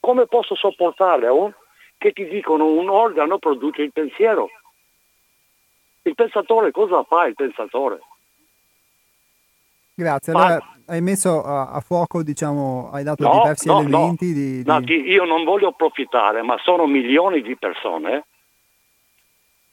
Come 0.01 0.27
posso 0.27 0.55
sopportare 0.55 1.29
un, 1.29 1.53
che 1.99 2.13
ti 2.13 2.27
dicono 2.27 2.65
un 2.65 2.89
organo 2.89 3.39
produce 3.39 3.83
il 3.83 3.93
pensiero? 3.93 4.49
Il 6.03 6.15
pensatore 6.15 6.71
cosa 6.71 7.03
fa 7.05 7.27
il 7.27 7.35
pensatore? 7.35 8.01
Grazie, 9.95 10.33
allora 10.33 10.57
Ma... 10.57 10.95
hai 10.95 11.03
messo 11.03 11.43
a, 11.43 11.71
a, 11.71 11.81
fuoco, 11.81 12.23
diciamo, 12.23 12.91
hai 12.91 13.05
dato 13.05 13.23
no, 13.23 13.33
diversi 13.33 13.69
no, 13.69 13.81
elementi 13.81 14.29
no. 14.29 14.33
Di, 14.33 14.63
di... 14.63 14.65
No, 14.65 14.81
io 15.13 15.25
non 15.25 15.45
voglio 15.45 15.69
approfittare, 15.69 16.43
ma 16.43 16.57
sono 16.63 16.87
milioni 16.87 17.43
di 17.43 17.57
persone 17.57 18.25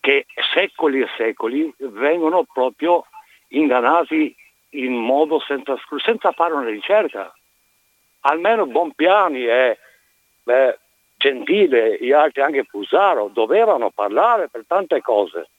che 0.02 0.26
secoli 0.54 1.02
e 1.02 1.08
secoli 1.18 1.74
vengono 1.78 2.46
proprio 2.52 3.06
ingannati 3.50 4.36
in 4.72 4.94
modo 4.94 5.40
senza, 5.40 5.76
senza 6.04 6.32
fare 6.32 6.54
una 6.54 6.70
ricerca. 6.70 7.34
Almeno 8.22 8.66
Bonpiani 8.68 9.46
e 9.46 9.78
beh, 10.44 10.78
Gentile, 11.16 11.98
gli 12.00 12.12
altri 12.12 12.42
anche 12.42 12.64
Fusaro, 12.64 13.30
dovevano 13.34 13.92
parlare 13.92 14.50
per 14.50 14.66
tante 14.68 15.02
cose. 15.02 15.50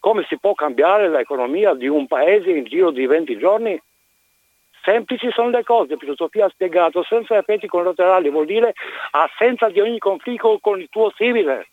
Come 0.00 0.24
si 0.28 0.38
può 0.38 0.54
cambiare 0.54 1.10
l'economia 1.10 1.74
di 1.74 1.86
un 1.86 2.06
paese 2.06 2.50
in 2.50 2.64
giro 2.64 2.90
di 2.90 3.06
20 3.06 3.36
giorni? 3.36 3.80
Semplici 4.82 5.30
sono 5.30 5.50
le 5.50 5.62
cose, 5.62 5.98
filosofia 5.98 6.46
ha 6.46 6.48
spiegato, 6.48 7.04
senza 7.04 7.36
effetti 7.36 7.66
collaterali 7.66 8.30
vuol 8.30 8.46
dire 8.46 8.72
assenza 9.10 9.68
di 9.68 9.78
ogni 9.78 9.98
conflitto 9.98 10.58
con 10.60 10.80
il 10.80 10.88
tuo 10.88 11.12
simile. 11.16 11.68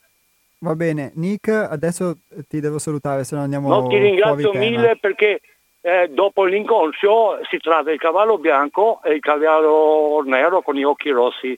Va 0.60 0.76
bene, 0.76 1.14
Nick, 1.16 1.48
adesso 1.48 2.18
ti 2.50 2.60
devo 2.60 2.80
salutare, 2.80 3.24
se 3.24 3.36
no 3.36 3.44
andiamo 3.44 3.70
No, 3.70 3.88
ti 3.88 3.98
ringrazio 3.98 4.52
mille 4.54 4.98
perché 5.00 5.40
eh, 5.80 6.10
dopo 6.10 6.44
l'inconscio 6.44 7.40
si 7.50 7.58
tratta 7.60 7.84
del 7.84 8.00
cavallo 8.00 8.38
bianco 8.38 9.00
e 9.04 9.14
il 9.14 9.22
cavallo 9.22 10.22
nero 10.26 10.62
con 10.62 10.76
gli 10.76 10.84
occhi 10.84 11.12
rossi. 11.12 11.58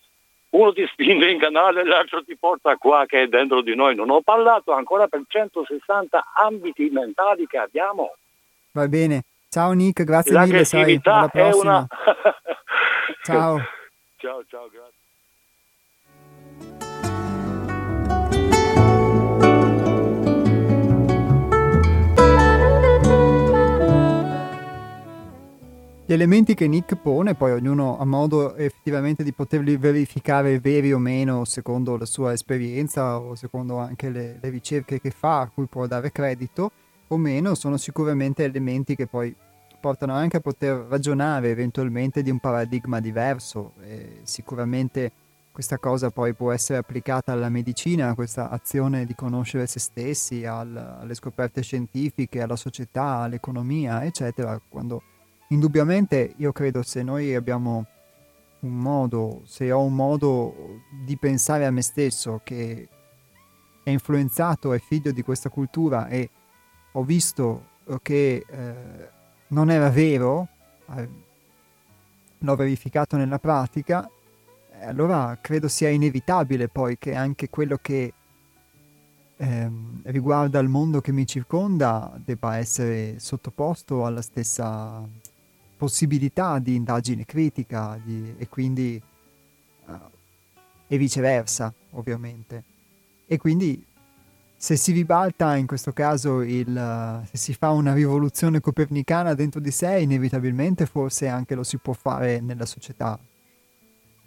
Uno 0.51 0.73
ti 0.73 0.85
spinge 0.91 1.29
in 1.29 1.39
canale, 1.39 1.85
l'altro 1.85 2.23
ti 2.23 2.35
porta 2.35 2.75
qua 2.75 3.05
che 3.05 3.23
è 3.23 3.27
dentro 3.27 3.61
di 3.61 3.75
noi. 3.75 3.93
Non 3.95 4.09
ho 4.09 4.21
parlato 4.21 4.71
ancora 4.71 5.07
per 5.07 5.21
160 5.27 6.25
ambiti 6.33 6.89
mentali 6.89 7.45
che 7.45 7.57
abbiamo. 7.57 8.15
Va 8.71 8.87
bene. 8.87 9.23
Ciao 9.49 9.71
Nick, 9.73 10.03
grazie 10.03 10.39
mille. 10.39 10.65
Sai, 10.65 10.99
alla 11.03 11.27
prossima. 11.27 11.77
Una... 11.77 11.87
ciao. 13.23 13.61
Ciao, 14.17 14.43
ciao, 14.47 14.69
grazie. 14.69 14.98
Gli 26.09 26.13
elementi 26.13 26.55
che 26.55 26.67
Nick 26.67 26.95
pone, 26.95 27.35
poi 27.35 27.51
ognuno 27.51 27.99
ha 27.99 28.03
modo 28.03 28.55
effettivamente 28.55 29.23
di 29.23 29.31
poterli 29.31 29.77
verificare 29.77 30.59
veri 30.59 30.91
o 30.91 30.97
meno 30.97 31.45
secondo 31.45 31.97
la 31.97 32.05
sua 32.05 32.33
esperienza 32.33 33.19
o 33.19 33.35
secondo 33.35 33.77
anche 33.77 34.09
le, 34.09 34.39
le 34.41 34.49
ricerche 34.49 34.99
che 34.99 35.11
fa, 35.11 35.41
a 35.41 35.51
cui 35.53 35.67
può 35.67 35.85
dare 35.85 36.11
credito 36.11 36.71
o 37.09 37.17
meno, 37.17 37.53
sono 37.53 37.77
sicuramente 37.77 38.43
elementi 38.43 38.95
che 38.95 39.05
poi 39.05 39.35
portano 39.79 40.13
anche 40.13 40.37
a 40.37 40.39
poter 40.39 40.87
ragionare 40.89 41.51
eventualmente 41.51 42.23
di 42.23 42.31
un 42.31 42.39
paradigma 42.39 42.99
diverso. 42.99 43.73
E 43.83 44.21
sicuramente 44.23 45.11
questa 45.51 45.77
cosa 45.77 46.09
poi 46.09 46.33
può 46.33 46.51
essere 46.51 46.79
applicata 46.79 47.33
alla 47.33 47.49
medicina, 47.49 48.15
questa 48.15 48.49
azione 48.49 49.05
di 49.05 49.13
conoscere 49.13 49.67
se 49.67 49.79
stessi, 49.79 50.43
al, 50.43 50.75
alle 50.75 51.13
scoperte 51.13 51.61
scientifiche, 51.61 52.41
alla 52.41 52.55
società, 52.55 53.17
all'economia, 53.17 54.03
eccetera, 54.03 54.59
quando 54.67 55.03
indubbiamente 55.49 56.33
io 56.37 56.51
credo 56.51 56.81
se 56.83 57.03
noi 57.03 57.33
abbiamo 57.35 57.85
un 58.59 58.75
modo, 58.75 59.41
se 59.45 59.71
ho 59.71 59.81
un 59.81 59.93
modo 59.93 60.81
di 61.05 61.17
pensare 61.17 61.65
a 61.65 61.71
me 61.71 61.81
stesso 61.81 62.41
che 62.43 62.87
è 63.83 63.89
influenzato, 63.89 64.73
è 64.73 64.79
figlio 64.79 65.11
di 65.11 65.21
questa 65.21 65.49
cultura 65.49 66.07
e 66.07 66.29
ho 66.91 67.03
visto 67.03 67.67
che 68.01 68.45
eh, 68.47 69.09
non 69.47 69.71
era 69.71 69.89
vero, 69.89 70.47
eh, 70.95 71.09
l'ho 72.37 72.55
verificato 72.55 73.17
nella 73.17 73.39
pratica, 73.39 74.07
eh, 74.71 74.85
allora 74.85 75.37
credo 75.41 75.67
sia 75.67 75.89
inevitabile 75.89 76.67
poi 76.67 76.97
che 76.97 77.15
anche 77.15 77.49
quello 77.49 77.77
che 77.81 78.13
ehm, 79.37 80.01
riguarda 80.03 80.59
il 80.59 80.67
mondo 80.67 81.01
che 81.01 81.11
mi 81.11 81.25
circonda 81.25 82.11
debba 82.23 82.57
essere 82.57 83.19
sottoposto 83.19 84.05
alla 84.05 84.21
stessa 84.21 85.07
possibilità 85.79 86.59
di 86.59 86.75
indagine 86.75 87.23
critica 87.23 87.97
di, 88.03 88.35
e 88.37 88.49
quindi 88.49 89.01
uh, 89.85 89.91
e 90.85 90.97
viceversa 90.97 91.73
ovviamente. 91.91 92.63
E 93.25 93.37
quindi 93.37 93.81
se 94.57 94.75
si 94.75 94.91
ribalta 94.91 95.55
in 95.55 95.65
questo 95.65 95.93
caso 95.93 96.41
il, 96.41 97.21
se 97.31 97.37
si 97.37 97.53
fa 97.53 97.69
una 97.69 97.93
rivoluzione 97.93 98.59
copernicana 98.59 99.33
dentro 99.33 99.61
di 99.61 99.71
sé 99.71 99.99
inevitabilmente 99.99 100.85
forse 100.85 101.29
anche 101.29 101.55
lo 101.55 101.63
si 101.63 101.77
può 101.77 101.93
fare 101.93 102.41
nella 102.41 102.65
società 102.65 103.17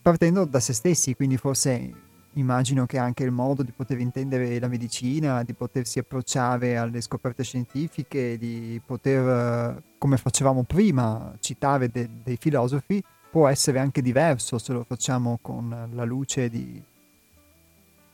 partendo 0.01 0.47
da 0.47 0.59
se 0.59 0.73
stessi 0.73 1.15
quindi 1.15 1.37
forse 1.37 1.93
immagino 2.35 2.87
che 2.87 2.99
anche 2.99 3.25
il 3.25 3.31
modo 3.31 3.63
di 3.63 3.73
poter 3.73 3.99
intendere 3.99 4.59
la 4.59 4.69
medicina, 4.69 5.43
di 5.43 5.53
potersi 5.53 5.99
approcciare 5.99 6.77
alle 6.77 7.01
scoperte 7.01 7.43
scientifiche, 7.43 8.39
di 8.39 8.81
poter, 8.85 9.83
come 9.99 10.17
facevamo 10.17 10.63
prima, 10.63 11.35
citare 11.41 11.89
de- 11.91 12.09
dei 12.23 12.37
filosofi, 12.37 13.03
può 13.31 13.49
essere 13.49 13.79
anche 13.79 14.03
diverso 14.03 14.59
se 14.59 14.73
lo 14.73 14.85
facciamo 14.87 15.39
con 15.41 15.89
la 15.93 16.05
luce 16.05 16.49
di, 16.49 16.83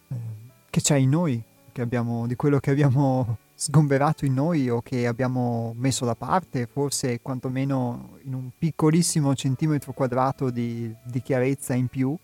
eh, 0.09 0.16
che 0.71 0.81
c'è 0.81 0.97
in 0.97 1.11
noi, 1.11 1.43
abbiamo, 1.77 2.27
di 2.27 2.35
quello 2.37 2.59
che 2.59 2.71
abbiamo 2.71 3.39
sgomberato 3.55 4.25
in 4.25 4.35
noi 4.35 4.69
o 4.69 4.81
che 4.83 5.07
abbiamo 5.07 5.75
messo 5.77 6.05
da 6.05 6.14
parte, 6.14 6.66
forse 6.66 7.21
quantomeno 7.21 8.19
in 8.23 8.35
un 8.35 8.51
piccolissimo 8.57 9.35
centimetro 9.35 9.93
quadrato 9.93 10.51
di, 10.51 10.93
di 11.03 11.23
chiarezza 11.23 11.75
in 11.75 11.89
più 11.89 12.16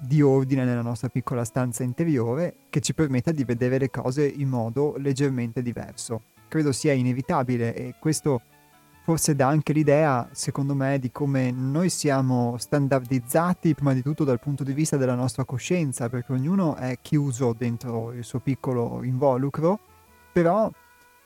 di 0.00 0.22
ordine 0.22 0.64
nella 0.64 0.82
nostra 0.82 1.08
piccola 1.08 1.44
stanza 1.44 1.82
interiore 1.82 2.54
che 2.70 2.80
ci 2.80 2.94
permetta 2.94 3.32
di 3.32 3.44
vedere 3.44 3.78
le 3.78 3.90
cose 3.90 4.26
in 4.26 4.48
modo 4.48 4.94
leggermente 4.98 5.62
diverso. 5.62 6.22
Credo 6.48 6.72
sia 6.72 6.92
inevitabile 6.92 7.74
e 7.74 7.94
questo 7.98 8.40
forse 9.08 9.34
dà 9.34 9.48
anche 9.48 9.72
l'idea, 9.72 10.28
secondo 10.32 10.74
me, 10.74 10.98
di 10.98 11.10
come 11.10 11.50
noi 11.50 11.88
siamo 11.88 12.56
standardizzati 12.58 13.74
prima 13.74 13.94
di 13.94 14.02
tutto 14.02 14.22
dal 14.22 14.38
punto 14.38 14.64
di 14.64 14.74
vista 14.74 14.98
della 14.98 15.14
nostra 15.14 15.44
coscienza, 15.44 16.10
perché 16.10 16.32
ognuno 16.32 16.74
è 16.76 16.98
chiuso 17.00 17.54
dentro 17.56 18.12
il 18.12 18.22
suo 18.22 18.38
piccolo 18.40 19.02
involucro, 19.02 19.80
però 20.30 20.70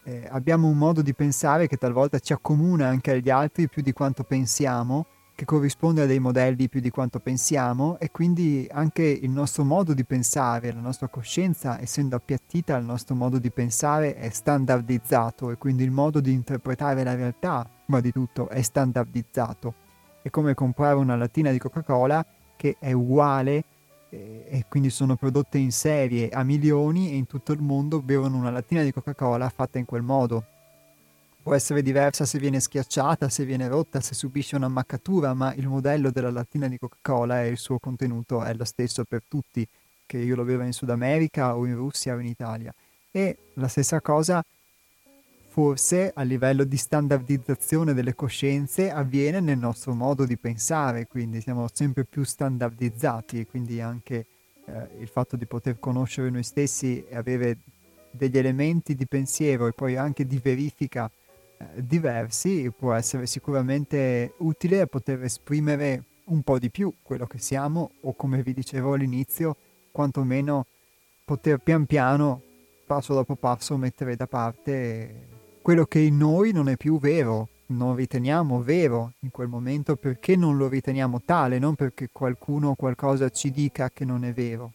eh, 0.05 0.29
abbiamo 0.31 0.69
un 0.69 0.79
modo 0.79 1.03
di 1.03 1.13
pensare 1.13 1.67
che 1.67 1.77
talvolta 1.77 2.21
ci 2.21 2.33
accomuna 2.33 2.87
anche 2.87 3.11
agli 3.11 3.31
altri 3.31 3.69
più 3.69 3.83
di 3.83 3.93
quanto 3.93 4.23
pensiamo 4.23 5.07
che 5.35 5.45
corrisponde 5.45 6.03
a 6.03 6.07
dei 6.07 6.19
modelli 6.19 6.69
più 6.69 6.81
di 6.81 6.91
quanto 6.91 7.19
pensiamo 7.19 7.99
e 7.99 8.11
quindi 8.11 8.69
anche 8.71 9.03
il 9.03 9.31
nostro 9.31 9.65
modo 9.65 9.95
di 9.95 10.05
pensare, 10.05 10.73
la 10.73 10.81
nostra 10.81 11.09
coscienza, 11.09 11.81
essendo 11.81 12.17
appiattita, 12.17 12.77
il 12.77 12.85
nostro 12.85 13.15
modo 13.15 13.39
di 13.39 13.51
pensare 13.51 14.15
è 14.15 14.29
standardizzato 14.29 15.51
e 15.51 15.57
quindi 15.57 15.85
il 15.85 15.91
modo 15.91 16.21
di 16.21 16.33
interpretare 16.33 17.03
la 17.03 17.15
realtà, 17.15 17.69
prima 17.85 18.01
di 18.01 18.13
tutto, 18.13 18.49
è 18.49 18.63
standardizzato. 18.63 19.75
È 20.23 20.31
come 20.31 20.55
comprare 20.55 20.97
una 20.97 21.17
lattina 21.17 21.51
di 21.51 21.59
Coca-Cola 21.59 22.25
che 22.57 22.77
è 22.79 22.93
uguale 22.93 23.65
eh, 24.11 24.45
e 24.49 24.65
quindi 24.69 24.91
sono 24.91 25.17
prodotte 25.17 25.59
in 25.59 25.73
serie 25.73 26.29
a 26.29 26.45
milioni 26.45 27.11
e 27.11 27.17
in 27.17 27.27
tutto 27.27 27.53
il 27.53 27.63
mondo 27.63 28.01
bevono 28.03 28.37
una 28.37 28.51
lattina 28.51 28.83
di 28.83 28.93
Coca-Cola 28.93 29.49
fatta 29.49 29.79
in 29.79 29.87
quel 29.87 30.03
modo 30.03 30.45
può 31.43 31.55
essere 31.55 31.83
diversa 31.83 32.25
se 32.25 32.39
viene 32.39 32.61
schiacciata, 32.61 33.29
se 33.29 33.45
viene 33.45 33.67
rotta, 33.67 34.01
se 34.01 34.15
subisce 34.15 34.55
un'ammaccatura, 34.57 35.35
ma 35.35 35.53
il 35.55 35.67
modello 35.67 36.11
della 36.11 36.31
lattina 36.31 36.69
di 36.69 36.79
Coca-Cola 36.79 37.43
e 37.43 37.49
il 37.49 37.59
suo 37.59 37.79
contenuto 37.79 38.43
è 38.43 38.55
lo 38.55 38.65
stesso 38.65 39.05
per 39.05 39.23
tutti, 39.29 39.67
che 40.07 40.19
io 40.19 40.37
lo 40.37 40.45
bevo 40.45 40.63
in 40.63 40.73
Sud 40.73 40.91
America 40.91 41.57
o 41.57 41.67
in 41.67 41.75
Russia 41.75 42.15
o 42.15 42.19
in 42.19 42.27
Italia. 42.27 42.73
E 43.11 43.37
la 43.55 43.69
stessa 43.69 44.01
cosa 44.01 44.43
forse 45.49 46.13
a 46.15 46.23
livello 46.23 46.65
di 46.65 46.79
standardizzazione 46.79 47.93
delle 47.93 48.15
coscienze 48.15 48.91
avviene 48.91 49.41
nel 49.41 49.59
nostro 49.59 49.93
modo 49.93 50.25
di 50.25 50.39
pensare, 50.39 51.07
quindi 51.07 51.43
siamo 51.43 51.69
sempre 51.71 52.05
più 52.05 52.23
standardizzati 52.23 53.41
e 53.41 53.47
quindi 53.47 53.81
anche 53.81 54.27
eh, 54.65 54.89
il 55.01 55.09
fatto 55.09 55.37
di 55.37 55.45
poter 55.45 55.79
conoscere 55.79 56.31
noi 56.31 56.43
stessi 56.43 57.05
e 57.05 57.17
avere 57.17 57.59
degli 58.11 58.39
elementi 58.39 58.95
di 58.95 59.07
pensiero 59.07 59.67
e 59.67 59.73
poi 59.73 59.97
anche 59.97 60.27
di 60.27 60.39
verifica 60.39 61.11
diversi 61.75 62.71
può 62.77 62.93
essere 62.93 63.27
sicuramente 63.27 64.35
utile 64.39 64.81
a 64.81 64.87
poter 64.87 65.23
esprimere 65.23 66.05
un 66.25 66.43
po' 66.43 66.59
di 66.59 66.71
più 66.71 66.93
quello 67.03 67.27
che 67.27 67.39
siamo 67.39 67.93
o 68.03 68.15
come 68.15 68.43
vi 68.43 68.55
dicevo 68.55 68.95
all'inizio, 68.95 69.57
quantomeno 69.91 70.67
poter 71.25 71.59
pian 71.59 71.87
piano, 71.87 72.41
passo 72.87 73.15
dopo 73.15 73.37
passo, 73.37 73.77
mettere 73.77 74.17
da 74.17 74.27
parte 74.27 75.31
quello 75.63 75.85
che 75.85 76.01
in 76.01 76.17
noi 76.17 76.53
non 76.53 76.69
è 76.69 76.77
più 76.77 76.99
vero, 76.99 77.49
non 77.67 77.95
riteniamo 77.95 78.63
vero 78.63 79.13
in 79.21 79.31
quel 79.31 79.49
momento 79.49 79.97
perché 79.97 80.37
non 80.37 80.57
lo 80.57 80.69
riteniamo 80.69 81.23
tale, 81.25 81.59
non 81.59 81.75
perché 81.75 82.09
qualcuno 82.13 82.71
o 82.71 82.75
qualcosa 82.75 83.29
ci 83.31 83.51
dica 83.51 83.91
che 83.91 84.05
non 84.05 84.25
è 84.25 84.33
vero. 84.33 84.73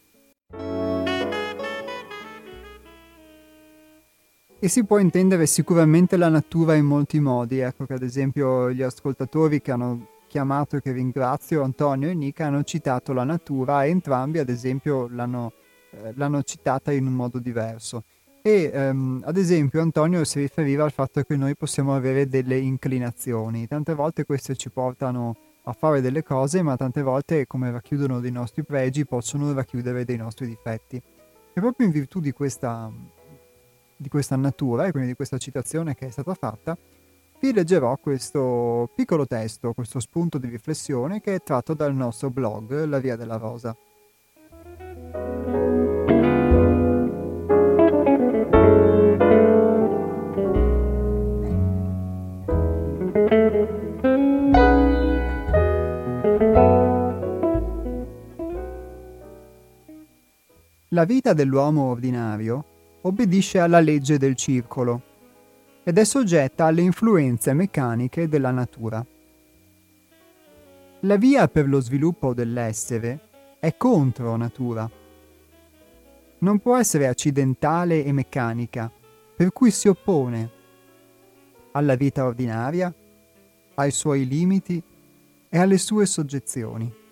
E 4.60 4.70
si 4.70 4.84
può 4.86 4.98
intendere 4.98 5.46
sicuramente 5.46 6.18
la 6.18 6.30
natura 6.30 6.74
in 6.74 6.86
molti 6.86 7.20
modi, 7.20 7.60
ecco 7.60 7.86
che 7.86 7.94
ad 7.94 8.02
esempio 8.02 8.72
gli 8.72 8.82
ascoltatori 8.82 9.62
che 9.62 9.72
hanno 9.72 10.08
chiamato 10.26 10.78
e 10.78 10.82
che 10.82 10.92
ringrazio, 10.92 11.62
Antonio 11.62 12.10
e 12.10 12.16
Nica, 12.16 12.48
hanno 12.48 12.64
citato 12.64 13.14
la 13.14 13.24
natura 13.24 13.86
entrambi 13.86 14.40
ad 14.40 14.50
esempio 14.50 15.08
l'hanno, 15.10 15.52
eh, 15.92 16.12
l'hanno 16.16 16.42
citata 16.42 16.92
in 16.92 17.06
un 17.06 17.14
modo 17.14 17.38
diverso. 17.38 18.04
E 18.42 18.72
ehm, 18.74 19.22
ad 19.26 19.38
esempio 19.38 19.80
Antonio 19.80 20.24
si 20.24 20.40
riferiva 20.40 20.84
al 20.84 20.92
fatto 20.92 21.22
che 21.22 21.36
noi 21.36 21.56
possiamo 21.56 21.96
avere 21.96 22.28
delle 22.28 22.58
inclinazioni, 22.58 23.68
tante 23.68 23.94
volte 23.94 24.26
queste 24.26 24.56
ci 24.56 24.72
portano 24.72 25.36
a 25.66 25.74
fare 25.74 26.02
delle 26.02 26.24
cose, 26.24 26.64
ma 26.64 26.76
tante 26.76 27.04
volte 27.04 27.46
come 27.46 27.70
racchiudono 27.70 28.20
dei 28.20 28.32
nostri 28.32 28.64
pregi 28.64 29.06
possono 29.06 29.54
racchiudere 29.54 30.04
dei 30.04 30.18
nostri 30.18 30.48
difetti. 30.48 30.96
E 30.96 31.62
proprio 31.62 31.86
in 31.86 31.92
virtù 31.92 32.20
di 32.20 32.32
questa, 32.32 32.92
di 33.98 34.10
questa 34.10 34.36
natura 34.36 34.86
e 34.86 34.92
quindi 34.92 35.10
di 35.10 35.16
questa 35.16 35.38
citazione 35.38 35.96
che 35.96 36.08
è 36.08 36.10
stata 36.12 36.34
fatta, 36.36 36.78
vi 37.40 37.54
leggerò 37.54 37.98
questo 37.98 38.90
piccolo 38.96 39.28
testo, 39.28 39.74
questo 39.74 40.00
spunto 40.00 40.38
di 40.38 40.48
riflessione 40.48 41.20
che 41.22 41.36
è 41.36 41.44
tratto 41.44 41.74
dal 41.74 41.94
nostro 41.94 42.30
blog 42.30 42.86
La 42.86 43.00
Via 43.00 43.16
della 43.16 43.38
Rosa. 43.38 43.76
La 60.92 61.06
vita 61.06 61.34
dell'uomo 61.34 61.84
ordinario 61.84 62.77
obbedisce 63.02 63.60
alla 63.60 63.80
legge 63.80 64.18
del 64.18 64.36
circolo 64.36 65.02
ed 65.84 65.98
è 65.98 66.04
soggetta 66.04 66.66
alle 66.66 66.82
influenze 66.82 67.54
meccaniche 67.54 68.28
della 68.28 68.52
natura. 68.52 69.06
La 71.02 71.16
via 71.16 71.48
per 71.48 71.68
lo 71.68 71.80
sviluppo 71.80 72.34
dell'essere 72.34 73.20
è 73.60 73.78
contro 73.78 74.36
natura. 74.36 74.90
Non 76.40 76.60
può 76.60 76.78
essere 76.78 77.08
accidentale 77.08 78.04
e 78.04 78.12
meccanica, 78.12 78.92
per 79.36 79.54
cui 79.54 79.72
si 79.72 79.88
oppone 79.88 80.52
alla 81.72 81.96
vita 81.96 82.26
ordinaria, 82.26 82.94
ai 83.76 83.92
suoi 83.92 84.28
limiti 84.28 84.82
e 85.50 85.58
alle 85.58 85.78
sue 85.78 86.06
soggezioni. 86.06 87.06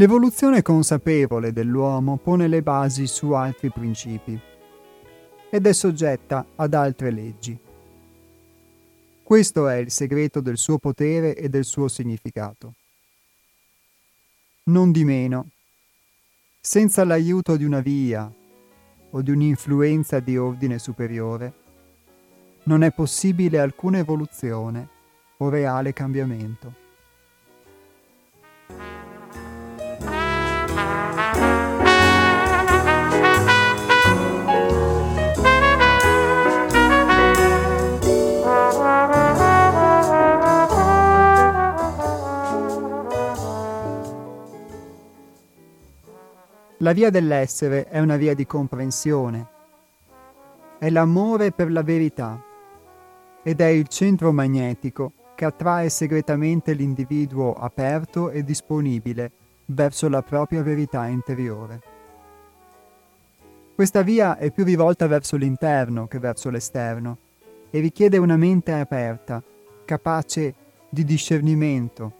L'evoluzione 0.00 0.62
consapevole 0.62 1.52
dell'uomo 1.52 2.16
pone 2.16 2.48
le 2.48 2.62
basi 2.62 3.06
su 3.06 3.32
altri 3.32 3.70
principi 3.70 4.40
ed 5.50 5.66
è 5.66 5.72
soggetta 5.74 6.46
ad 6.56 6.72
altre 6.72 7.10
leggi. 7.10 7.58
Questo 9.22 9.68
è 9.68 9.76
il 9.76 9.90
segreto 9.90 10.40
del 10.40 10.56
suo 10.56 10.78
potere 10.78 11.36
e 11.36 11.50
del 11.50 11.66
suo 11.66 11.86
significato. 11.88 12.76
Non 14.70 14.90
di 14.90 15.04
meno, 15.04 15.50
senza 16.62 17.04
l'aiuto 17.04 17.58
di 17.58 17.64
una 17.64 17.80
via 17.80 18.32
o 19.10 19.20
di 19.20 19.30
un'influenza 19.30 20.18
di 20.18 20.38
ordine 20.38 20.78
superiore, 20.78 21.52
non 22.62 22.84
è 22.84 22.90
possibile 22.90 23.58
alcuna 23.58 23.98
evoluzione 23.98 24.88
o 25.36 25.50
reale 25.50 25.92
cambiamento. 25.92 26.79
La 46.82 46.94
via 46.94 47.10
dell'essere 47.10 47.88
è 47.88 48.00
una 48.00 48.16
via 48.16 48.34
di 48.34 48.46
comprensione. 48.46 49.46
È 50.78 50.88
l'amore 50.88 51.52
per 51.52 51.70
la 51.70 51.82
verità 51.82 52.42
ed 53.42 53.60
è 53.60 53.66
il 53.66 53.86
centro 53.88 54.32
magnetico 54.32 55.12
che 55.34 55.44
attrae 55.44 55.90
segretamente 55.90 56.72
l'individuo 56.72 57.52
aperto 57.52 58.30
e 58.30 58.44
disponibile 58.44 59.30
verso 59.66 60.08
la 60.08 60.22
propria 60.22 60.62
verità 60.62 61.04
interiore. 61.06 61.82
Questa 63.74 64.00
via 64.00 64.38
è 64.38 64.50
più 64.50 64.64
rivolta 64.64 65.06
verso 65.06 65.36
l'interno 65.36 66.06
che 66.06 66.18
verso 66.18 66.48
l'esterno 66.48 67.18
e 67.68 67.78
richiede 67.80 68.16
una 68.16 68.38
mente 68.38 68.72
aperta, 68.72 69.42
capace 69.84 70.54
di 70.88 71.04
discernimento, 71.04 72.12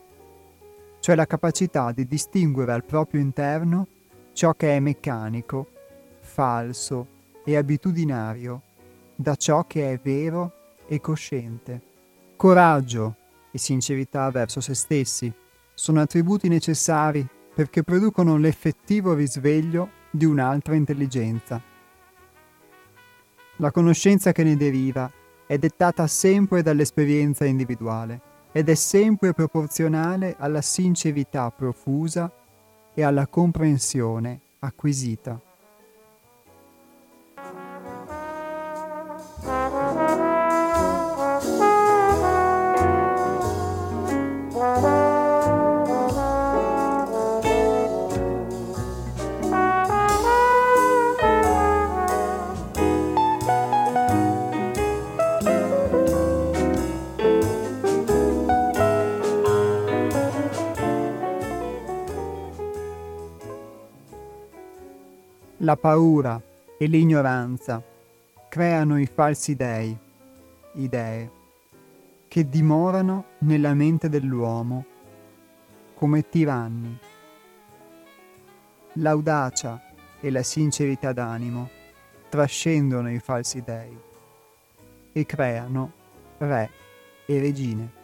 cioè 1.00 1.14
la 1.14 1.26
capacità 1.26 1.92
di 1.92 2.06
distinguere 2.06 2.72
al 2.72 2.84
proprio 2.84 3.22
interno 3.22 3.86
ciò 4.32 4.54
che 4.54 4.76
è 4.76 4.80
meccanico, 4.80 5.68
falso 6.20 7.06
e 7.44 7.56
abitudinario 7.56 8.62
da 9.14 9.34
ciò 9.36 9.66
che 9.66 9.92
è 9.92 10.00
vero 10.02 10.52
e 10.86 11.00
cosciente. 11.00 11.80
Coraggio 12.36 13.16
e 13.50 13.58
sincerità 13.58 14.30
verso 14.30 14.60
se 14.60 14.74
stessi 14.74 15.32
sono 15.74 16.00
attributi 16.00 16.48
necessari 16.48 17.26
perché 17.54 17.82
producono 17.82 18.36
l'effettivo 18.36 19.14
risveglio 19.14 19.90
di 20.10 20.24
un'altra 20.24 20.74
intelligenza. 20.74 21.60
La 23.56 23.70
conoscenza 23.70 24.32
che 24.32 24.42
ne 24.42 24.56
deriva 24.56 25.10
è 25.46 25.58
dettata 25.58 26.06
sempre 26.06 26.62
dall'esperienza 26.62 27.44
individuale 27.44 28.20
ed 28.52 28.68
è 28.68 28.74
sempre 28.74 29.32
proporzionale 29.32 30.36
alla 30.38 30.62
sincerità 30.62 31.50
profusa 31.50 32.32
e 32.94 33.02
alla 33.02 33.26
comprensione 33.26 34.40
acquisita. 34.60 35.49
La 65.70 65.76
paura 65.76 66.42
e 66.76 66.86
l'ignoranza 66.86 67.80
creano 68.48 68.98
i 68.98 69.06
falsi 69.06 69.54
dei, 69.54 69.96
idee, 70.72 71.30
che 72.26 72.48
dimorano 72.48 73.26
nella 73.42 73.72
mente 73.74 74.08
dell'uomo 74.08 74.84
come 75.94 76.28
tiranni. 76.28 76.98
l'audacia 78.94 79.80
e 80.18 80.30
la 80.32 80.42
sincerità 80.42 81.12
d'animo 81.12 81.68
trascendono 82.28 83.08
i 83.08 83.20
falsi 83.20 83.62
dei 83.62 83.96
e 85.12 85.24
creano 85.24 85.92
re 86.38 86.68
e 87.26 87.38
regine. 87.38 87.99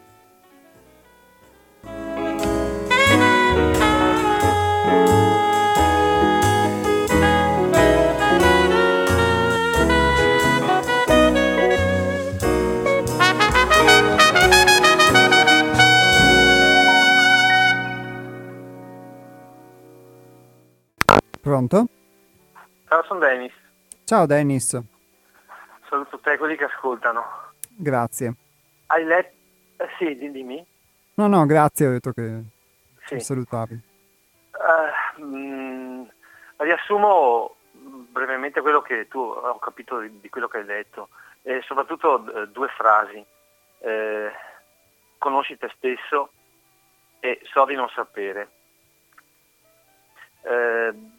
Pronto? 21.51 21.87
Ciao, 22.89 23.03
sono 23.03 23.19
Dennis. 23.21 23.53
Ciao 24.03 24.25
Dennis. 24.25 24.77
Saluto 25.87 26.19
te 26.19 26.37
quelli 26.37 26.57
che 26.57 26.65
ascoltano. 26.65 27.23
Grazie. 27.69 28.33
Hai 28.87 29.05
letto? 29.05 29.33
Eh, 29.77 29.87
sì, 29.97 30.17
dimmi. 30.29 30.61
No, 31.13 31.27
no, 31.27 31.45
grazie, 31.45 31.87
ho 31.87 31.91
detto 31.91 32.11
che 32.11 32.41
Sì. 33.05 33.13
mi 33.13 33.21
salutavi. 33.21 33.81
Eh, 34.51 35.21
mm, 35.21 36.03
riassumo 36.57 37.55
brevemente 38.11 38.59
quello 38.59 38.81
che 38.81 39.07
tu 39.07 39.19
ho 39.19 39.57
capito 39.59 39.99
di, 40.01 40.19
di 40.19 40.27
quello 40.29 40.49
che 40.49 40.57
hai 40.57 40.65
detto 40.65 41.07
e 41.43 41.61
soprattutto 41.65 42.17
due 42.51 42.67
frasi. 42.75 43.25
Eh, 43.79 44.31
conosci 45.17 45.57
te 45.57 45.71
stesso 45.77 46.29
e 47.21 47.39
so 47.45 47.63
di 47.63 47.75
non 47.75 47.87
sapere. 47.95 48.49
Eh, 50.41 51.15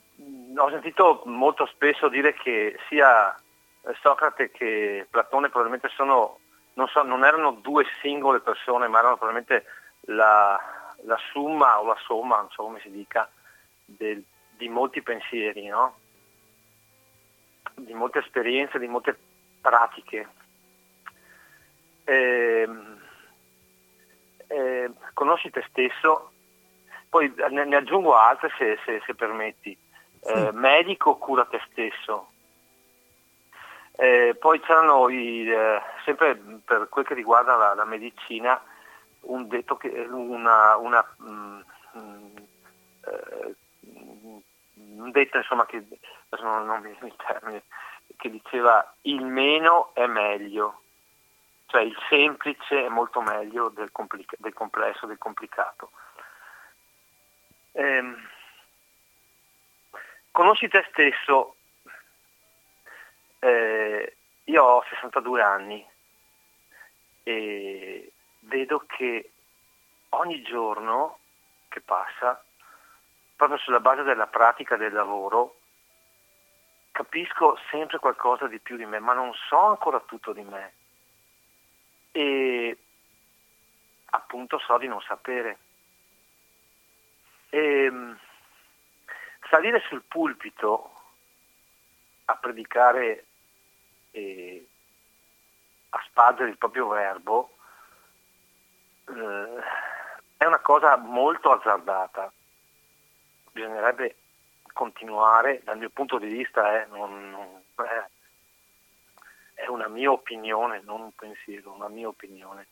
ho 0.59 0.71
sentito 0.71 1.23
molto 1.27 1.67
spesso 1.67 2.09
dire 2.09 2.35
che 2.35 2.79
sia 2.89 3.35
eh, 3.35 3.95
Socrate 4.01 4.51
che 4.51 5.07
Platone 5.11 5.49
probabilmente 5.49 5.89
sono, 5.95 6.39
non, 6.75 6.89
so, 6.89 7.03
non 7.03 7.25
erano 7.25 7.53
due 7.53 7.85
singole 8.01 8.41
persone, 8.41 8.89
ma 8.89 8.99
erano 8.99 9.17
probabilmente 9.17 9.65
la, 10.03 10.59
la 11.05 11.19
summa 11.31 11.81
o 11.81 11.87
la 11.87 11.99
somma, 12.05 12.37
non 12.37 12.51
so 12.51 12.63
come 12.65 12.81
si 12.81 12.91
dica, 12.91 13.29
del- 13.85 14.25
di 14.57 14.69
molti 14.69 15.03
pensieri, 15.03 15.67
no? 15.67 15.99
di 17.75 17.95
molte 17.95 18.19
esperienze, 18.19 18.79
di 18.79 18.89
molte 18.89 19.17
pratiche. 19.61 20.29
Ehm, 22.05 23.01
eh, 24.49 24.91
conosci 25.15 25.51
te 25.51 25.65
stesso, 25.69 26.33
poi 27.09 27.33
ne, 27.51 27.65
ne 27.65 27.77
aggiungo 27.77 28.17
altre 28.17 28.51
se, 28.59 28.79
se- 28.85 29.03
se 29.05 29.15
permetti. 29.15 29.77
Eh, 30.29 30.53
medico, 30.53 31.17
cura 31.17 31.45
te 31.45 31.61
stesso. 31.71 32.31
Eh, 33.93 34.37
poi 34.39 34.61
c'erano 34.61 35.09
i, 35.09 35.49
eh, 35.51 35.83
sempre 36.05 36.37
per 36.65 36.89
quel 36.89 37.05
che 37.05 37.15
riguarda 37.15 37.57
la, 37.57 37.75
la 37.75 37.85
medicina 37.85 38.61
un 39.23 39.49
detto 39.49 39.77
che 39.77 39.89
una, 39.89 40.77
una 40.77 41.05
mm, 41.21 41.61
mm, 41.97 42.37
eh, 43.07 43.55
un 44.75 45.11
detto 45.11 45.39
insomma 45.39 45.67
che 45.67 45.85
non, 46.41 46.67
non 46.67 46.81
mi 46.81 46.91
viene 46.91 47.09
il 47.09 47.17
termine 47.17 47.63
che 48.17 48.31
diceva 48.31 48.95
il 49.03 49.25
meno 49.25 49.93
è 49.95 50.07
meglio 50.07 50.83
cioè 51.69 51.83
il 51.83 51.97
semplice 52.09 52.87
è 52.87 52.89
molto 52.89 53.21
meglio 53.21 53.69
del, 53.69 53.93
complica- 53.93 54.37
del 54.39 54.55
complesso 54.55 55.07
del 55.07 55.19
complicato. 55.19 55.91
Ehm, 57.73 58.17
conosci 60.39 60.69
te 60.69 60.87
stesso 60.91 61.57
eh, 63.41 64.17
io 64.45 64.63
ho 64.63 64.85
62 64.89 65.43
anni 65.43 65.85
e 67.25 68.13
vedo 68.43 68.85
che 68.87 69.33
ogni 70.11 70.41
giorno 70.43 71.19
che 71.67 71.81
passa, 71.81 72.41
proprio 73.35 73.59
sulla 73.59 73.81
base 73.81 74.05
della 74.05 74.29
pratica 74.29 74.77
del 74.77 74.93
lavoro, 74.93 75.57
capisco 76.93 77.59
sempre 77.69 77.99
qualcosa 77.99 78.47
di 78.47 78.61
più 78.61 78.77
di 78.77 78.87
me, 78.87 79.01
ma 79.01 79.15
non 79.15 79.33
so 79.49 79.59
ancora 79.59 79.99
tutto 79.99 80.33
di 80.33 80.43
me. 80.43 80.73
E 82.13 82.79
appunto 84.11 84.61
so 84.61 84.79
di 84.79 84.87
non 84.87 85.01
sapere. 85.01 85.59
E, 87.51 88.17
salire 89.49 89.81
sul 89.89 90.03
pulpito 90.03 90.93
a 92.27 92.37
predicare 92.37 93.27
e 94.11 94.67
a 95.91 96.03
spargere 96.07 96.51
il 96.51 96.59
proprio 96.59 96.89
verbo 96.89 97.57
eh, 99.09 99.63
è 100.37 100.45
una 100.45 100.59
cosa 100.61 100.97
molto 100.97 101.51
azzardata. 101.51 102.31
Bisognerebbe 103.53 104.17
continuare, 104.73 105.63
dal 105.65 105.79
mio 105.79 105.91
punto 105.91 106.19
di 106.19 106.29
vista, 106.29 106.81
eh, 106.81 106.87
non- 106.87 107.31
non- 107.31 107.63
eh, 107.87 108.09
è 109.55 109.67
una 109.67 109.89
mia 109.89 110.13
opinione, 110.13 110.81
non 110.85 111.01
un 111.01 111.15
pensiero, 111.15 111.73
una 111.73 111.89
mia 111.89 112.07
opinione. 112.07 112.67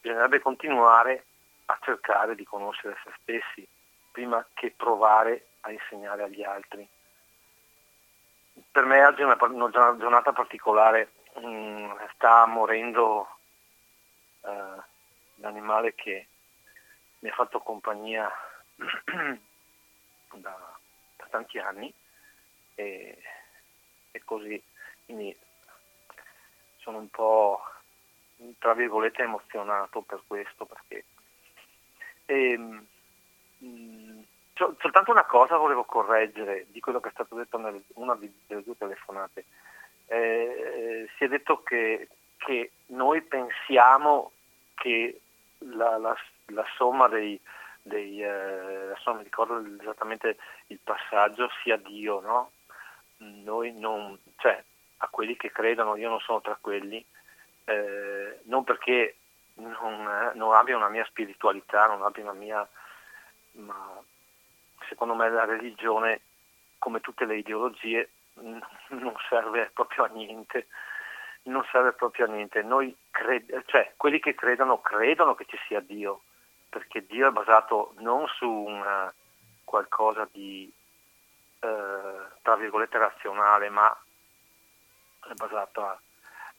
Bisognerebbe 0.00 0.40
continuare 0.40 1.26
a 1.66 1.78
cercare 1.82 2.34
di 2.34 2.44
conoscere 2.44 2.98
se 3.04 3.12
stessi 3.20 3.68
prima 4.10 4.44
che 4.54 4.72
provare 4.76 5.46
a 5.62 5.70
insegnare 5.70 6.22
agli 6.22 6.42
altri. 6.42 6.88
Per 8.70 8.84
me 8.84 9.04
oggi 9.04 9.22
è 9.22 9.24
una, 9.24 9.36
una 9.40 9.70
giornata 9.70 10.32
particolare, 10.32 11.12
mm, 11.38 11.90
sta 12.14 12.46
morendo 12.46 13.26
eh, 14.42 14.82
l'animale 15.36 15.94
che 15.94 16.26
mi 17.20 17.28
ha 17.28 17.34
fatto 17.34 17.60
compagnia 17.60 18.30
da, 20.34 20.76
da 21.16 21.26
tanti 21.30 21.58
anni 21.58 21.92
e, 22.74 23.22
e 24.10 24.24
così 24.24 24.60
quindi 25.04 25.36
sono 26.78 26.98
un 26.98 27.08
po' 27.08 27.60
tra 28.58 28.74
virgolette 28.74 29.22
emozionato 29.22 30.02
per 30.02 30.22
questo 30.26 30.66
perché 30.66 31.04
ehm, 32.26 32.86
mh, 33.58 34.22
sol- 34.22 34.31
soltanto 34.80 35.10
una 35.10 35.24
cosa 35.24 35.56
volevo 35.56 35.84
correggere 35.84 36.66
di 36.70 36.80
quello 36.80 37.00
che 37.00 37.08
è 37.08 37.12
stato 37.12 37.34
detto 37.36 37.58
in 37.58 37.82
una 37.94 38.14
delle 38.46 38.62
due 38.62 38.76
telefonate 38.76 39.44
Eh, 40.06 41.08
si 41.16 41.24
è 41.24 41.28
detto 41.28 41.62
che, 41.62 42.08
che 42.36 42.70
noi 42.88 43.22
pensiamo 43.22 44.32
che 44.74 45.20
la, 45.58 45.96
la- 45.98 46.16
la 46.46 46.64
somma 46.76 47.08
dei, 47.08 47.40
dei 47.82 48.22
eh, 48.22 48.28
adesso 48.28 49.02
non 49.10 49.18
mi 49.18 49.24
ricordo 49.24 49.62
esattamente 49.80 50.36
il 50.68 50.78
passaggio 50.82 51.48
sia 51.62 51.76
Dio, 51.76 52.20
no? 52.20 52.50
Noi 53.18 53.72
non, 53.72 54.18
cioè 54.38 54.62
a 54.98 55.08
quelli 55.08 55.36
che 55.36 55.50
credono, 55.50 55.96
io 55.96 56.08
non 56.08 56.20
sono 56.20 56.40
tra 56.40 56.58
quelli, 56.60 57.04
eh, 57.64 58.40
non 58.44 58.64
perché 58.64 59.16
non, 59.54 60.06
eh, 60.06 60.32
non 60.34 60.52
abbia 60.54 60.76
una 60.76 60.88
mia 60.88 61.04
spiritualità, 61.06 61.86
non 61.86 62.02
abbia 62.02 62.22
una 62.24 62.32
mia, 62.32 62.68
ma 63.52 64.02
secondo 64.92 65.14
me 65.14 65.30
la 65.30 65.46
religione, 65.46 66.20
come 66.78 67.00
tutte 67.00 67.24
le 67.24 67.38
ideologie, 67.38 68.10
non 68.34 69.14
serve 69.28 69.70
proprio 69.72 70.04
a 70.04 70.08
niente 70.08 70.66
non 71.44 71.66
serve 71.70 71.92
proprio 71.92 72.26
a 72.26 72.28
niente. 72.28 72.64
Cred- 73.10 73.64
cioè, 73.66 73.94
quelli 73.96 74.20
che 74.20 74.34
credono 74.34 74.80
credono 74.80 75.34
che 75.34 75.44
ci 75.46 75.58
sia 75.66 75.80
Dio, 75.80 76.22
perché 76.68 77.04
Dio 77.06 77.28
è 77.28 77.32
basato 77.32 77.94
non 77.98 78.26
su 78.28 78.48
una 78.48 79.12
qualcosa 79.64 80.28
di 80.30 80.72
eh, 81.60 82.22
tra 82.42 82.56
virgolette 82.56 82.98
razionale, 82.98 83.70
ma 83.70 83.90
è 85.28 85.34
basata 85.34 86.00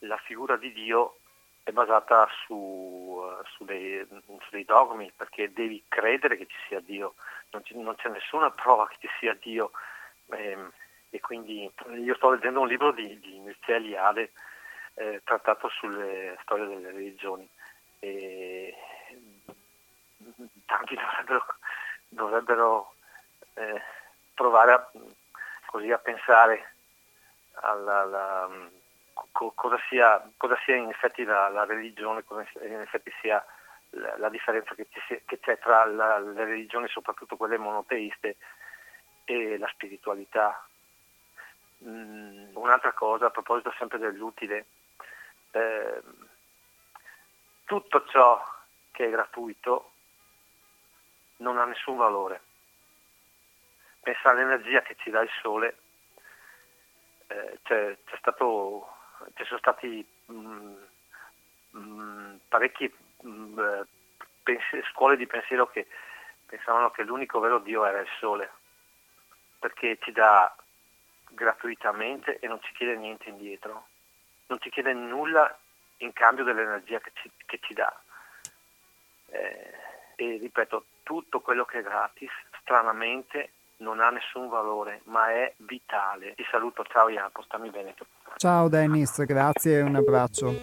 la 0.00 0.16
figura 0.18 0.56
di 0.56 0.72
Dio 0.72 1.18
è 1.64 1.72
basata 1.72 2.28
su, 2.46 3.20
eh, 3.24 3.44
su, 3.48 3.64
dei, 3.64 4.06
su 4.26 4.48
dei 4.50 4.64
dogmi, 4.64 5.10
perché 5.16 5.52
devi 5.52 5.82
credere 5.88 6.36
che 6.36 6.46
ci 6.46 6.56
sia 6.68 6.80
Dio, 6.80 7.14
non, 7.50 7.64
ci- 7.64 7.76
non 7.80 7.94
c'è 7.96 8.08
nessuna 8.10 8.50
prova 8.50 8.86
che 8.88 8.96
ci 9.00 9.08
sia 9.18 9.34
Dio. 9.34 9.72
ehm, 10.30 10.70
e 11.10 11.20
quindi 11.20 11.70
io 12.02 12.14
sto 12.16 12.30
leggendo 12.30 12.60
un 12.60 12.66
libro 12.68 12.90
di, 12.90 13.20
di 13.20 13.38
Mircea 13.38 13.76
Eliade 13.76 14.32
eh, 14.94 15.20
trattato 15.24 15.68
sulle 15.68 16.36
storie 16.42 16.66
delle 16.66 16.90
religioni 16.90 17.48
e 18.00 18.74
tanti 20.66 20.96
dovrebbero, 20.96 21.44
dovrebbero 22.08 22.94
eh, 23.54 23.80
provare 24.34 24.72
a, 24.72 24.90
così 25.66 25.92
a 25.92 25.98
pensare 25.98 26.74
alla, 27.60 28.00
alla- 28.00 28.70
co- 29.14 29.52
cosa, 29.54 29.78
sia, 29.88 30.30
cosa 30.36 30.56
sia 30.64 30.76
in 30.76 30.88
effetti 30.88 31.24
la, 31.24 31.48
la 31.48 31.64
religione, 31.64 32.24
cosa 32.24 32.46
in 32.62 32.80
effetti 32.80 33.12
sia 33.20 33.44
la, 33.90 34.16
la 34.18 34.28
differenza 34.28 34.74
che, 34.74 34.88
sia- 35.06 35.20
che 35.24 35.38
c'è 35.40 35.58
tra 35.58 35.84
la- 35.86 36.18
le 36.18 36.44
religioni, 36.44 36.88
soprattutto 36.88 37.36
quelle 37.36 37.58
monoteiste, 37.58 38.36
e 39.24 39.58
la 39.58 39.68
spiritualità. 39.68 40.66
Mm, 41.84 42.54
un'altra 42.54 42.92
cosa, 42.92 43.26
a 43.26 43.30
proposito 43.30 43.72
sempre 43.78 43.98
dell'utile, 43.98 44.66
eh, 45.52 46.02
tutto 47.64 48.04
ciò 48.06 48.42
che 48.90 49.06
è 49.06 49.10
gratuito 49.10 49.92
non 51.38 51.58
ha 51.58 51.64
nessun 51.64 51.96
valore. 51.96 52.40
Pensa 54.00 54.30
all'energia 54.30 54.82
che 54.82 54.96
ci 54.96 55.10
dà 55.10 55.20
il 55.20 55.30
sole, 55.40 55.78
eh, 57.28 57.58
c'è, 57.62 57.96
c'è 58.04 58.16
stato, 58.18 58.93
ci 59.34 59.44
sono 59.44 59.58
stati 59.58 60.06
mm, 60.30 60.74
mm, 61.76 62.34
parecchie 62.48 62.92
mh, 63.22 63.80
pense- 64.42 64.84
scuole 64.92 65.16
di 65.16 65.26
pensiero 65.26 65.68
che 65.68 65.86
pensavano 66.46 66.90
che 66.90 67.02
l'unico 67.02 67.40
vero 67.40 67.58
Dio 67.58 67.84
era 67.84 68.00
il 68.00 68.08
sole, 68.18 68.50
perché 69.58 69.98
ci 70.00 70.12
dà 70.12 70.54
gratuitamente 71.30 72.38
e 72.38 72.46
non 72.46 72.60
ci 72.62 72.72
chiede 72.74 72.96
niente 72.96 73.28
indietro, 73.28 73.86
non 74.46 74.60
ci 74.60 74.70
chiede 74.70 74.92
nulla 74.92 75.58
in 75.98 76.12
cambio 76.12 76.44
dell'energia 76.44 77.00
che 77.00 77.12
ci, 77.14 77.30
che 77.46 77.58
ci 77.60 77.74
dà. 77.74 77.92
Eh, 79.30 79.74
e 80.16 80.36
ripeto, 80.36 80.84
tutto 81.02 81.40
quello 81.40 81.64
che 81.64 81.80
è 81.80 81.82
gratis, 81.82 82.30
stranamente, 82.60 83.50
non 83.78 84.00
ha 84.00 84.10
nessun 84.10 84.48
valore, 84.48 85.00
ma 85.04 85.30
è 85.30 85.52
vitale. 85.56 86.34
Ti 86.34 86.46
saluto, 86.50 86.84
ciao 86.84 87.10
Jacopo, 87.10 87.42
stammi 87.42 87.70
bene. 87.70 87.94
Ciao 88.36 88.68
Dennis, 88.68 89.24
grazie 89.24 89.78
e 89.78 89.82
un 89.82 89.94
abbraccio. 89.94 90.54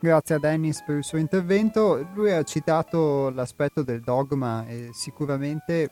Grazie 0.00 0.34
a 0.36 0.38
Dennis 0.38 0.82
per 0.82 0.96
il 0.96 1.04
suo 1.04 1.18
intervento. 1.18 2.06
Lui 2.14 2.32
ha 2.32 2.42
citato 2.42 3.30
l'aspetto 3.30 3.82
del 3.82 4.00
dogma 4.00 4.66
e 4.66 4.90
sicuramente 4.92 5.90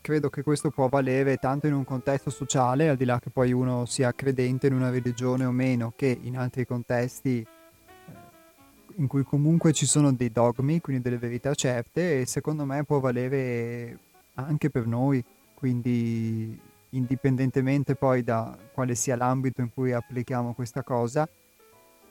credo 0.00 0.28
che 0.28 0.42
questo 0.42 0.70
può 0.70 0.88
valere 0.88 1.36
tanto 1.36 1.66
in 1.66 1.74
un 1.74 1.84
contesto 1.84 2.30
sociale, 2.30 2.88
al 2.88 2.96
di 2.96 3.04
là 3.04 3.18
che 3.18 3.30
poi 3.30 3.52
uno 3.52 3.84
sia 3.84 4.12
credente 4.12 4.66
in 4.66 4.74
una 4.74 4.90
religione 4.90 5.44
o 5.44 5.50
meno, 5.50 5.92
che 5.96 6.18
in 6.20 6.36
altri 6.36 6.66
contesti 6.66 7.40
eh, 7.40 8.12
in 8.96 9.06
cui 9.06 9.22
comunque 9.22 9.72
ci 9.72 9.86
sono 9.86 10.12
dei 10.12 10.30
dogmi, 10.32 10.80
quindi 10.80 11.02
delle 11.02 11.18
verità 11.18 11.54
certe, 11.54 12.20
e 12.20 12.26
secondo 12.26 12.64
me 12.64 12.84
può 12.84 13.00
valere 13.00 13.98
anche 14.34 14.70
per 14.70 14.86
noi, 14.86 15.22
quindi 15.54 16.58
indipendentemente 16.90 17.94
poi 17.94 18.22
da 18.22 18.56
quale 18.72 18.94
sia 18.94 19.16
l'ambito 19.16 19.60
in 19.60 19.72
cui 19.72 19.92
applichiamo 19.92 20.54
questa 20.54 20.82
cosa. 20.82 21.28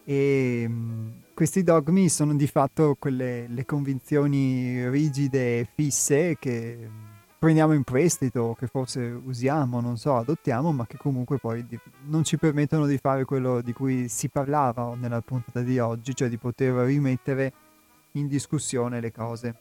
E 0.03 0.63
um, 0.65 1.21
questi 1.33 1.63
dogmi 1.63 2.07
sono 2.09 2.33
di 2.35 2.47
fatto 2.47 2.95
quelle 2.97 3.47
le 3.47 3.65
convinzioni 3.65 4.87
rigide 4.89 5.59
e 5.59 5.67
fisse 5.73 6.37
che 6.39 6.89
prendiamo 7.37 7.73
in 7.73 7.83
prestito, 7.83 8.55
che 8.57 8.67
forse 8.67 9.01
usiamo, 9.01 9.81
non 9.81 9.97
so, 9.97 10.15
adottiamo, 10.15 10.71
ma 10.71 10.87
che 10.87 10.97
comunque 10.97 11.37
poi 11.37 11.65
di, 11.65 11.77
non 12.05 12.23
ci 12.23 12.37
permettono 12.37 12.85
di 12.85 12.97
fare 12.97 13.25
quello 13.25 13.61
di 13.61 13.73
cui 13.73 14.07
si 14.07 14.29
parlava 14.29 14.95
nella 14.95 15.21
puntata 15.21 15.61
di 15.61 15.77
oggi, 15.77 16.15
cioè 16.15 16.29
di 16.29 16.37
poter 16.37 16.73
rimettere 16.85 17.53
in 18.13 18.27
discussione 18.27 18.99
le 18.99 19.11
cose. 19.11 19.55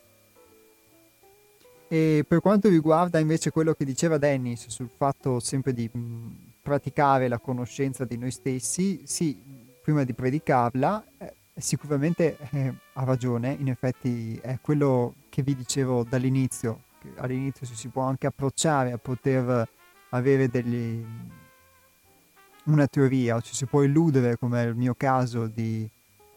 E 1.88 2.24
per 2.26 2.40
quanto 2.40 2.68
riguarda 2.68 3.18
invece 3.18 3.50
quello 3.50 3.72
che 3.72 3.84
diceva 3.84 4.18
Dennis 4.18 4.66
sul 4.68 4.90
fatto 4.94 5.38
sempre 5.38 5.72
di 5.72 5.88
mh, 5.90 6.54
praticare 6.62 7.28
la 7.28 7.38
conoscenza 7.38 8.04
di 8.04 8.18
noi 8.18 8.32
stessi, 8.32 9.02
sì, 9.04 9.38
prima 9.82 10.02
di 10.02 10.12
predicarla, 10.12 11.04
eh, 11.18 11.34
sicuramente 11.56 12.36
eh, 12.50 12.74
ha 12.94 13.04
ragione, 13.04 13.56
in 13.58 13.68
effetti 13.68 14.36
è 14.42 14.58
quello 14.60 15.14
che 15.28 15.42
vi 15.42 15.54
dicevo 15.54 16.02
dall'inizio, 16.02 16.82
all'inizio 17.18 17.66
si 17.66 17.88
può 17.88 18.02
anche 18.02 18.26
approcciare 18.26 18.90
a 18.90 18.98
poter 18.98 19.68
avere 20.10 20.48
degli, 20.48 21.04
una 22.64 22.86
teoria, 22.88 23.36
o 23.36 23.42
ci 23.42 23.54
si 23.54 23.64
può 23.66 23.82
illudere, 23.82 24.36
come 24.36 24.64
è 24.64 24.66
il 24.66 24.74
mio 24.74 24.94
caso, 24.96 25.46
di, 25.46 25.88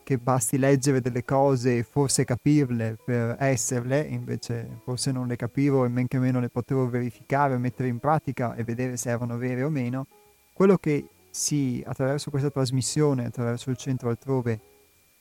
che 0.10 0.18
basti 0.18 0.57
leggere 0.57 1.02
delle 1.02 1.23
cose 1.23 1.77
e 1.77 1.84
forse 1.84 2.26
capirle 2.26 2.98
per 3.06 3.36
esserle, 3.38 4.02
invece 4.02 4.80
forse 4.84 5.11
non 5.11 5.27
le 5.27 5.36
capivo 5.36 5.86
e 5.86 5.88
men 5.88 6.07
che 6.07 6.18
meno 6.18 6.40
le 6.40 6.49
potevo 6.49 6.90
verificare, 6.90 7.60
mettere 7.60 7.90
in 7.90 7.99
pratica 7.99 8.56
e 8.56 8.64
vedere 8.64 8.98
se 8.98 9.11
erano 9.11 9.38
vere 9.38 9.61
o 9.61 9.69
meno. 9.69 10.07
Quello 10.52 10.77
che 10.77 11.06
si, 11.30 11.84
attraverso 11.86 12.31
questa 12.31 12.49
trasmissione, 12.49 13.26
attraverso 13.26 13.69
il 13.69 13.77
centro 13.77 14.10
altrove, 14.10 14.60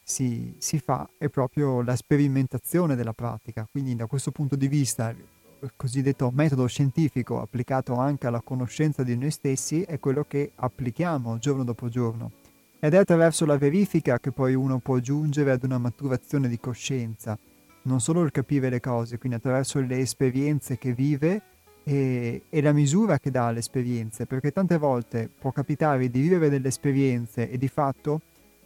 si, 0.03 0.55
si 0.57 0.79
fa 0.79 1.07
è 1.19 1.29
proprio 1.29 1.83
la 1.83 1.95
sperimentazione 1.95 2.97
della 2.97 3.13
pratica. 3.13 3.69
Quindi 3.71 3.95
da 3.95 4.07
questo 4.07 4.31
punto 4.31 4.57
di 4.57 4.69
vista 4.69 5.11
il 5.11 5.73
cosiddetto 5.77 6.31
metodo 6.33 6.65
scientifico 6.65 7.43
applicato 7.43 7.93
anche 7.97 8.27
alla 8.27 8.41
conoscenza 8.41 9.03
di 9.03 9.19
noi 9.19 9.33
stessi 9.33 9.83
è 9.83 10.01
quello 10.01 10.25
che 10.27 10.53
applichiamo 10.55 11.37
giorno 11.37 11.63
dopo 11.63 11.91
giorno. 11.91 12.33
Ed 12.81 12.95
è 12.95 12.97
attraverso 12.97 13.45
la 13.45 13.59
verifica 13.59 14.21
che 14.21 14.31
poi 14.31 14.55
uno 14.55 14.79
può 14.79 14.99
giungere 14.99 15.51
ad 15.51 15.65
una 15.65 15.79
maturazione 15.79 16.47
di 16.49 16.61
coscienza, 16.61 17.37
non 17.83 18.01
solo 18.01 18.23
il 18.23 18.31
capire 18.31 18.71
le 18.71 18.79
cose, 18.79 19.19
quindi 19.19 19.37
attraverso 19.37 19.81
le 19.81 19.99
esperienze 19.99 20.79
che 20.79 20.93
vive 20.93 21.43
e, 21.83 22.43
e 22.49 22.63
la 22.63 22.73
misura 22.73 23.19
che 23.19 23.33
dà 23.33 23.47
alle 23.49 23.59
esperienze, 23.59 24.27
perché 24.27 24.53
tante 24.53 24.79
volte 24.79 25.29
può 25.29 25.51
capitare 25.51 26.09
di 26.09 26.21
vivere 26.21 26.49
delle 26.49 26.69
esperienze 26.69 27.51
e 27.51 27.59
di 27.59 27.67
fatto 27.67 28.21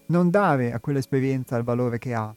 non 0.06 0.28
dare 0.28 0.74
a 0.74 0.80
quell'esperienza 0.80 1.56
il 1.56 1.64
valore 1.64 1.96
che 1.96 2.12
ha, 2.12 2.34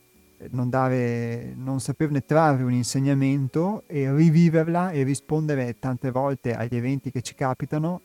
non, 0.51 0.69
dare, 0.69 1.55
non 1.57 1.81
saperne 1.81 2.23
trarre 2.23 2.63
un 2.63 2.71
insegnamento 2.71 3.83
e 3.87 4.13
riviverla 4.15 4.91
e 4.91 5.03
rispondere 5.03 5.77
tante 5.77 6.09
volte 6.09 6.55
agli 6.55 6.77
eventi 6.77 7.11
che 7.11 7.21
ci 7.21 7.35
capitano 7.35 7.99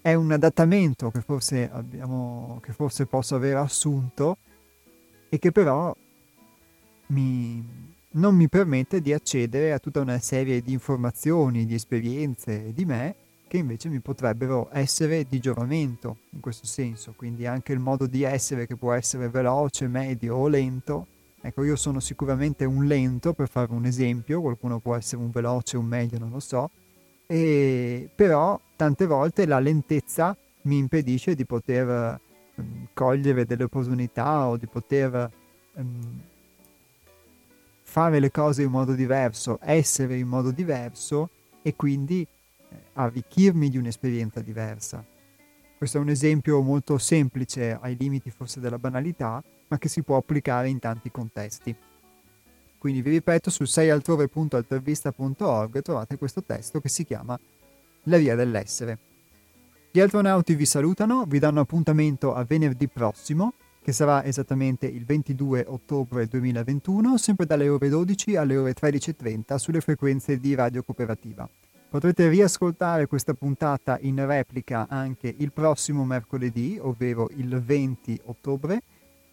è 0.00 0.14
un 0.14 0.32
adattamento 0.32 1.10
che 1.10 1.20
forse, 1.20 1.68
abbiamo, 1.70 2.58
che 2.62 2.72
forse 2.72 3.04
posso 3.04 3.34
aver 3.34 3.56
assunto 3.56 4.38
e 5.28 5.38
che 5.38 5.52
però 5.52 5.94
mi, 7.08 7.62
non 8.16 8.34
mi 8.34 8.48
permette 8.48 9.00
di 9.00 9.12
accedere 9.12 9.72
a 9.72 9.78
tutta 9.78 10.00
una 10.00 10.18
serie 10.18 10.62
di 10.62 10.72
informazioni, 10.72 11.66
di 11.66 11.74
esperienze 11.74 12.72
di 12.72 12.84
me 12.84 13.14
che 13.48 13.58
invece 13.58 13.88
mi 13.88 14.00
potrebbero 14.00 14.68
essere 14.72 15.24
di 15.28 15.38
giovamento 15.38 16.18
in 16.30 16.40
questo 16.40 16.66
senso, 16.66 17.12
quindi 17.14 17.46
anche 17.46 17.72
il 17.72 17.78
modo 17.78 18.06
di 18.06 18.22
essere 18.24 18.66
che 18.66 18.74
può 18.74 18.92
essere 18.92 19.28
veloce, 19.28 19.86
medio 19.86 20.34
o 20.36 20.48
lento. 20.48 21.06
Ecco, 21.40 21.62
io 21.62 21.76
sono 21.76 22.00
sicuramente 22.00 22.64
un 22.64 22.86
lento 22.86 23.34
per 23.34 23.48
fare 23.48 23.70
un 23.70 23.84
esempio, 23.84 24.40
qualcuno 24.40 24.80
può 24.80 24.96
essere 24.96 25.22
un 25.22 25.30
veloce, 25.30 25.76
un 25.76 25.86
medio, 25.86 26.18
non 26.18 26.30
lo 26.30 26.40
so, 26.40 26.70
e 27.26 28.08
però 28.12 28.58
tante 28.74 29.06
volte 29.06 29.46
la 29.46 29.60
lentezza 29.60 30.36
mi 30.62 30.78
impedisce 30.78 31.36
di 31.36 31.44
poter 31.44 32.18
um, 32.56 32.88
cogliere 32.92 33.44
delle 33.44 33.64
opportunità 33.64 34.48
o 34.48 34.56
di 34.56 34.66
poter 34.66 35.30
um, 35.74 36.20
fare 37.96 38.20
le 38.20 38.30
cose 38.30 38.62
in 38.62 38.70
modo 38.70 38.92
diverso, 38.92 39.58
essere 39.62 40.18
in 40.18 40.28
modo 40.28 40.50
diverso 40.50 41.30
e 41.62 41.74
quindi 41.76 42.28
eh, 42.68 42.76
arricchirmi 42.92 43.70
di 43.70 43.78
un'esperienza 43.78 44.42
diversa. 44.42 45.02
Questo 45.78 45.96
è 45.96 46.00
un 46.02 46.10
esempio 46.10 46.60
molto 46.60 46.98
semplice 46.98 47.78
ai 47.80 47.96
limiti 47.98 48.30
forse 48.30 48.60
della 48.60 48.78
banalità, 48.78 49.42
ma 49.68 49.78
che 49.78 49.88
si 49.88 50.02
può 50.02 50.18
applicare 50.18 50.68
in 50.68 50.78
tanti 50.78 51.10
contesti. 51.10 51.74
Quindi 52.76 53.00
vi 53.00 53.12
ripeto, 53.12 53.48
su 53.48 53.64
seialtrove.altervista.org 53.64 55.80
trovate 55.80 56.18
questo 56.18 56.42
testo 56.42 56.82
che 56.82 56.90
si 56.90 57.06
chiama 57.06 57.40
La 58.02 58.18
via 58.18 58.34
dell'essere. 58.34 58.98
Gli 59.90 60.00
astronauti 60.00 60.54
vi 60.54 60.66
salutano, 60.66 61.24
vi 61.24 61.38
danno 61.38 61.60
appuntamento 61.60 62.34
a 62.34 62.44
venerdì 62.44 62.88
prossimo, 62.88 63.54
che 63.86 63.92
sarà 63.92 64.24
esattamente 64.24 64.86
il 64.86 65.04
22 65.04 65.64
ottobre 65.68 66.26
2021, 66.26 67.18
sempre 67.18 67.46
dalle 67.46 67.68
ore 67.68 67.88
12 67.88 68.34
alle 68.34 68.56
ore 68.56 68.74
13.30 68.74 69.54
sulle 69.58 69.80
frequenze 69.80 70.40
di 70.40 70.56
Radio 70.56 70.82
Cooperativa. 70.82 71.48
Potrete 71.88 72.28
riascoltare 72.28 73.06
questa 73.06 73.34
puntata 73.34 73.96
in 74.00 74.26
replica 74.26 74.88
anche 74.88 75.32
il 75.38 75.52
prossimo 75.52 76.04
mercoledì, 76.04 76.76
ovvero 76.80 77.30
il 77.36 77.62
20 77.62 78.22
ottobre, 78.24 78.82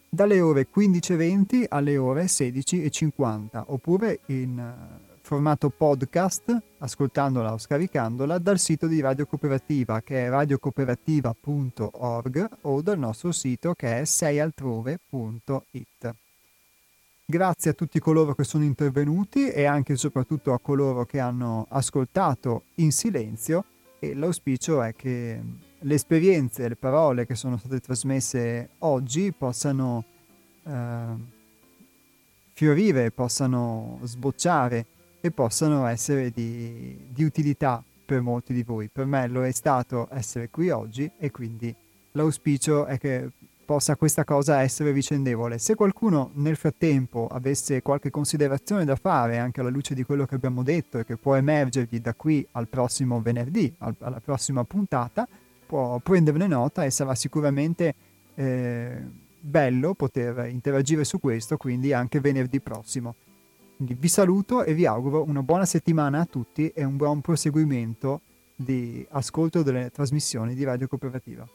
dalle 0.07 0.39
ore 0.39 0.67
15.20 0.71 1.65
alle 1.69 1.97
ore 1.97 2.25
16.50, 2.25 3.63
oppure 3.65 4.19
in 4.27 4.59
eh, 4.59 5.12
formato 5.33 5.71
podcast, 5.71 6.55
ascoltandola 6.77 7.53
o 7.53 7.57
scaricandola 7.57 8.37
dal 8.37 8.59
sito 8.59 8.85
di 8.85 9.01
Radio 9.01 9.25
Cooperativa 9.25 9.99
che 10.01 10.25
è 10.25 10.29
radiocooperativa.org 10.29 12.49
o 12.61 12.81
dal 12.83 12.99
nostro 12.99 13.31
sito 13.31 13.73
che 13.73 14.01
è 14.01 14.05
seialtrove.it. 14.05 16.13
Grazie 17.25 17.71
a 17.71 17.73
tutti 17.73 17.97
coloro 17.97 18.35
che 18.35 18.43
sono 18.43 18.63
intervenuti 18.63 19.49
e 19.49 19.65
anche 19.65 19.93
e 19.93 19.97
soprattutto 19.97 20.53
a 20.53 20.59
coloro 20.59 21.03
che 21.05 21.19
hanno 21.19 21.65
ascoltato 21.69 22.65
in 22.75 22.91
silenzio 22.91 23.65
e 23.97 24.13
l'auspicio 24.13 24.83
è 24.83 24.93
che 24.93 25.41
le 25.79 25.93
esperienze, 25.95 26.67
le 26.67 26.75
parole 26.75 27.25
che 27.25 27.33
sono 27.33 27.57
state 27.57 27.79
trasmesse 27.79 28.69
oggi 28.79 29.31
possano 29.31 30.03
eh, 30.63 31.05
fiorire, 32.53 33.09
possano 33.09 33.97
sbocciare 34.03 34.85
e 35.25 35.31
possano 35.31 35.85
essere 35.85 36.31
di, 36.31 36.97
di 37.07 37.23
utilità 37.23 37.81
per 38.03 38.19
molti 38.19 38.51
di 38.51 38.61
voi. 38.61 38.89
Per 38.91 39.05
me 39.05 39.25
lo 39.29 39.45
è 39.45 39.51
stato 39.51 40.09
essere 40.11 40.49
qui 40.49 40.69
oggi 40.69 41.09
e 41.17 41.31
quindi 41.31 41.73
l'auspicio 42.11 42.83
è 42.83 42.99
che 42.99 43.29
possa 43.63 43.95
questa 43.95 44.25
cosa 44.25 44.59
essere 44.59 44.91
vicendevole. 44.91 45.59
Se 45.59 45.75
qualcuno 45.75 46.31
nel 46.33 46.57
frattempo 46.57 47.29
avesse 47.31 47.81
qualche 47.81 48.09
considerazione 48.09 48.83
da 48.83 48.97
fare 48.97 49.37
anche 49.37 49.61
alla 49.61 49.69
luce 49.69 49.93
di 49.95 50.03
quello 50.03 50.25
che 50.25 50.35
abbiamo 50.35 50.61
detto 50.61 50.99
e 50.99 51.05
che 51.05 51.15
può 51.15 51.35
emergergli 51.35 52.01
da 52.01 52.13
qui 52.13 52.45
al 52.51 52.67
prossimo 52.67 53.21
venerdì, 53.21 53.73
al, 53.77 53.95
alla 53.99 54.19
prossima 54.19 54.65
puntata, 54.65 55.25
può 55.65 55.99
prenderne 55.99 56.47
nota 56.47 56.83
e 56.83 56.89
sarà 56.89 57.15
sicuramente 57.15 57.95
eh, 58.35 59.01
bello 59.39 59.93
poter 59.93 60.49
interagire 60.49 61.05
su 61.05 61.21
questo, 61.21 61.55
quindi 61.55 61.93
anche 61.93 62.19
venerdì 62.19 62.59
prossimo. 62.59 63.15
Quindi 63.75 63.95
vi 63.99 64.07
saluto 64.07 64.63
e 64.63 64.73
vi 64.73 64.85
auguro 64.85 65.23
una 65.23 65.41
buona 65.41 65.65
settimana 65.65 66.21
a 66.21 66.25
tutti 66.25 66.69
e 66.69 66.83
un 66.83 66.95
buon 66.95 67.21
proseguimento 67.21 68.21
di 68.55 69.05
ascolto 69.11 69.63
delle 69.63 69.89
trasmissioni 69.91 70.55
di 70.55 70.63
Radio 70.63 70.87
Cooperativa. 70.87 71.45